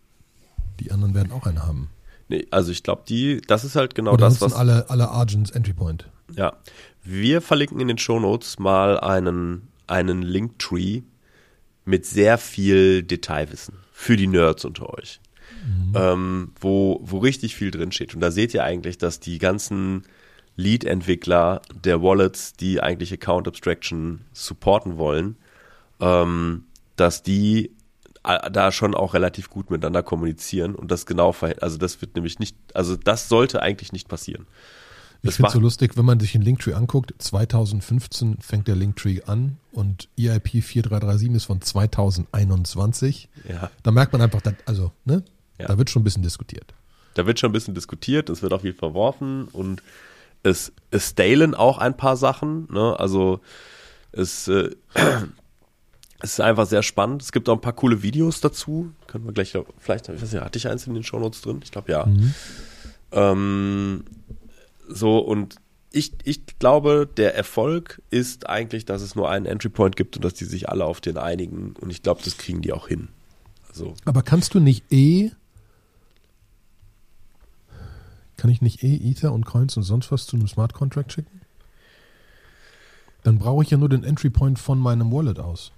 die 0.79 0.91
anderen 0.91 1.13
werden 1.13 1.31
auch 1.31 1.45
einen 1.45 1.63
haben. 1.63 1.89
Nee, 2.27 2.45
also 2.51 2.71
ich 2.71 2.83
glaube, 2.83 3.03
die, 3.07 3.41
das 3.47 3.63
ist 3.63 3.75
halt 3.75 3.95
genau 3.95 4.13
Oder 4.13 4.25
das, 4.25 4.41
was. 4.41 4.53
alle, 4.53 4.89
alle 4.89 5.09
Argents 5.09 5.51
Entry 5.51 5.73
Point. 5.73 6.09
Ja. 6.35 6.53
Wir 7.03 7.41
verlinken 7.41 7.79
in 7.79 7.87
den 7.87 7.97
Shownotes 7.97 8.59
mal 8.59 8.99
einen, 8.99 9.67
einen 9.87 10.21
Linktree 10.21 11.03
mit 11.85 12.05
sehr 12.05 12.37
viel 12.37 13.03
Detailwissen 13.03 13.75
für 13.91 14.17
die 14.17 14.27
Nerds 14.27 14.65
unter 14.65 14.93
euch. 14.93 15.19
Mhm. 15.65 15.93
Ähm, 15.95 16.51
wo, 16.59 16.99
wo 17.03 17.19
richtig 17.19 17.55
viel 17.55 17.71
drin 17.71 17.91
steht. 17.91 18.13
Und 18.13 18.21
da 18.21 18.31
seht 18.31 18.53
ihr 18.53 18.63
eigentlich, 18.63 18.97
dass 18.97 19.19
die 19.19 19.37
ganzen 19.37 20.03
Lead-Entwickler 20.55 21.61
der 21.83 22.01
Wallets, 22.01 22.53
die 22.53 22.81
eigentlich 22.81 23.11
Account 23.11 23.47
Abstraction 23.47 24.21
supporten 24.33 24.97
wollen, 24.97 25.35
ähm, 25.99 26.65
dass 26.95 27.23
die 27.23 27.71
äh, 28.23 28.51
da 28.51 28.71
schon 28.71 28.95
auch 28.95 29.13
relativ 29.13 29.49
gut 29.49 29.69
miteinander 29.69 30.03
kommunizieren 30.03 30.75
und 30.75 30.91
das 30.91 31.05
genau 31.05 31.31
verhindern. 31.31 31.63
Also 31.63 31.77
das 31.77 32.01
wird 32.01 32.15
nämlich 32.15 32.39
nicht, 32.39 32.55
also 32.73 32.95
das 32.95 33.29
sollte 33.29 33.61
eigentlich 33.61 33.91
nicht 33.91 34.07
passieren. 34.07 34.47
Ich 35.25 35.35
finde 35.35 35.47
es 35.47 35.53
so 35.53 35.59
lustig, 35.59 35.95
wenn 35.95 36.03
man 36.03 36.19
sich 36.19 36.33
den 36.33 36.41
Linktree 36.41 36.73
anguckt, 36.73 37.13
2015 37.17 38.39
fängt 38.41 38.67
der 38.67 38.75
Linktree 38.75 39.21
an 39.25 39.57
und 39.71 40.09
EIP 40.19 40.61
4337 40.61 41.31
ist 41.31 41.45
von 41.45 41.61
2021. 41.61 43.29
Ja. 43.47 43.71
Da 43.83 43.91
merkt 43.91 44.11
man 44.11 44.21
einfach, 44.21 44.41
dass, 44.41 44.55
also, 44.65 44.91
ne? 45.05 45.23
Ja. 45.59 45.67
Da 45.67 45.77
wird 45.77 45.89
schon 45.89 46.01
ein 46.01 46.03
bisschen 46.03 46.23
diskutiert. 46.23 46.73
Da 47.13 47.25
wird 47.25 47.39
schon 47.39 47.51
ein 47.51 47.53
bisschen 47.53 47.73
diskutiert, 47.73 48.29
es 48.29 48.41
wird 48.41 48.51
auch 48.51 48.61
viel 48.61 48.73
verworfen 48.73 49.45
und 49.45 49.81
es, 50.43 50.73
es 50.91 51.09
stalen 51.09 51.55
auch 51.55 51.77
ein 51.77 51.97
paar 51.97 52.17
Sachen, 52.17 52.67
ne? 52.71 52.99
Also 52.99 53.39
es, 54.11 54.47
äh, 54.47 54.69
es 56.19 56.33
ist 56.33 56.41
einfach 56.41 56.67
sehr 56.67 56.83
spannend. 56.83 57.21
Es 57.21 57.31
gibt 57.31 57.49
auch 57.49 57.55
ein 57.55 57.61
paar 57.61 57.73
coole 57.73 58.03
Videos 58.03 58.41
dazu. 58.41 58.91
Können 59.07 59.25
wir 59.25 59.33
gleich, 59.33 59.57
vielleicht, 59.79 60.09
ich 60.09 60.21
weiß 60.21 60.33
nicht, 60.33 60.43
hatte 60.43 60.57
ich 60.57 60.67
eins 60.67 60.85
in 60.85 60.93
den 60.93 61.03
Shownotes 61.03 61.41
drin? 61.41 61.61
Ich 61.63 61.71
glaube 61.71 61.91
ja. 61.91 62.05
Mhm. 62.05 62.33
Ähm, 63.11 64.03
so, 64.87 65.17
und 65.19 65.55
ich, 65.91 66.13
ich 66.23 66.41
glaube, 66.59 67.07
der 67.17 67.35
Erfolg 67.35 68.01
ist 68.09 68.49
eigentlich, 68.49 68.85
dass 68.85 69.01
es 69.01 69.15
nur 69.15 69.29
einen 69.29 69.45
Entry 69.45 69.69
Point 69.69 69.95
gibt 69.95 70.15
und 70.15 70.25
dass 70.25 70.33
die 70.33 70.45
sich 70.45 70.69
alle 70.69 70.85
auf 70.85 71.01
den 71.01 71.17
einigen. 71.17 71.75
Und 71.79 71.91
ich 71.91 72.01
glaube, 72.01 72.21
das 72.23 72.37
kriegen 72.37 72.61
die 72.61 72.73
auch 72.73 72.87
hin. 72.87 73.09
Also. 73.69 73.93
Aber 74.05 74.23
kannst 74.23 74.53
du 74.53 74.59
nicht 74.59 74.91
eh 74.91 75.31
kann 78.43 78.51
ich 78.51 78.61
nicht 78.61 78.83
eh 78.83 78.97
Ether 78.97 79.31
und 79.31 79.45
Coins 79.45 79.77
und 79.77 79.83
sonst 79.83 80.11
was 80.11 80.27
zu 80.27 80.35
einem 80.35 80.49
Smart 80.49 80.73
Contract 80.73 81.13
schicken? 81.13 81.39
Dann 83.23 83.37
brauche 83.39 83.63
ich 83.63 83.69
ja 83.69 83.77
nur 83.77 83.87
den 83.87 84.03
Entry 84.03 84.29
Point 84.29 84.59
von 84.59 84.79
meinem 84.79 85.13
Wallet 85.13 85.39
aus. 85.39 85.71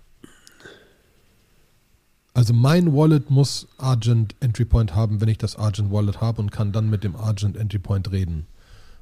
Also 2.33 2.55
mein 2.55 2.91
Wallet 2.95 3.29
muss 3.29 3.67
Argent 3.77 4.35
Entry 4.39 4.65
Point 4.65 4.95
haben, 4.95 5.21
wenn 5.21 5.29
ich 5.29 5.37
das 5.37 5.55
Argent 5.57 5.91
Wallet 5.91 6.21
habe 6.21 6.41
und 6.41 6.51
kann 6.51 6.71
dann 6.71 6.89
mit 6.89 7.03
dem 7.03 7.15
Argent 7.15 7.55
Entry 7.55 7.77
Point 7.77 8.11
reden 8.11 8.47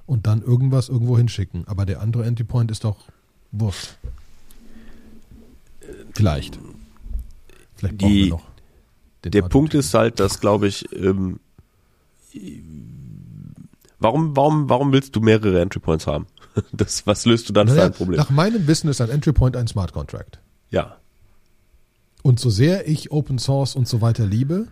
und 0.08 0.28
dann 0.28 0.42
irgendwas 0.42 0.90
irgendwo 0.90 1.18
hinschicken. 1.18 1.66
Aber 1.66 1.86
der 1.86 2.02
andere 2.02 2.26
Entry 2.26 2.44
Point 2.44 2.70
ist 2.70 2.84
doch 2.84 2.98
Wurst. 3.54 3.98
Vielleicht. 6.14 6.60
Vielleicht 7.76 7.98
brauchen 7.98 8.12
Die, 8.12 8.24
wir 8.26 8.30
noch. 8.32 8.48
der 9.24 9.42
Punkt 9.44 9.74
ist 9.74 9.94
halt, 9.94 10.20
dass, 10.20 10.42
glaube 10.42 10.68
ich, 10.68 10.92
ähm, 10.92 11.40
Warum, 14.04 14.36
warum, 14.36 14.70
warum 14.70 14.92
willst 14.92 15.16
du 15.16 15.22
mehrere 15.22 15.62
Entry 15.62 15.80
Points 15.80 16.06
haben? 16.08 16.28
Das, 16.72 17.08
was 17.08 17.26
löst 17.26 17.50
du 17.50 17.54
dann 17.54 17.66
naja, 17.66 17.80
für 17.80 17.86
ein 17.88 17.94
Problem? 17.94 18.18
Nach 18.20 18.30
meinem 18.30 18.68
Wissen 18.68 18.88
ist 18.88 19.02
ein 19.02 19.10
Entry 19.10 19.34
Point 19.34 19.58
ein 19.58 19.68
Smart 19.68 19.92
Contract. 19.92 20.40
Ja. 20.70 20.98
Und 22.22 22.40
so 22.40 22.52
sehr 22.52 22.88
ich 22.88 23.12
Open 23.12 23.40
Source 23.40 23.76
und 23.76 23.88
so 23.88 24.02
weiter 24.02 24.28
liebe, 24.28 24.68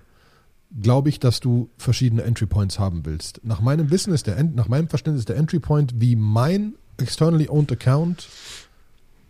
glaube 0.79 1.09
ich, 1.09 1.19
dass 1.19 1.39
du 1.39 1.69
verschiedene 1.77 2.21
Entry 2.21 2.45
Points 2.45 2.77
haben 2.77 3.03
willst. 3.03 3.41
Nach 3.43 3.61
meinem 3.61 3.89
Wissen 3.89 4.13
ist 4.13 4.27
der, 4.27 4.43
nach 4.43 4.67
meinem 4.67 4.89
Verständnis 4.89 5.25
der 5.25 5.37
Entry 5.37 5.59
Point 5.59 5.99
wie 5.99 6.15
mein 6.15 6.75
externally 6.97 7.49
owned 7.49 7.71
Account 7.71 8.27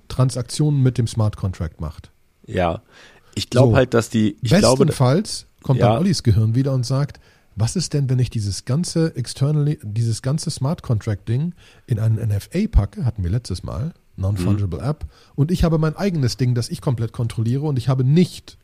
Transaktionen 0.10 0.84
mit 0.84 0.98
dem 0.98 1.08
Smart 1.08 1.38
Contract 1.38 1.80
macht. 1.80 2.12
Ja. 2.46 2.82
Ich 3.34 3.50
glaube 3.50 3.72
so, 3.72 3.76
halt, 3.78 3.94
dass 3.94 4.10
die, 4.10 4.36
ich 4.42 4.52
bestenfalls 4.52 5.46
glaube, 5.46 5.64
kommt 5.64 5.80
ja. 5.80 5.88
dann 5.88 6.00
Ollis 6.00 6.22
Gehirn 6.24 6.54
wieder 6.54 6.74
und 6.74 6.86
sagt, 6.86 7.22
was 7.56 7.76
ist 7.76 7.94
denn, 7.94 8.10
wenn 8.10 8.20
ich 8.20 8.30
dieses 8.30 8.66
ganze 8.66 9.16
externally, 9.16 9.80
dieses 9.84 10.22
ganze 10.22 10.50
Smart 10.52 10.84
Contract 10.84 11.28
Ding 11.28 11.54
in 11.86 12.00
einen 12.00 12.16
NFA 12.16 12.68
packe, 12.72 13.06
hatten 13.06 13.24
wir 13.24 13.30
letztes 13.30 13.64
Mal, 13.64 13.94
Non-Fungible 14.18 14.80
mhm. 14.80 14.86
App, 14.86 15.06
und 15.36 15.52
ich 15.52 15.64
habe 15.64 15.78
mein 15.78 15.96
eigenes 15.96 16.38
Ding, 16.38 16.56
das 16.56 16.70
ich 16.70 16.82
komplett 16.82 17.12
kontrolliere 17.12 17.64
und 17.64 17.78
ich 17.78 17.90
habe 17.90 18.04
nicht, 18.04 18.58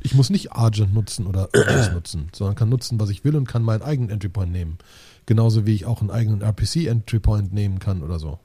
ich 0.00 0.14
muss 0.14 0.30
nicht 0.30 0.52
Argent 0.52 0.94
nutzen 0.94 1.26
oder 1.26 1.48
irgendwas 1.52 1.92
nutzen, 1.94 2.28
sondern 2.34 2.56
kann 2.56 2.68
nutzen, 2.68 2.98
was 3.00 3.10
ich 3.10 3.24
will 3.24 3.36
und 3.36 3.48
kann 3.48 3.62
meinen 3.62 3.82
eigenen 3.82 4.10
Entry 4.10 4.28
Point 4.28 4.52
nehmen. 4.52 4.78
Genauso 5.26 5.66
wie 5.66 5.74
ich 5.74 5.86
auch 5.86 6.00
einen 6.00 6.10
eigenen 6.10 6.42
RPC 6.42 6.86
Entry 6.86 7.18
Point 7.18 7.52
nehmen 7.52 7.78
kann 7.78 8.02
oder 8.02 8.18
so. 8.18 8.38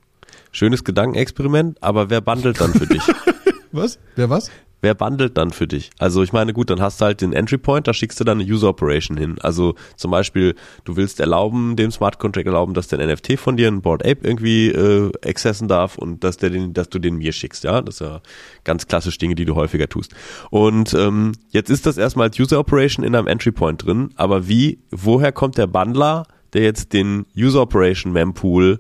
Schönes 0.51 0.83
Gedankenexperiment, 0.83 1.81
aber 1.81 2.09
wer 2.09 2.21
bundelt 2.21 2.59
dann 2.61 2.73
für 2.73 2.87
dich? 2.87 3.03
was? 3.71 3.99
Wer 4.15 4.29
was? 4.29 4.49
Wer 4.81 4.95
bundelt 4.95 5.37
dann 5.37 5.51
für 5.51 5.67
dich? 5.67 5.91
Also 5.99 6.23
ich 6.23 6.33
meine, 6.33 6.53
gut, 6.53 6.69
dann 6.69 6.81
hast 6.81 7.01
du 7.01 7.05
halt 7.05 7.21
den 7.21 7.33
Entry 7.33 7.57
Point, 7.57 7.87
da 7.87 7.93
schickst 7.93 8.19
du 8.19 8.23
dann 8.23 8.39
eine 8.39 8.49
User 8.49 8.69
Operation 8.69 9.17
hin. 9.17 9.37
Also 9.41 9.75
zum 9.95 10.11
Beispiel, 10.11 10.55
du 10.83 10.95
willst 10.95 11.19
erlauben, 11.19 11.75
dem 11.75 11.91
Smart 11.91 12.19
Contract 12.19 12.47
erlauben, 12.47 12.73
dass 12.73 12.87
der 12.87 13.05
NFT 13.05 13.39
von 13.39 13.57
dir 13.57 13.67
ein 13.67 13.81
Board 13.81 14.05
Ape 14.05 14.19
irgendwie 14.23 14.69
äh, 14.69 15.11
accessen 15.25 15.67
darf 15.67 15.97
und 15.97 16.23
dass 16.23 16.37
der 16.37 16.49
den, 16.49 16.73
dass 16.73 16.89
du 16.89 16.99
den 16.99 17.17
mir 17.17 17.31
schickst, 17.31 17.63
ja. 17.63 17.81
Das 17.81 17.95
ist 17.95 18.01
ja 18.01 18.21
ganz 18.63 18.87
klassisch 18.87 19.17
Dinge, 19.17 19.35
die 19.35 19.45
du 19.45 19.55
häufiger 19.55 19.89
tust. 19.89 20.13
Und 20.49 20.93
ähm, 20.93 21.33
jetzt 21.49 21.69
ist 21.69 21.85
das 21.85 21.97
erstmal 21.97 22.27
als 22.27 22.39
User 22.39 22.59
Operation 22.59 23.05
in 23.05 23.15
einem 23.15 23.27
Entry 23.27 23.51
Point 23.51 23.85
drin, 23.85 24.09
aber 24.15 24.47
wie, 24.47 24.79
woher 24.91 25.31
kommt 25.31 25.57
der 25.57 25.67
Bundler, 25.67 26.25
der 26.53 26.63
jetzt 26.63 26.93
den 26.93 27.25
User 27.35 27.61
Operation 27.61 28.11
Mempool 28.11 28.79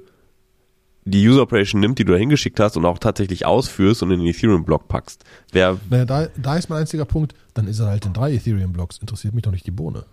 die 1.09 1.27
User 1.27 1.41
Operation 1.41 1.81
nimmt, 1.81 1.99
die 1.99 2.05
du 2.05 2.13
da 2.13 2.17
hingeschickt 2.17 2.59
hast 2.59 2.77
und 2.77 2.85
auch 2.85 2.99
tatsächlich 2.99 3.45
ausführst 3.45 4.03
und 4.03 4.11
in 4.11 4.19
den 4.19 4.27
Ethereum-Block 4.27 4.87
packst. 4.87 5.23
Wer 5.51 5.77
naja, 5.89 6.05
da, 6.05 6.27
da 6.37 6.55
ist 6.55 6.69
mein 6.69 6.79
einziger 6.79 7.05
Punkt, 7.05 7.33
dann 7.53 7.67
ist 7.67 7.79
er 7.79 7.87
halt 7.87 8.05
in 8.05 8.13
drei 8.13 8.33
Ethereum-Blocks. 8.33 8.97
Interessiert 8.99 9.33
mich 9.33 9.43
doch 9.43 9.51
nicht 9.51 9.65
die 9.65 9.71
Bohne. 9.71 10.05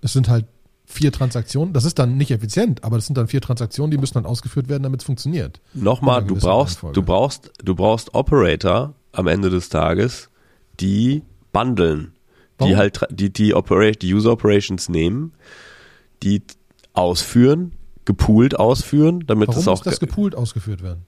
Es 0.00 0.12
sind 0.12 0.28
halt 0.28 0.46
vier 0.86 1.12
Transaktionen. 1.12 1.72
Das 1.72 1.84
ist 1.84 1.98
dann 1.98 2.16
nicht 2.16 2.30
effizient, 2.30 2.84
aber 2.84 2.96
das 2.96 3.06
sind 3.06 3.16
dann 3.16 3.28
vier 3.28 3.40
Transaktionen, 3.40 3.90
die 3.90 3.98
müssen 3.98 4.14
dann 4.14 4.26
ausgeführt 4.26 4.68
werden, 4.68 4.82
damit 4.82 5.00
es 5.00 5.06
funktioniert. 5.06 5.60
Nochmal, 5.72 6.24
du 6.24 6.36
brauchst, 6.36 6.82
du 6.82 7.02
brauchst, 7.02 7.52
du 7.62 7.74
brauchst 7.74 8.14
Operator 8.14 8.94
am 9.12 9.26
Ende 9.26 9.50
des 9.50 9.68
Tages, 9.68 10.30
die 10.80 11.22
bundeln, 11.52 12.12
Warum? 12.58 12.70
die 12.70 12.76
halt 12.76 13.00
die 13.10 13.32
die, 13.32 13.54
Opera 13.54 13.90
die 13.90 14.12
User 14.12 14.32
Operations 14.32 14.88
nehmen, 14.88 15.32
die 16.22 16.42
ausführen, 16.92 17.72
gepoolt 18.04 18.58
ausführen, 18.58 19.24
damit 19.26 19.48
Warum 19.48 19.60
es 19.60 19.68
auch 19.68 19.72
muss 19.78 19.82
das 19.84 20.00
gepoolt 20.00 20.34
ausgeführt 20.34 20.82
werden? 20.82 21.02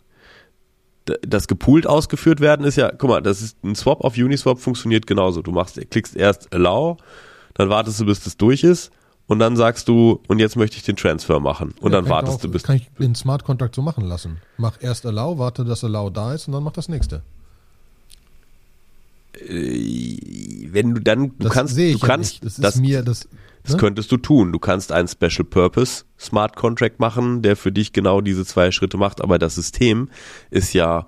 das 1.22 1.47
gepoolt 1.47 1.86
ausgeführt 1.86 2.40
werden 2.40 2.66
ist 2.66 2.74
ja, 2.74 2.90
guck 2.90 3.09
mal, 3.09 3.20
das 3.22 3.40
ist 3.40 3.62
ein 3.62 3.76
Swap 3.76 4.01
auf 4.03 4.16
Uniswap 4.16 4.59
funktioniert 4.59 5.07
genauso. 5.07 5.40
Du 5.40 5.53
machst, 5.53 5.80
klickst 5.90 6.16
erst 6.16 6.53
Allow, 6.53 6.97
dann 7.55 7.68
wartest 7.68 8.01
du, 8.01 8.07
bis 8.07 8.24
das 8.24 8.36
durch 8.36 8.64
ist 8.64 8.90
und 9.28 9.38
dann 9.38 9.55
sagst 9.57 9.86
du, 9.86 10.20
und 10.26 10.40
jetzt 10.40 10.57
möchte 10.57 10.76
ich 10.78 10.82
den 10.82 10.97
Transfer 10.97 11.38
machen. 11.38 11.74
Und 11.80 11.92
Ja, 11.92 12.01
dann 12.01 12.11
wartest 12.11 12.38
auch, 12.38 12.40
du 12.40 12.51
bis. 12.51 12.64
Kann 12.64 12.76
ich 12.76 12.90
den 12.99 13.14
Smart 13.14 13.44
Contract 13.44 13.76
so 13.76 13.82
machen 13.82 14.05
lassen. 14.05 14.38
Mach 14.57 14.78
erst 14.80 15.07
Allow, 15.07 15.38
warte, 15.38 15.64
dass 15.64 15.84
Allow 15.84 16.11
da 16.11 16.34
ist 16.34 16.49
und 16.49 16.55
dann 16.55 16.64
mach 16.64 16.72
das 16.72 16.88
nächste. 16.88 17.22
Äh, 19.34 20.68
Wenn 20.72 20.94
du 20.94 21.01
dann, 21.01 21.28
du 21.38 21.44
Das 21.44 21.53
kannst, 21.53 21.74
sehe 21.74 21.90
du 21.90 21.97
ich 21.97 22.03
ja 22.03 22.09
kannst, 22.09 22.32
nicht. 22.32 22.44
Das 22.44 22.55
ist 22.55 22.64
das, 22.64 22.76
mir, 22.76 23.03
das, 23.03 23.28
das 23.66 23.74
ne? 23.74 23.80
könntest 23.80 24.10
du 24.12 24.16
tun. 24.16 24.52
Du 24.52 24.58
kannst 24.58 24.92
einen 24.92 25.08
Special 25.08 25.44
Purpose 25.44 26.04
Smart 26.18 26.56
Contract 26.56 27.00
machen, 27.00 27.42
der 27.42 27.56
für 27.56 27.72
dich 27.72 27.92
genau 27.92 28.20
diese 28.20 28.44
zwei 28.44 28.70
Schritte 28.70 28.96
macht, 28.96 29.20
aber 29.20 29.38
das 29.38 29.54
System 29.54 30.08
ist 30.50 30.72
ja 30.72 31.06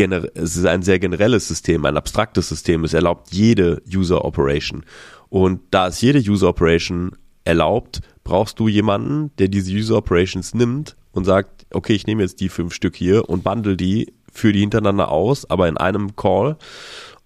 es 0.00 0.56
ist 0.56 0.64
ein 0.64 0.82
sehr 0.82 1.00
generelles 1.00 1.48
System, 1.48 1.84
ein 1.84 1.96
abstraktes 1.96 2.48
System. 2.48 2.84
Es 2.84 2.94
erlaubt 2.94 3.32
jede 3.32 3.82
User 3.92 4.24
Operation. 4.24 4.84
Und 5.28 5.60
da 5.72 5.88
es 5.88 6.00
jede 6.00 6.20
User 6.20 6.50
Operation 6.50 7.16
erlaubt, 7.44 8.00
brauchst 8.22 8.60
du 8.60 8.68
jemanden, 8.68 9.32
der 9.38 9.48
diese 9.48 9.72
User 9.72 9.96
Operations 9.96 10.54
nimmt 10.54 10.96
und 11.12 11.24
sagt, 11.24 11.66
okay, 11.72 11.94
ich 11.94 12.06
nehme 12.06 12.22
jetzt 12.22 12.40
die 12.40 12.48
fünf 12.48 12.74
Stück 12.74 12.94
hier 12.94 13.28
und 13.28 13.42
bundle 13.42 13.76
die, 13.76 14.12
führe 14.32 14.52
die 14.52 14.60
hintereinander 14.60 15.10
aus, 15.10 15.50
aber 15.50 15.68
in 15.68 15.76
einem 15.76 16.14
Call. 16.14 16.56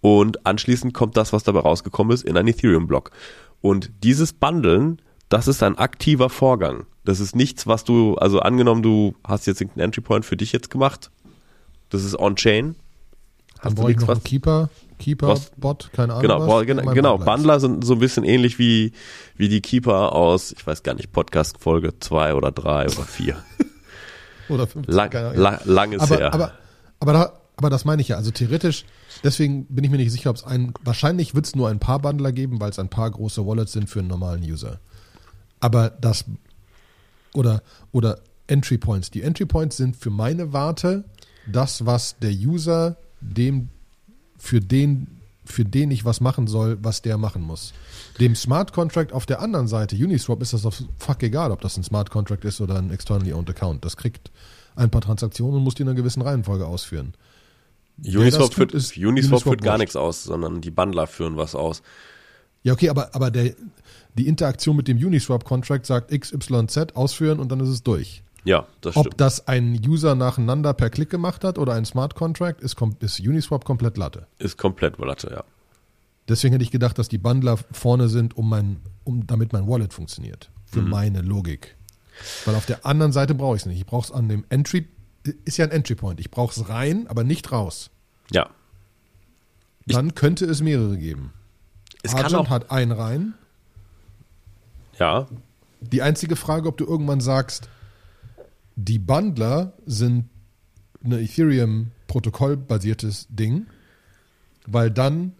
Und 0.02 0.44
anschließend 0.44 0.92
kommt 0.92 1.16
das, 1.16 1.32
was 1.32 1.44
dabei 1.44 1.60
rausgekommen 1.60 2.12
ist, 2.12 2.24
in 2.24 2.36
ein 2.36 2.46
Ethereum-Block. 2.48 3.10
Und 3.62 3.90
dieses 4.02 4.34
Bundeln, 4.34 5.00
das 5.30 5.48
ist 5.48 5.62
ein 5.62 5.78
aktiver 5.78 6.28
Vorgang. 6.28 6.84
Das 7.04 7.20
ist 7.20 7.34
nichts, 7.34 7.66
was 7.66 7.84
du, 7.84 8.16
also 8.16 8.40
angenommen, 8.40 8.82
du 8.82 9.14
hast 9.24 9.46
jetzt 9.46 9.60
irgendeinen 9.60 9.86
Entry 9.86 10.00
Point 10.02 10.24
für 10.26 10.36
dich 10.36 10.52
jetzt 10.52 10.70
gemacht. 10.70 11.10
Das 11.88 12.04
ist 12.04 12.18
on-chain. 12.18 12.74
Dann 12.74 13.64
Hast 13.64 13.70
du 13.72 13.76
brauche 13.80 13.90
ich 13.92 13.96
nichts, 13.96 14.08
was, 14.08 14.18
einen 14.18 14.24
Keeper, 14.24 14.68
Keeper, 14.98 15.28
was- 15.28 15.52
Bot, 15.56 15.90
keine 15.92 16.14
Ahnung. 16.14 16.22
Genau, 16.22 16.48
was, 16.48 16.66
genau, 16.66 16.92
genau. 16.92 17.18
Bundler 17.18 17.60
sind 17.60 17.84
so 17.84 17.92
ein 17.94 18.00
bisschen 18.00 18.24
ähnlich 18.24 18.58
wie, 18.58 18.92
wie 19.36 19.48
die 19.48 19.60
Keeper 19.60 20.12
aus, 20.12 20.52
ich 20.52 20.66
weiß 20.66 20.82
gar 20.82 20.94
nicht, 20.94 21.12
Podcast 21.12 21.58
Folge 21.60 21.96
2 21.98 22.34
oder 22.34 22.50
3 22.50 22.86
oder 22.86 23.02
4. 23.04 23.36
Oder 24.48 24.66
15, 24.66 24.92
Lang, 24.92 25.12
lang, 25.36 25.60
lang 25.64 25.92
ist 25.92 26.02
aber, 26.02 26.16
her. 26.16 26.34
aber, 26.34 26.52
aber, 26.98 27.12
da, 27.12 27.32
aber 27.56 27.70
das 27.70 27.84
meine 27.84 28.02
ich 28.02 28.08
ja. 28.08 28.16
Also 28.16 28.30
theoretisch, 28.30 28.84
deswegen 29.22 29.66
bin 29.66 29.84
ich 29.84 29.90
mir 29.90 29.98
nicht 29.98 30.10
sicher, 30.10 30.30
ob 30.30 30.36
es 30.36 30.44
ein, 30.44 30.72
wahrscheinlich 30.82 31.34
wird 31.34 31.46
es 31.46 31.54
nur 31.54 31.68
ein 31.68 31.78
paar 31.78 31.98
Bundler 31.98 32.32
geben, 32.32 32.60
weil 32.60 32.70
es 32.70 32.78
ein 32.78 32.88
paar 32.88 33.10
große 33.10 33.46
Wallets 33.46 33.72
sind 33.72 33.88
für 33.88 34.00
einen 34.00 34.08
normalen 34.08 34.42
User. 34.42 34.80
Aber 35.60 35.90
das, 35.90 36.24
oder, 37.34 37.62
oder 37.92 38.18
Entry 38.46 38.78
Points. 38.78 39.10
Die 39.10 39.22
Entry 39.22 39.46
Points 39.46 39.76
sind 39.76 39.96
für 39.96 40.10
meine 40.10 40.52
Warte 40.52 41.04
das, 41.46 41.86
was 41.86 42.18
der 42.18 42.32
User 42.32 42.96
dem, 43.20 43.68
für 44.36 44.60
den, 44.60 45.20
für 45.44 45.64
den 45.64 45.90
ich 45.90 46.04
was 46.04 46.20
machen 46.20 46.46
soll, 46.46 46.78
was 46.82 47.02
der 47.02 47.18
machen 47.18 47.42
muss. 47.42 47.72
Dem 48.18 48.34
Smart 48.34 48.72
Contract 48.72 49.12
auf 49.12 49.26
der 49.26 49.40
anderen 49.40 49.68
Seite, 49.68 49.96
Uniswap, 49.96 50.42
ist 50.42 50.52
das 50.52 50.66
auf 50.66 50.82
fuck 50.98 51.22
egal, 51.22 51.52
ob 51.52 51.60
das 51.60 51.76
ein 51.76 51.84
Smart 51.84 52.10
Contract 52.10 52.44
ist 52.44 52.60
oder 52.60 52.76
ein 52.76 52.90
externally 52.90 53.32
owned 53.32 53.50
Account. 53.50 53.84
Das 53.84 53.96
kriegt 53.96 54.30
ein 54.74 54.90
paar 54.90 55.02
Transaktionen 55.02 55.56
und 55.56 55.64
muss 55.64 55.74
die 55.74 55.82
in 55.82 55.88
einer 55.88 55.96
gewissen 55.96 56.22
Reihenfolge 56.22 56.66
ausführen. 56.66 57.14
Uniswap, 57.98 58.42
tut, 58.46 58.54
führt, 58.54 58.72
ist 58.72 58.96
Uniswap 58.96 59.42
führt 59.42 59.62
gar 59.62 59.78
nichts 59.78 59.96
aus, 59.96 60.24
sondern 60.24 60.60
die 60.60 60.70
Bundler 60.70 61.06
führen 61.06 61.36
was 61.36 61.54
aus. 61.54 61.82
Ja, 62.62 62.72
okay, 62.72 62.88
aber, 62.88 63.14
aber 63.14 63.30
der, 63.30 63.54
die 64.14 64.28
Interaktion 64.28 64.76
mit 64.76 64.88
dem 64.88 64.98
Uniswap-Contract 64.98 65.86
sagt 65.86 66.10
XYZ 66.10 66.94
ausführen 66.94 67.40
und 67.40 67.50
dann 67.50 67.60
ist 67.60 67.68
es 67.68 67.82
durch. 67.82 68.22
Ja, 68.44 68.66
das 68.80 68.96
Ob 68.96 69.06
stimmt. 69.06 69.20
das 69.20 69.46
ein 69.46 69.80
User 69.86 70.14
nacheinander 70.14 70.74
per 70.74 70.90
Klick 70.90 71.10
gemacht 71.10 71.44
hat 71.44 71.58
oder 71.58 71.74
ein 71.74 71.84
Smart 71.84 72.14
Contract, 72.14 72.60
ist, 72.60 72.76
ist 73.00 73.20
Uniswap 73.20 73.64
komplett 73.64 73.96
Latte. 73.96 74.26
Ist 74.38 74.58
komplett 74.58 74.98
Latte, 74.98 75.30
ja. 75.30 75.44
Deswegen 76.28 76.52
hätte 76.52 76.64
ich 76.64 76.70
gedacht, 76.70 76.98
dass 76.98 77.08
die 77.08 77.18
Bundler 77.18 77.58
vorne 77.72 78.08
sind, 78.08 78.36
um 78.36 78.48
mein, 78.48 78.80
um, 79.04 79.26
damit 79.26 79.52
mein 79.52 79.66
Wallet 79.66 79.92
funktioniert. 79.92 80.50
Für 80.64 80.80
meine 80.80 81.20
Logik. 81.20 81.76
Weil 82.44 82.54
auf 82.54 82.64
der 82.64 82.86
anderen 82.86 83.12
Seite 83.12 83.34
brauche 83.34 83.56
ich 83.56 83.62
es 83.62 83.66
nicht. 83.66 83.78
Ich 83.78 83.86
brauche 83.86 84.06
es 84.06 84.12
an 84.12 84.28
dem 84.28 84.44
Entry, 84.48 84.88
ist 85.44 85.56
ja 85.58 85.64
ein 85.64 85.70
Entry 85.70 85.94
Point. 85.94 86.20
Ich 86.20 86.30
brauche 86.30 86.58
es 86.58 86.68
rein, 86.68 87.06
aber 87.08 87.24
nicht 87.24 87.52
raus. 87.52 87.90
Ja. 88.30 88.50
Ich- 89.86 89.94
Dann 89.94 90.14
könnte 90.14 90.44
es 90.46 90.60
mehrere 90.62 90.96
geben. 90.98 91.32
Es 92.02 92.12
kann 92.12 92.24
Argent 92.24 92.46
auch, 92.46 92.50
hat 92.50 92.70
einen 92.70 92.92
rein. 92.92 93.34
ja, 94.98 95.26
Die 95.80 96.02
einzige 96.02 96.36
Frage, 96.36 96.68
ob 96.68 96.76
du 96.78 96.84
irgendwann 96.84 97.20
sagst, 97.20 97.68
die 98.76 98.98
Bundler 98.98 99.72
sind 99.86 100.28
eine 101.04 101.20
Ethereum-Protokoll-basiertes 101.20 103.26
Ding, 103.30 103.66
weil 104.66 104.90
dann 104.90 105.32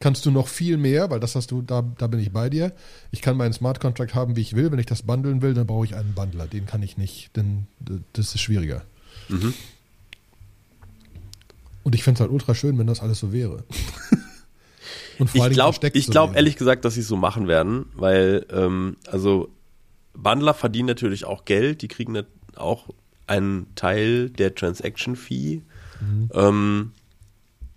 kannst 0.00 0.24
du 0.26 0.30
noch 0.30 0.46
viel 0.48 0.76
mehr, 0.76 1.10
weil 1.10 1.18
das 1.20 1.34
hast 1.34 1.50
du, 1.50 1.62
da, 1.62 1.82
da 1.82 2.06
bin 2.06 2.20
ich 2.20 2.32
bei 2.32 2.48
dir. 2.48 2.72
Ich 3.10 3.20
kann 3.22 3.36
meinen 3.36 3.52
Smart 3.52 3.80
Contract 3.80 4.14
haben, 4.14 4.36
wie 4.36 4.40
ich 4.42 4.54
will. 4.54 4.70
Wenn 4.70 4.78
ich 4.78 4.86
das 4.86 5.02
bundeln 5.02 5.42
will, 5.42 5.54
dann 5.54 5.66
brauche 5.66 5.84
ich 5.84 5.94
einen 5.96 6.14
Bundler. 6.14 6.46
Den 6.46 6.66
kann 6.66 6.82
ich 6.82 6.96
nicht, 6.96 7.34
denn 7.36 7.66
das 8.12 8.34
ist 8.34 8.40
schwieriger. 8.40 8.84
Mhm. 9.28 9.54
Und 11.82 11.94
ich 11.94 12.02
fände 12.02 12.18
es 12.18 12.20
halt 12.20 12.30
ultra 12.30 12.54
schön, 12.54 12.78
wenn 12.78 12.86
das 12.86 13.00
alles 13.00 13.18
so 13.18 13.32
wäre. 13.32 13.64
Und 15.18 15.30
vor 15.30 15.46
Ich 15.46 15.52
glaube 15.52 15.78
so 16.00 16.10
glaub 16.12 16.36
ehrlich 16.36 16.56
gesagt, 16.56 16.84
dass 16.84 16.94
sie 16.94 17.00
es 17.00 17.08
so 17.08 17.16
machen 17.16 17.48
werden, 17.48 17.86
weil, 17.94 18.46
ähm, 18.50 18.96
also, 19.10 19.48
Bundler 20.14 20.54
verdienen 20.54 20.86
natürlich 20.86 21.24
auch 21.24 21.44
Geld, 21.44 21.82
die 21.82 21.88
kriegen 21.88 22.22
auch 22.56 22.88
einen 23.26 23.74
Teil 23.74 24.30
der 24.30 24.54
Transaction 24.54 25.16
Fee. 25.16 25.62
Mhm. 26.00 26.30
Ähm, 26.32 26.92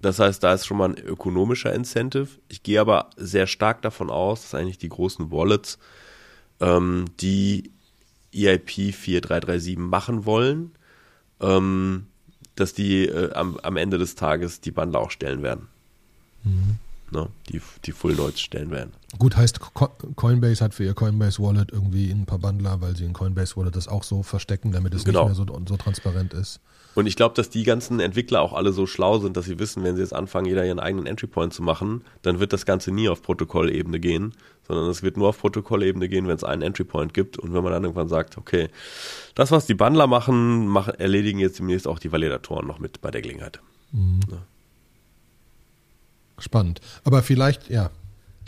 das 0.01 0.19
heißt, 0.19 0.43
da 0.43 0.53
ist 0.53 0.65
schon 0.65 0.77
mal 0.77 0.89
ein 0.89 0.97
ökonomischer 0.97 1.73
Incentive. 1.73 2.27
Ich 2.49 2.63
gehe 2.63 2.81
aber 2.81 3.09
sehr 3.17 3.47
stark 3.47 3.81
davon 3.81 4.09
aus, 4.09 4.41
dass 4.41 4.55
eigentlich 4.55 4.79
die 4.79 4.89
großen 4.89 5.31
Wallets, 5.31 5.77
ähm, 6.59 7.05
die 7.19 7.71
EIP 8.33 8.93
4337 8.93 9.77
machen 9.77 10.25
wollen, 10.25 10.71
ähm, 11.41 12.07
dass 12.55 12.73
die 12.73 13.05
äh, 13.07 13.33
am, 13.33 13.57
am 13.57 13.77
Ende 13.77 13.97
des 13.97 14.15
Tages 14.15 14.61
die 14.61 14.71
Bundler 14.71 14.99
auch 14.99 15.11
stellen 15.11 15.41
werden. 15.41 15.67
Mhm. 16.43 16.77
Ne? 17.11 17.27
Die, 17.49 17.61
die 17.85 17.91
Full 17.91 18.15
Nodes 18.15 18.39
stellen 18.39 18.71
werden. 18.71 18.93
Gut, 19.19 19.35
heißt 19.35 19.59
Co 19.59 19.89
Coinbase 20.15 20.63
hat 20.63 20.73
für 20.73 20.85
ihr 20.85 20.93
Coinbase 20.93 21.41
Wallet 21.41 21.71
irgendwie 21.71 22.09
ein 22.09 22.25
paar 22.25 22.39
Bundler, 22.39 22.79
weil 22.79 22.95
sie 22.95 23.03
in 23.03 23.11
Coinbase 23.13 23.57
Wallet 23.57 23.75
das 23.75 23.89
auch 23.89 24.03
so 24.03 24.23
verstecken, 24.23 24.71
damit 24.71 24.93
es 24.93 25.03
Genau. 25.03 25.27
nicht 25.27 25.37
mehr 25.37 25.45
so, 25.47 25.61
so 25.67 25.77
transparent 25.77 26.33
ist. 26.33 26.61
Und 26.93 27.05
ich 27.05 27.15
glaube, 27.15 27.35
dass 27.35 27.49
die 27.49 27.63
ganzen 27.63 27.99
Entwickler 27.99 28.41
auch 28.41 28.53
alle 28.53 28.73
so 28.73 28.85
schlau 28.85 29.19
sind, 29.19 29.37
dass 29.37 29.45
sie 29.45 29.59
wissen, 29.59 29.83
wenn 29.83 29.95
sie 29.95 30.01
jetzt 30.01 30.13
anfangen, 30.13 30.45
jeder 30.45 30.65
ihren 30.65 30.79
eigenen 30.79 31.05
Entry 31.05 31.27
Point 31.27 31.53
zu 31.53 31.63
machen, 31.63 32.03
dann 32.21 32.39
wird 32.39 32.51
das 32.51 32.65
Ganze 32.65 32.91
nie 32.91 33.07
auf 33.07 33.21
Protokollebene 33.21 33.99
gehen, 33.99 34.33
sondern 34.67 34.89
es 34.89 35.01
wird 35.01 35.15
nur 35.15 35.29
auf 35.29 35.39
Protokollebene 35.39 36.09
gehen, 36.09 36.27
wenn 36.27 36.35
es 36.35 36.43
einen 36.43 36.61
Entry 36.61 36.83
Point 36.83 37.13
gibt. 37.13 37.37
Und 37.37 37.53
wenn 37.53 37.63
man 37.63 37.71
dann 37.71 37.83
irgendwann 37.83 38.09
sagt, 38.09 38.37
okay, 38.37 38.69
das, 39.35 39.51
was 39.51 39.65
die 39.65 39.73
Bundler 39.73 40.07
machen, 40.07 40.67
machen 40.67 40.93
erledigen 40.95 41.39
jetzt 41.39 41.59
demnächst 41.59 41.87
auch 41.87 41.99
die 41.99 42.11
Validatoren 42.11 42.67
noch 42.67 42.79
mit 42.79 42.99
bei 43.01 43.09
der 43.11 43.21
Gelegenheit. 43.21 43.61
Spannend. 46.39 46.81
Aber 47.03 47.23
vielleicht, 47.23 47.69
ja, 47.69 47.89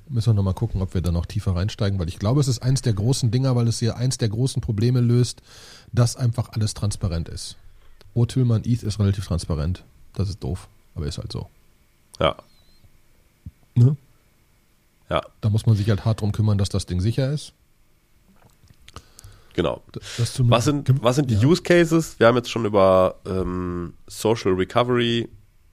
müssen 0.10 0.30
wir 0.30 0.34
nochmal 0.34 0.54
gucken, 0.54 0.82
ob 0.82 0.94
wir 0.94 1.02
da 1.02 1.12
noch 1.12 1.26
tiefer 1.26 1.56
reinsteigen, 1.56 2.00
weil 2.00 2.10
ich 2.10 2.20
glaube, 2.20 2.42
es 2.42 2.48
ist 2.48 2.62
eins 2.62 2.82
der 2.82 2.94
großen 2.94 3.32
Dinger, 3.32 3.56
weil 3.56 3.68
es 3.68 3.80
hier 3.80 3.96
eins 3.96 4.18
der 4.18 4.30
großen 4.30 4.62
Probleme 4.62 5.00
löst, 5.00 5.42
dass 5.92 6.16
einfach 6.16 6.50
alles 6.50 6.74
transparent 6.74 7.30
ist. 7.30 7.58
Tillmann, 8.26 8.64
ETH 8.66 8.84
ist 8.84 9.00
relativ 9.00 9.26
transparent. 9.26 9.84
Das 10.14 10.30
ist 10.30 10.44
doof, 10.44 10.68
aber 10.96 11.06
ist 11.08 11.18
halt 11.18 11.32
so. 11.32 11.50
Ja, 12.20 12.36
Ne? 13.76 13.98
ja, 15.10 15.22
Da 15.42 15.50
muss 15.50 15.66
man 15.66 15.76
sich 15.76 15.90
halt 15.90 16.06
hart 16.06 16.22
drum 16.22 16.32
kümmern, 16.32 16.60
dass 16.60 16.70
das 16.70 16.86
Ding 16.86 17.02
sicher 17.02 17.32
ist. 17.32 17.54
genau. 19.54 19.82
Was 20.40 20.66
sind, 20.66 21.04
was 21.04 21.16
sind 21.16 21.30
die 21.32 21.36
ja. 21.36 21.48
Use 21.48 21.62
Cases? 21.64 22.20
Wir 22.20 22.28
haben 22.28 22.36
jetzt 22.36 22.50
schon 22.52 22.66
über 22.66 23.16
ähm, 23.26 23.94
Social 24.08 24.54
Recovery 24.54 25.28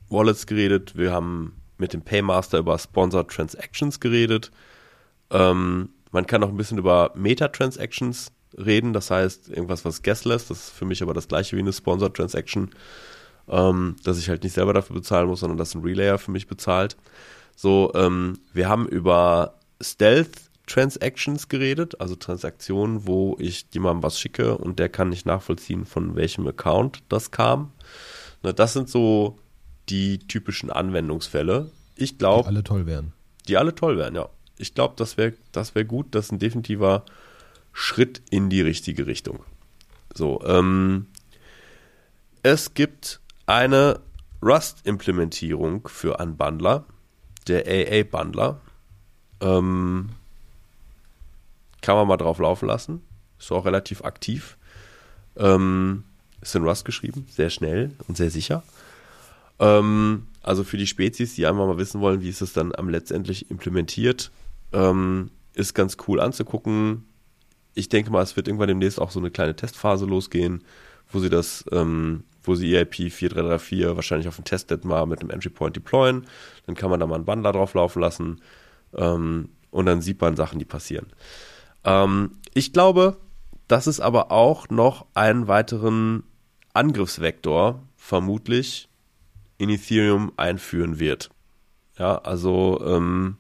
Wallets 0.09 0.47
geredet. 0.47 0.97
Wir 0.97 1.13
haben 1.13 1.55
mit 1.79 1.93
dem 1.93 2.03
Paymaster 2.03 2.59
über 2.59 2.79
Sponsored 2.79 3.29
Transactions 3.31 4.01
geredet. 4.01 4.51
Ähm, 5.31 5.91
man 6.11 6.27
kann 6.27 6.43
auch 6.43 6.49
ein 6.49 6.57
bisschen 6.57 6.79
über 6.79 7.13
Meta-Transactions 7.15 8.33
reden. 8.57 8.93
Das 8.93 9.11
heißt, 9.11 9.49
irgendwas, 9.49 9.85
was 9.85 10.03
gasless. 10.03 10.49
Das 10.49 10.59
ist 10.59 10.71
für 10.71 10.85
mich 10.85 11.03
aber 11.03 11.15
das 11.15 11.29
gleiche 11.29 11.57
wie 11.57 11.61
eine 11.61 11.73
Sponsored 11.73 12.15
Transaction. 12.15 12.71
Ähm, 13.49 13.97
dass 14.05 14.19
ich 14.19 14.29
halt 14.29 14.45
nicht 14.45 14.53
selber 14.53 14.73
dafür 14.73 14.95
bezahlen 14.95 15.27
muss, 15.29 15.41
sondern 15.41 15.59
dass 15.59 15.75
ein 15.75 15.83
Relayer 15.83 16.19
für 16.19 16.31
mich 16.31 16.47
bezahlt. 16.47 16.97
So, 17.57 17.91
ähm, 17.95 18.39
wir 18.53 18.69
haben 18.69 18.87
über 18.89 19.55
Stealth 19.83 20.51
Transactions 20.67 21.49
geredet, 21.49 22.01
also 22.01 22.15
Transaktionen, 22.15 23.07
wo 23.09 23.37
ich 23.41 23.67
jemandem 23.73 24.05
was 24.05 24.21
schicke 24.21 24.57
und 24.57 24.79
der 24.79 24.89
kann 24.89 25.09
nicht 25.09 25.27
nachvollziehen, 25.27 25.85
von 25.85 26.15
welchem 26.15 26.47
Account 26.47 27.03
das 27.09 27.33
kam. 27.33 27.73
Na, 28.43 28.53
das 28.53 28.73
sind 28.75 28.89
so 28.89 29.37
die 29.89 30.21
typischen 30.21 30.71
Anwendungsfälle. 30.71 31.71
Ich 31.97 32.13
die 32.13 32.19
glaube, 32.19 32.47
alle 32.47 32.63
toll 32.63 32.87
wären. 32.87 33.13
die 33.49 33.57
alle 33.57 33.75
toll 33.75 33.99
wären, 33.99 34.15
ja. 34.15 34.29
Ich 34.59 34.75
glaube, 34.75 34.95
das 34.97 35.17
wäre 35.17 35.33
das 35.51 35.75
wär 35.75 35.85
gut, 35.85 36.15
das 36.15 36.27
ist 36.27 36.33
ein 36.33 36.39
definitiver 36.39 37.05
Schritt 37.81 38.21
in 38.29 38.51
die 38.51 38.61
richtige 38.61 39.07
Richtung. 39.07 39.43
So, 40.15 40.43
ähm, 40.45 41.07
es 42.43 42.75
gibt 42.75 43.21
eine 43.47 44.01
Rust-Implementierung 44.43 45.89
für 45.89 46.21
einen 46.21 46.37
Bundler, 46.37 46.85
der 47.49 47.65
AA-Bundler. 47.67 48.61
Ähm, 49.41 50.11
kann 51.81 51.97
man 51.97 52.07
mal 52.07 52.19
drauf 52.19 52.39
laufen 52.39 52.67
lassen. 52.67 53.03
Ist 53.39 53.51
auch 53.51 53.65
relativ 53.65 54.05
aktiv. 54.05 54.59
Ähm, 55.37 56.05
ist 56.43 56.55
in 56.55 56.65
Rust 56.65 56.85
geschrieben, 56.85 57.27
sehr 57.31 57.49
schnell 57.49 57.93
und 58.09 58.19
sehr 58.19 58.31
sicher. 58.31 58.63
Ähm, 59.59 60.27
also 60.43 60.65
für 60.65 60.77
die 60.77 60.87
Spezies, 60.87 61.35
die 61.35 61.47
einfach 61.47 61.67
mal 61.67 61.79
wissen 61.79 62.03
wollen, 62.03 62.21
wie 62.21 62.29
ist 62.29 62.43
es 62.43 62.53
dann 62.53 62.75
am 62.75 62.91
letztendlich 62.91 63.51
implementiert, 63.51 64.31
ähm, 64.75 65.31
ist 65.55 65.73
ganz 65.73 65.97
cool 66.07 66.21
anzugucken. 66.21 67.07
Ich 67.75 67.89
denke 67.89 68.11
mal, 68.11 68.23
es 68.23 68.37
wird 68.37 68.49
irgendwann 68.49 68.69
demnächst 68.69 69.01
auch 69.01 69.11
so 69.11 69.21
eine 69.21 69.31
kleine 69.31 69.55
Testphase 69.55 70.07
losgehen, 70.07 70.65
wo 71.13 71.21
sie 71.21 71.31
das, 71.31 71.65
ähm, 71.73 72.25
wo 72.43 72.55
sie 72.55 72.75
EIP 72.75 73.11
4334 73.11 73.97
wahrscheinlich 73.97 74.29
auf 74.29 74.37
dem 74.37 74.45
Testnet 74.45 74.85
mal 74.85 75.07
mit 75.07 75.21
einem 75.21 75.31
Entry 75.31 75.51
Point 75.51 75.77
deployen. 75.77 76.27
Dann 76.67 76.75
kann 76.75 76.91
man 76.91 77.01
da 77.01 77.07
mal 77.07 77.17
einen 77.17 77.25
Bundler 77.25 77.53
drauf 77.53 77.75
laufen 77.75 78.01
lassen 78.01 78.41
ähm, 78.97 79.51
und 79.71 79.87
dann 79.87 80.03
sieht 80.03 80.21
man 80.21 80.37
Sachen, 80.37 80.59
die 80.59 80.65
passieren. 80.65 81.07
Ähm, 81.85 82.33
ich 82.55 82.73
glaube, 82.73 83.19
dass 83.69 83.87
es 83.87 84.01
aber 84.01 84.33
auch 84.33 84.69
noch 84.69 85.07
einen 85.15 85.47
weiteren 85.47 86.25
Angriffsvektor 86.75 87.83
vermutlich 87.97 88.89
in 89.59 89.71
Ethereum 89.71 90.33
einführen 90.37 90.99
wird. 90.99 91.31
Ja, 91.99 92.17
also 92.17 92.83
ähm, 92.85 93.37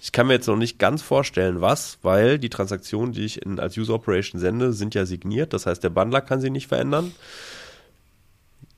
ich 0.00 0.12
kann 0.12 0.26
mir 0.26 0.32
jetzt 0.32 0.46
noch 0.46 0.56
nicht 0.56 0.78
ganz 0.78 1.02
vorstellen, 1.02 1.60
was, 1.60 1.98
weil 2.02 2.38
die 2.38 2.48
Transaktionen, 2.48 3.12
die 3.12 3.24
ich 3.24 3.42
in, 3.42 3.60
als 3.60 3.76
User 3.76 3.94
Operation 3.94 4.40
sende, 4.40 4.72
sind 4.72 4.94
ja 4.94 5.04
signiert. 5.04 5.52
Das 5.52 5.66
heißt, 5.66 5.84
der 5.84 5.90
Bundler 5.90 6.22
kann 6.22 6.40
sie 6.40 6.48
nicht 6.48 6.68
verändern. 6.68 7.12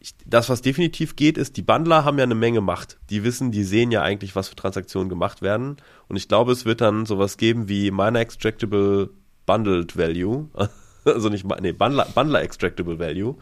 Ich, 0.01 0.14
das, 0.27 0.49
was 0.49 0.62
definitiv 0.62 1.14
geht, 1.14 1.39
ist, 1.39 1.57
die 1.57 1.62
Bundler 1.62 2.05
haben 2.05 2.18
ja 2.18 2.25
eine 2.25 2.35
Menge 2.35 2.61
Macht. 2.61 2.99
Die 3.09 3.23
wissen, 3.23 3.53
die 3.53 3.62
sehen 3.62 3.93
ja 3.93 4.03
eigentlich, 4.03 4.35
was 4.35 4.49
für 4.49 4.57
Transaktionen 4.57 5.09
gemacht 5.09 5.43
werden. 5.43 5.77
Und 6.09 6.16
ich 6.16 6.27
glaube, 6.27 6.51
es 6.51 6.64
wird 6.64 6.81
dann 6.81 7.07
sowas 7.07 7.37
geben 7.37 7.68
wie 7.68 7.93
Miner 7.93 8.18
Extractable 8.18 9.11
Bundled 9.47 9.97
Value. 9.97 10.49
also 11.05 11.29
nicht, 11.29 11.47
nee, 11.61 11.73
Bundler, 11.73 12.09
Bundler 12.12 12.43
Extractable 12.43 12.99
Value. 12.99 13.37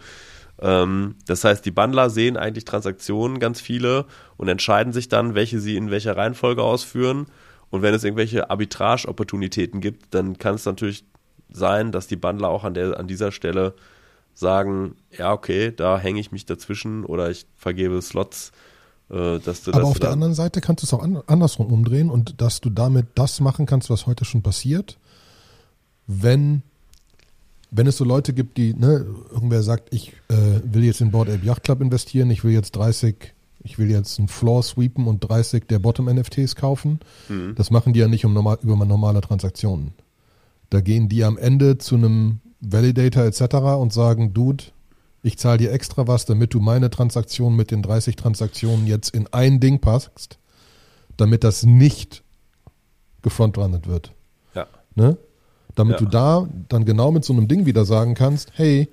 Ähm, 0.61 1.15
das 1.27 1.45
heißt, 1.45 1.65
die 1.65 1.71
Bundler 1.71 2.11
sehen 2.11 2.37
eigentlich 2.37 2.67
Transaktionen, 2.67 3.39
ganz 3.39 3.59
viele, 3.63 4.05
und 4.37 4.49
entscheiden 4.49 4.93
sich 4.93 5.09
dann, 5.09 5.35
welche 5.35 5.61
sie 5.61 5.77
in 5.77 5.91
welcher 5.91 6.19
Reihenfolge 6.19 6.63
ausführen. 6.63 7.27
Und 7.71 7.83
wenn 7.83 7.95
es 7.95 8.05
irgendwelche 8.05 8.51
Arbitrage-Opportunitäten 8.51 9.81
gibt, 9.81 10.15
dann 10.15 10.39
kann 10.39 10.57
es 10.57 10.65
natürlich 10.65 11.05
sein, 11.53 11.93
dass 11.93 12.07
die 12.07 12.17
Bundler 12.17 12.49
auch 12.49 12.65
an, 12.65 12.75
der, 12.75 12.99
an 12.99 13.07
dieser 13.07 13.33
Stelle 13.33 13.75
sagen, 14.35 14.97
ja, 15.17 15.33
okay, 15.33 15.73
da 15.75 15.99
hänge 15.99 16.21
ich 16.21 16.33
mich 16.33 16.47
dazwischen 16.47 17.05
oder 17.05 17.31
ich 17.31 17.47
vergebe 17.57 18.01
Slots. 18.03 18.53
Äh, 19.11 19.39
dass 19.41 19.63
du, 19.63 19.73
Aber 19.73 19.81
dass 19.81 19.91
auf 19.91 19.95
du 19.95 20.01
der 20.01 20.11
anderen 20.11 20.35
Seite 20.35 20.61
kannst 20.61 20.83
du 20.83 20.87
es 20.87 20.95
auch 20.95 21.03
an, 21.03 21.23
andersrum 21.27 21.73
umdrehen 21.73 22.11
und 22.11 22.41
dass 22.41 22.61
du 22.61 22.71
damit 22.71 23.07
das 23.17 23.41
machen 23.41 23.67
kannst, 23.67 23.91
was 23.91 24.07
heute 24.07 24.25
schon 24.25 24.43
passiert. 24.43 24.99
Wenn, 26.07 26.63
wenn 27.71 27.87
es 27.87 27.97
so 27.97 28.05
Leute 28.05 28.33
gibt, 28.33 28.57
die, 28.57 28.75
ne, 28.75 29.07
irgendwer 29.31 29.63
sagt, 29.63 29.93
ich 29.93 30.13
äh, 30.29 30.61
will 30.65 30.85
jetzt 30.85 31.01
in 31.01 31.11
Board 31.11 31.29
Ape 31.29 31.45
Yacht 31.45 31.65
Club 31.65 31.81
investieren, 31.81 32.31
ich 32.31 32.45
will 32.45 32.53
jetzt 32.53 32.73
30, 32.73 33.35
ich 33.63 33.79
will 33.79 33.91
jetzt 33.91 34.19
einen 34.19 34.29
Floor 34.29 34.63
sweepen 34.63 35.07
und 35.07 35.21
30 35.21 35.67
der 35.67 35.79
Bottom-NFTs 35.79 36.57
kaufen. 36.57 37.01
Mhm. 37.29 37.55
Das 37.57 37.71
machen 37.71 37.93
die 37.93 38.01
ja 38.01 38.09
nicht 38.09 38.25
um 38.25 38.33
normal, 38.33 38.59
über 38.63 38.85
normale 38.85 39.21
Transaktionen. 39.21 39.93
Da 40.71 40.81
gehen 40.81 41.09
die 41.09 41.25
am 41.25 41.37
Ende 41.37 41.79
zu 41.79 41.97
einem 41.97 42.41
Validator 42.61 43.25
etc. 43.25 43.55
und 43.81 43.93
sagen, 43.93 44.33
Dude, 44.33 44.65
ich 45.23 45.37
zahle 45.39 45.59
dir 45.59 45.73
extra 45.73 46.07
was, 46.07 46.25
damit 46.25 46.55
du 46.55 46.61
meine 46.61 46.91
Transaktion 46.91 47.55
mit 47.57 47.71
den 47.71 47.83
30 47.83 48.17
Transaktionen 48.17 48.87
jetzt 48.87 49.15
in 49.15 49.27
ein 49.33 49.61
Ding 49.61 49.81
packst, 49.81 50.39
damit 51.17 51.45
das 51.45 51.65
nicht 51.65 52.23
gefrontrunnet 53.23 53.87
wird. 53.87 54.13
Ja. 54.55 54.67
Ne? 54.95 55.19
Damit 55.75 56.01
Ja. 56.01 56.07
du 56.07 56.11
da 56.11 56.49
dann 56.69 56.85
genau 56.85 57.11
mit 57.13 57.25
so 57.25 57.33
einem 57.33 57.49
Ding 57.49 57.67
wieder 57.67 57.85
sagen 57.85 58.15
kannst, 58.15 58.53
hey, 58.55 58.89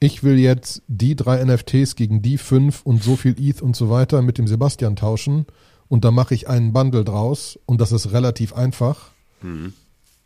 ich 0.00 0.22
will 0.22 0.38
jetzt 0.38 0.82
die 0.86 1.16
drei 1.16 1.44
NFTs 1.44 1.96
gegen 1.96 2.22
die 2.22 2.38
fünf 2.38 2.82
und 2.84 3.02
so 3.02 3.16
viel 3.16 3.34
ETH 3.38 3.62
und 3.62 3.74
so 3.74 3.90
weiter 3.90 4.22
mit 4.22 4.38
dem 4.38 4.46
Sebastian 4.46 4.96
tauschen 4.96 5.46
und 5.88 6.04
da 6.04 6.10
mache 6.10 6.34
ich 6.34 6.48
einen 6.48 6.72
Bundle 6.72 7.04
draus 7.04 7.58
und 7.66 7.80
das 7.80 7.92
ist 7.92 8.12
relativ 8.12 8.52
einfach 8.54 9.10
Mhm. 9.42 9.72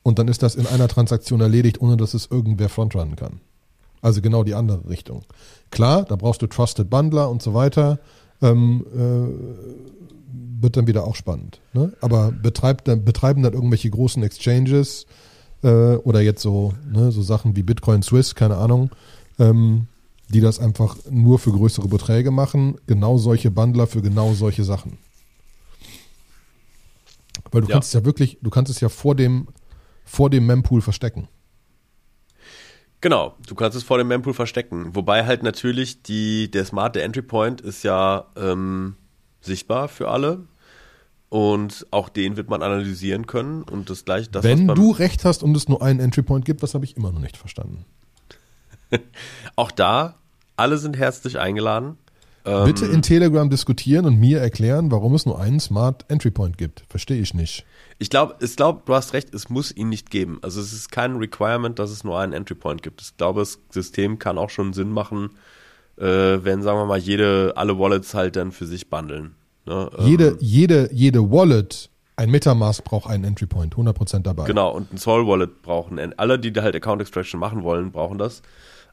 und 0.02 0.18
dann 0.18 0.28
ist 0.28 0.42
das 0.42 0.54
in 0.54 0.66
einer 0.66 0.88
Transaktion 0.88 1.40
erledigt, 1.42 1.80
ohne 1.82 1.96
dass 1.98 2.14
es 2.14 2.28
irgendwer 2.30 2.68
frontrunnen 2.70 3.14
kann. 3.16 3.40
Also 4.00 4.20
genau 4.22 4.42
die 4.42 4.54
andere 4.54 4.88
Richtung. 4.88 5.22
Klar, 5.70 6.04
da 6.04 6.16
brauchst 6.16 6.42
du 6.42 6.46
Trusted 6.46 6.88
Bundler 6.90 7.30
und 7.30 7.40
so 7.42 7.54
weiter. 7.54 8.00
Ähm, 8.40 8.84
äh, 8.94 10.60
wird 10.60 10.76
dann 10.76 10.86
wieder 10.86 11.04
auch 11.06 11.14
spannend. 11.14 11.60
Ne? 11.72 11.92
Aber 12.00 12.32
betreibt 12.32 12.88
dann, 12.88 13.04
betreiben 13.04 13.42
dann 13.42 13.52
irgendwelche 13.52 13.90
großen 13.90 14.22
Exchanges 14.22 15.06
äh, 15.62 15.68
oder 15.96 16.20
jetzt 16.20 16.42
so, 16.42 16.72
ne, 16.90 17.12
so 17.12 17.22
Sachen 17.22 17.54
wie 17.54 17.62
Bitcoin 17.62 18.02
Swiss, 18.02 18.34
keine 18.34 18.56
Ahnung, 18.56 18.90
ähm, 19.38 19.86
die 20.28 20.40
das 20.40 20.58
einfach 20.58 20.96
nur 21.10 21.38
für 21.38 21.52
größere 21.52 21.88
Beträge 21.88 22.30
machen, 22.30 22.78
genau 22.86 23.18
solche 23.18 23.50
Bundler 23.50 23.86
für 23.86 24.02
genau 24.02 24.32
solche 24.32 24.64
Sachen. 24.64 24.98
Weil 27.50 27.62
du 27.62 27.68
Ja. 27.68 27.74
kannst 27.74 27.88
es 27.88 27.92
ja 27.94 28.04
wirklich, 28.04 28.38
du 28.40 28.50
kannst 28.50 28.70
es 28.70 28.80
ja 28.80 28.88
vor 28.88 29.14
dem, 29.14 29.48
vor 30.04 30.30
dem 30.30 30.46
Mempool 30.46 30.80
verstecken. 30.80 31.28
Genau, 33.02 33.34
du 33.46 33.54
kannst 33.56 33.76
es 33.76 33.82
vor 33.82 33.98
dem 33.98 34.08
Mempool 34.08 34.32
verstecken. 34.32 34.94
Wobei 34.94 35.26
halt 35.26 35.42
natürlich 35.42 36.02
die, 36.02 36.50
der 36.50 36.64
smarte 36.64 37.02
Entry 37.02 37.22
Point 37.22 37.60
ist 37.60 37.82
ja 37.82 38.26
ähm, 38.36 38.94
sichtbar 39.40 39.88
für 39.88 40.08
alle. 40.08 40.46
Und 41.28 41.86
auch 41.90 42.08
den 42.08 42.36
wird 42.36 42.48
man 42.48 42.62
analysieren 42.62 43.26
können. 43.26 43.62
Und 43.64 43.90
das 43.90 44.04
gleiche, 44.04 44.30
das, 44.30 44.44
Wenn 44.44 44.68
du 44.68 44.90
recht 44.92 45.24
hast 45.24 45.42
und 45.42 45.56
es 45.56 45.68
nur 45.68 45.82
einen 45.82 45.98
Entry 45.98 46.22
Point 46.22 46.44
gibt, 46.44 46.62
das 46.62 46.74
habe 46.74 46.84
ich 46.84 46.96
immer 46.96 47.10
noch 47.10 47.20
nicht 47.20 47.36
verstanden. 47.36 47.84
auch 49.56 49.70
da, 49.70 50.14
alle 50.56 50.78
sind 50.78 50.96
herzlich 50.96 51.38
eingeladen. 51.38 51.96
Ähm, 52.44 52.64
Bitte 52.64 52.86
in 52.86 53.02
Telegram 53.02 53.48
diskutieren 53.48 54.04
und 54.04 54.18
mir 54.18 54.40
erklären, 54.40 54.90
warum 54.90 55.14
es 55.14 55.26
nur 55.26 55.38
einen 55.38 55.60
Smart 55.60 56.04
Entry 56.08 56.30
Point 56.30 56.58
gibt. 56.58 56.84
Verstehe 56.88 57.20
ich 57.20 57.34
nicht. 57.34 57.64
Ich 57.98 58.10
glaube, 58.10 58.34
ich 58.40 58.56
glaub, 58.56 58.84
du 58.86 58.94
hast 58.94 59.12
recht, 59.12 59.32
es 59.32 59.48
muss 59.48 59.74
ihn 59.74 59.88
nicht 59.88 60.10
geben. 60.10 60.40
Also 60.42 60.60
es 60.60 60.72
ist 60.72 60.90
kein 60.90 61.16
Requirement, 61.16 61.78
dass 61.78 61.90
es 61.90 62.02
nur 62.02 62.18
einen 62.18 62.32
Entry 62.32 62.56
Point 62.56 62.82
gibt. 62.82 63.00
Ich 63.00 63.16
glaube, 63.16 63.40
das 63.40 63.60
System 63.70 64.18
kann 64.18 64.38
auch 64.38 64.50
schon 64.50 64.72
Sinn 64.72 64.90
machen, 64.90 65.30
äh, 65.98 66.04
wenn, 66.04 66.62
sagen 66.62 66.78
wir 66.78 66.86
mal, 66.86 66.98
jede, 66.98 67.52
alle 67.54 67.78
Wallets 67.78 68.14
halt 68.14 68.34
dann 68.34 68.50
für 68.50 68.66
sich 68.66 68.90
bundeln. 68.90 69.36
Ne? 69.66 69.88
Ähm, 69.96 70.06
Jede, 70.06 70.36
jede, 70.40 70.90
jede 70.92 71.30
Wallet, 71.30 71.90
ein 72.16 72.30
Metamask 72.30 72.82
braucht 72.82 73.08
einen 73.08 73.22
Entry 73.22 73.46
Point, 73.46 73.76
100% 73.76 74.22
dabei. 74.22 74.44
Genau, 74.46 74.72
und 74.72 74.92
ein 74.92 74.98
Soul 74.98 75.26
Wallet 75.26 75.62
brauchen, 75.62 76.00
alle, 76.18 76.38
die 76.40 76.52
da 76.52 76.62
halt 76.62 76.74
Account 76.74 77.00
Extraction 77.00 77.38
machen 77.38 77.62
wollen, 77.62 77.92
brauchen 77.92 78.18
das. 78.18 78.42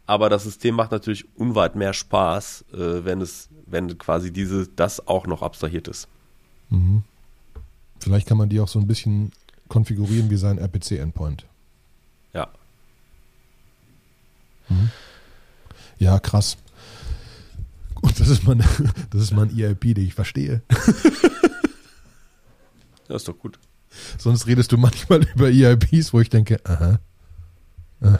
Aber 0.09 0.27
das 0.31 0.43
System 0.43 0.73
macht 0.73 0.89
natürlich 0.89 1.27
unweit 1.37 1.75
mehr 1.75 1.93
Spaß, 1.93 2.65
äh, 2.73 3.05
wenn 3.05 3.21
es, 3.21 3.47
wenn 3.67 3.95
quasi 3.99 4.33
diese, 4.33 4.67
das 4.67 5.07
auch 5.07 5.27
noch 5.27 5.43
abstrahiert 5.43 5.87
ist. 5.87 6.07
Vielleicht 7.99 8.27
kann 8.27 8.39
man 8.39 8.49
die 8.49 8.59
auch 8.59 8.67
so 8.67 8.79
ein 8.79 8.87
bisschen 8.87 9.31
konfigurieren 9.67 10.31
wie 10.31 10.37
sein 10.37 10.57
RPC-Endpoint. 10.57 11.45
Ja. 12.33 12.47
Ja, 15.99 16.17
krass. 16.17 16.57
Und 18.01 18.19
das 18.19 18.29
ist 18.29 18.45
mein, 18.45 18.63
das 19.11 19.21
ist 19.21 19.31
mein 19.31 19.55
EIP, 19.55 19.93
den 19.93 20.07
ich 20.07 20.15
verstehe. 20.15 20.63
Das 23.07 23.23
ist 23.23 23.27
doch 23.27 23.39
gut. 23.39 23.57
Sonst 24.19 24.45
redest 24.45 24.71
du 24.71 24.77
manchmal 24.77 25.23
über 25.35 25.47
EIPs, 25.47 26.13
wo 26.13 26.19
ich 26.19 26.29
denke, 26.29 26.59
aha, 26.63 26.99
aha. 28.01 28.19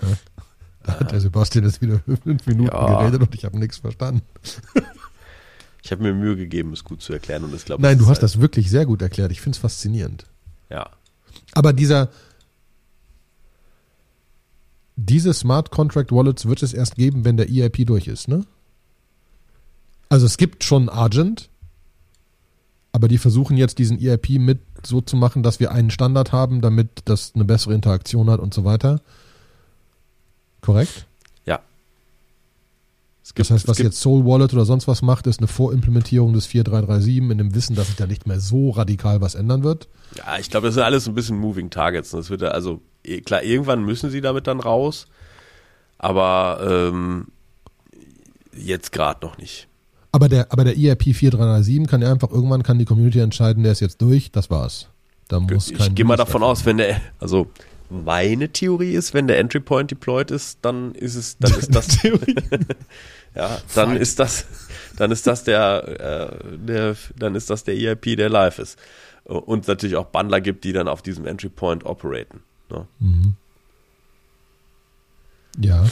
Da 0.83 0.99
hat 0.99 1.11
der 1.11 1.19
Sebastian 1.19 1.65
jetzt 1.65 1.81
wieder 1.81 1.99
fünf 2.23 2.45
Minuten 2.47 2.71
Ja. 2.75 2.99
geredet 2.99 3.21
und 3.21 3.35
ich 3.35 3.45
habe 3.45 3.57
nichts 3.59 3.77
verstanden. 3.77 4.21
Ich 5.81 5.91
habe 5.93 6.03
mir 6.03 6.13
Mühe 6.13 6.35
gegeben, 6.35 6.73
es 6.73 6.83
gut 6.83 7.01
zu 7.01 7.13
erklären 7.13 7.45
und 7.45 7.55
ich 7.55 7.63
glaube, 7.63 7.81
Nein, 7.81 7.97
du 7.97 8.03
hast 8.03 8.17
halt, 8.17 8.23
das 8.23 8.41
wirklich 8.41 8.69
sehr 8.69 8.85
gut 8.85 9.01
erklärt. 9.01 9.31
Ich 9.31 9.39
finde 9.39 9.55
es 9.55 9.59
faszinierend. 9.61 10.25
Ja. 10.69 10.89
Aber 11.53 11.71
dieser, 11.71 12.09
diese 14.97 15.33
Smart 15.33 15.71
Contract 15.71 16.11
Wallets 16.11 16.45
wird 16.47 16.61
es 16.63 16.73
erst 16.73 16.95
geben, 16.95 17.23
wenn 17.23 17.37
der 17.37 17.47
EIP 17.49 17.87
durch 17.87 18.07
ist, 18.07 18.27
ne? 18.27 18.45
Also 20.09 20.25
es 20.25 20.37
gibt 20.37 20.63
schon 20.63 20.89
Argent, 20.89 21.49
aber 22.91 23.07
die 23.07 23.17
versuchen 23.17 23.55
jetzt 23.55 23.77
diesen 23.79 23.99
EIP 23.99 24.31
mit 24.39 24.59
so 24.85 24.99
zu 25.01 25.15
machen, 25.15 25.43
dass 25.43 25.59
wir 25.61 25.71
einen 25.71 25.91
Standard 25.91 26.31
haben, 26.33 26.61
damit 26.61 26.89
das 27.05 27.31
eine 27.35 27.45
bessere 27.45 27.73
Interaktion 27.73 28.29
hat 28.29 28.39
und 28.41 28.53
so 28.53 28.65
weiter. 28.65 29.01
Korrekt? 30.69 31.07
Ja. 31.45 31.61
Es 33.23 33.33
Das 33.33 33.49
heißt, 33.49 33.67
was 33.67 33.77
gibt, 33.77 33.89
jetzt 33.89 34.01
Soul 34.01 34.23
Wallet 34.25 34.53
oder 34.53 34.65
sonst 34.65 34.87
was 34.87 35.01
macht, 35.01 35.25
ist 35.25 35.39
eine 35.39 35.47
Vorimplementierung 35.47 36.33
des 36.33 36.45
4337 36.45 37.31
in 37.31 37.37
dem 37.39 37.55
Wissen, 37.55 37.75
dass 37.75 37.87
sich 37.87 37.95
da 37.95 38.05
nicht 38.05 38.27
mehr 38.27 38.39
so 38.39 38.69
radikal 38.69 39.19
was 39.19 39.33
ändern 39.33 39.63
wird. 39.63 39.87
Ja, 40.15 40.37
ich 40.39 40.49
glaube, 40.51 40.67
das 40.67 40.75
sind 40.75 40.83
alles 40.83 41.07
ein 41.07 41.15
bisschen 41.15 41.37
Moving 41.39 41.71
Targets. 41.71 42.11
Das 42.11 42.29
wird 42.29 42.43
also, 42.43 42.81
eh, 43.03 43.21
klar, 43.21 43.41
irgendwann 43.41 43.83
müssen 43.83 44.11
sie 44.11 44.21
damit 44.21 44.45
dann 44.45 44.59
raus. 44.59 45.07
aber 45.97 46.59
ähm, 46.61 47.27
jetzt 48.55 48.91
gerade 48.91 49.25
noch 49.25 49.37
nicht. 49.37 49.67
Aber 50.11 50.29
der, 50.29 50.51
aber 50.51 50.63
der 50.63 50.75
E 50.75 50.87
ERP 50.87 51.13
4337 51.15 51.87
kann 51.87 52.01
ja 52.01 52.11
einfach 52.11 52.31
irgendwann 52.31 52.63
kann 52.63 52.79
die 52.79 52.85
Community 52.85 53.19
entscheiden, 53.19 53.63
der 53.63 53.71
ist 53.71 53.79
jetzt 53.79 54.01
durch, 54.01 54.31
das 54.31 54.49
war's. 54.49 54.87
Da 55.27 55.39
muss 55.39 55.69
Ich 55.69 55.95
gehe 55.95 56.05
mal 56.05 56.15
davon 56.15 56.41
aus, 56.41 56.65
wenn 56.65 56.77
der, 56.77 56.99
also 57.19 57.47
meine 57.89 58.49
Theorie 58.49 58.93
ist, 58.93 59.13
wenn 59.13 59.27
der 59.27 59.39
Entry 59.39 59.59
Point 59.59 59.91
deployed 59.91 60.31
ist, 60.31 60.59
dann 60.61 60.93
ist 60.93 61.15
es, 61.15 61.37
dann 61.37 61.53
ist 61.53 61.73
das, 61.73 61.87
Theorie. 62.01 62.35
ja, 63.35 63.59
dann 63.75 63.95
ist 63.95 64.19
das, 64.19 64.45
dann 64.97 65.11
ist 65.11 65.27
das 65.27 65.43
der, 65.43 66.31
äh, 66.43 66.57
der, 66.57 66.95
dann 67.17 67.35
ist 67.35 67.49
das 67.49 67.63
der 67.63 67.75
EIP, 67.75 68.17
der 68.17 68.29
live 68.29 68.59
ist. 68.59 68.77
Und 69.23 69.67
natürlich 69.67 69.95
auch 69.95 70.07
Bundler 70.07 70.41
gibt, 70.41 70.63
die 70.63 70.73
dann 70.73 70.87
auf 70.87 71.01
diesem 71.01 71.25
Entry 71.25 71.49
Point 71.49 71.85
operaten. 71.85 72.41
Ne? 72.69 72.87
Ja. 75.59 75.85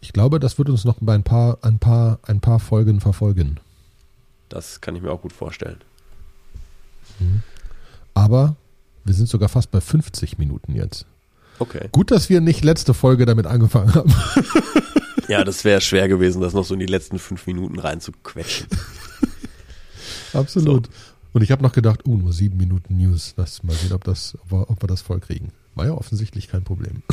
Ich 0.00 0.12
glaube, 0.12 0.40
das 0.40 0.56
wird 0.58 0.70
uns 0.70 0.84
noch 0.84 0.98
bei 1.00 1.14
ein 1.14 1.24
paar, 1.24 1.58
ein 1.62 1.78
paar, 1.78 2.20
ein 2.22 2.40
paar 2.40 2.60
Folgen 2.60 3.00
verfolgen. 3.00 3.58
Das 4.48 4.80
kann 4.80 4.96
ich 4.96 5.02
mir 5.02 5.10
auch 5.10 5.22
gut 5.22 5.32
vorstellen. 5.32 5.80
Aber 8.14 8.56
wir 9.04 9.14
sind 9.14 9.28
sogar 9.28 9.48
fast 9.48 9.70
bei 9.70 9.80
50 9.80 10.38
Minuten 10.38 10.74
jetzt. 10.74 11.06
Okay. 11.60 11.88
Gut, 11.92 12.10
dass 12.10 12.28
wir 12.28 12.40
nicht 12.40 12.64
letzte 12.64 12.94
Folge 12.94 13.26
damit 13.26 13.46
angefangen 13.46 13.94
haben. 13.94 14.12
Ja, 15.28 15.44
das 15.44 15.62
wäre 15.62 15.80
schwer 15.80 16.08
gewesen, 16.08 16.40
das 16.40 16.54
noch 16.54 16.64
so 16.64 16.74
in 16.74 16.80
die 16.80 16.86
letzten 16.86 17.20
fünf 17.20 17.46
Minuten 17.46 17.78
reinzuquetschen. 17.78 18.66
Absolut. 20.32 20.88
Und 21.32 21.42
ich 21.42 21.52
habe 21.52 21.62
noch 21.62 21.72
gedacht, 21.72 22.04
uh, 22.06 22.16
nur 22.16 22.32
sieben 22.32 22.56
Minuten 22.56 22.96
News. 22.96 23.34
Lass 23.36 23.62
mal 23.62 23.76
sehen, 23.76 23.92
ob, 23.92 24.02
das, 24.02 24.36
ob, 24.42 24.50
wir, 24.52 24.70
ob 24.70 24.82
wir 24.82 24.88
das 24.88 25.02
voll 25.02 25.20
kriegen. 25.20 25.52
War 25.76 25.86
ja 25.86 25.92
offensichtlich 25.92 26.48
kein 26.48 26.64
Problem. 26.64 27.02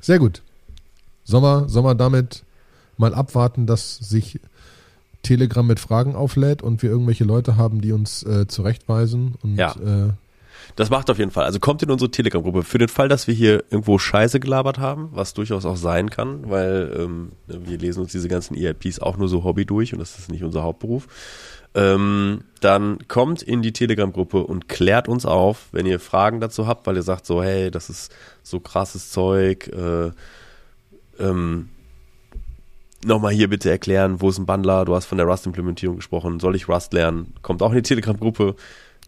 Sehr 0.00 0.18
gut. 0.18 0.42
Sollen 1.24 1.44
wir, 1.44 1.68
sollen 1.68 1.86
wir 1.86 1.94
damit 1.94 2.42
mal 2.96 3.14
abwarten, 3.14 3.66
dass 3.66 3.96
sich 3.96 4.40
Telegram 5.22 5.66
mit 5.66 5.80
Fragen 5.80 6.14
auflädt 6.16 6.62
und 6.62 6.82
wir 6.82 6.90
irgendwelche 6.90 7.24
Leute 7.24 7.56
haben, 7.56 7.80
die 7.80 7.92
uns 7.92 8.22
äh, 8.24 8.46
zurechtweisen 8.46 9.34
und 9.42 9.56
Ja. 9.56 9.72
äh, 9.76 10.12
Das 10.76 10.90
macht 10.90 11.10
auf 11.10 11.18
jeden 11.18 11.30
Fall. 11.30 11.44
Also 11.44 11.60
kommt 11.60 11.82
in 11.82 11.90
unsere 11.90 12.10
Telegram-Gruppe. 12.10 12.62
Für 12.62 12.78
den 12.78 12.88
Fall, 12.88 13.08
dass 13.08 13.26
wir 13.26 13.34
hier 13.34 13.64
irgendwo 13.70 13.98
Scheiße 13.98 14.40
gelabert 14.40 14.78
haben, 14.78 15.10
was 15.12 15.34
durchaus 15.34 15.64
auch 15.64 15.76
sein 15.76 16.10
kann, 16.10 16.50
weil 16.50 16.94
ähm, 16.98 17.32
wir 17.46 17.78
lesen 17.78 18.00
uns 18.00 18.12
diese 18.12 18.28
ganzen 18.28 18.56
EIPs 18.56 18.98
auch 18.98 19.16
nur 19.16 19.28
so 19.28 19.44
Hobby 19.44 19.64
durch 19.64 19.92
und 19.92 19.98
das 19.98 20.18
ist 20.18 20.30
nicht 20.30 20.44
unser 20.44 20.62
Hauptberuf. 20.62 21.06
Ähm, 21.76 22.44
dann 22.60 22.98
kommt 23.08 23.42
in 23.42 23.62
die 23.62 23.72
Telegram-Gruppe 23.72 24.44
und 24.44 24.68
klärt 24.68 25.08
uns 25.08 25.26
auf, 25.26 25.68
wenn 25.72 25.86
ihr 25.86 25.98
Fragen 25.98 26.40
dazu 26.40 26.68
habt, 26.68 26.86
weil 26.86 26.96
ihr 26.96 27.02
sagt 27.02 27.26
so, 27.26 27.42
hey, 27.42 27.70
das 27.70 27.90
ist 27.90 28.12
so 28.44 28.60
krasses 28.60 29.10
Zeug, 29.10 29.68
äh, 29.68 30.12
ähm, 31.18 31.70
nochmal 33.04 33.32
hier 33.32 33.48
bitte 33.48 33.70
erklären, 33.70 34.20
wo 34.20 34.30
ist 34.30 34.38
ein 34.38 34.46
Bundler, 34.46 34.84
du 34.84 34.94
hast 34.94 35.06
von 35.06 35.18
der 35.18 35.26
Rust-Implementierung 35.26 35.96
gesprochen, 35.96 36.38
soll 36.38 36.54
ich 36.54 36.68
Rust 36.68 36.92
lernen? 36.92 37.34
Kommt 37.42 37.60
auch 37.60 37.70
in 37.70 37.76
die 37.76 37.82
Telegram-Gruppe, 37.82 38.54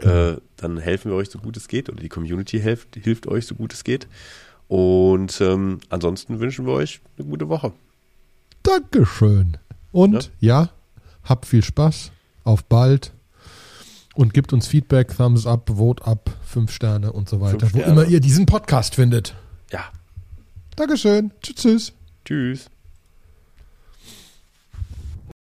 äh, 0.00 0.36
dann 0.56 0.78
helfen 0.78 1.10
wir 1.10 1.16
euch 1.16 1.30
so 1.30 1.38
gut 1.38 1.56
es 1.56 1.68
geht 1.68 1.88
oder 1.88 2.00
die 2.00 2.08
Community 2.08 2.60
hilft, 2.60 2.96
hilft 2.96 3.26
euch 3.26 3.46
so 3.46 3.54
gut 3.54 3.72
es 3.72 3.84
geht. 3.84 4.08
Und 4.68 5.40
ähm, 5.40 5.80
ansonsten 5.88 6.40
wünschen 6.40 6.66
wir 6.66 6.72
euch 6.72 7.00
eine 7.18 7.26
gute 7.26 7.48
Woche. 7.48 7.72
Dankeschön. 8.62 9.56
Und 9.92 10.30
ja, 10.40 10.70
habt 11.22 11.46
viel 11.46 11.62
Spaß. 11.62 12.10
Auf 12.44 12.64
bald. 12.64 13.12
Und 14.14 14.32
gebt 14.34 14.52
uns 14.52 14.66
Feedback, 14.66 15.14
Thumbs 15.16 15.46
up, 15.46 15.70
Vote 15.76 16.04
up, 16.06 16.30
fünf 16.42 16.72
Sterne 16.72 17.12
und 17.12 17.28
so 17.28 17.40
weiter. 17.40 17.68
Wo 17.72 17.80
immer 17.80 18.06
ihr 18.06 18.20
diesen 18.20 18.46
Podcast 18.46 18.94
findet. 18.94 19.34
Ja, 19.70 19.90
Dankeschön. 20.76 21.32
Tschüss, 21.40 21.56
tschüss. 21.56 21.92
tschüss. 22.26 22.70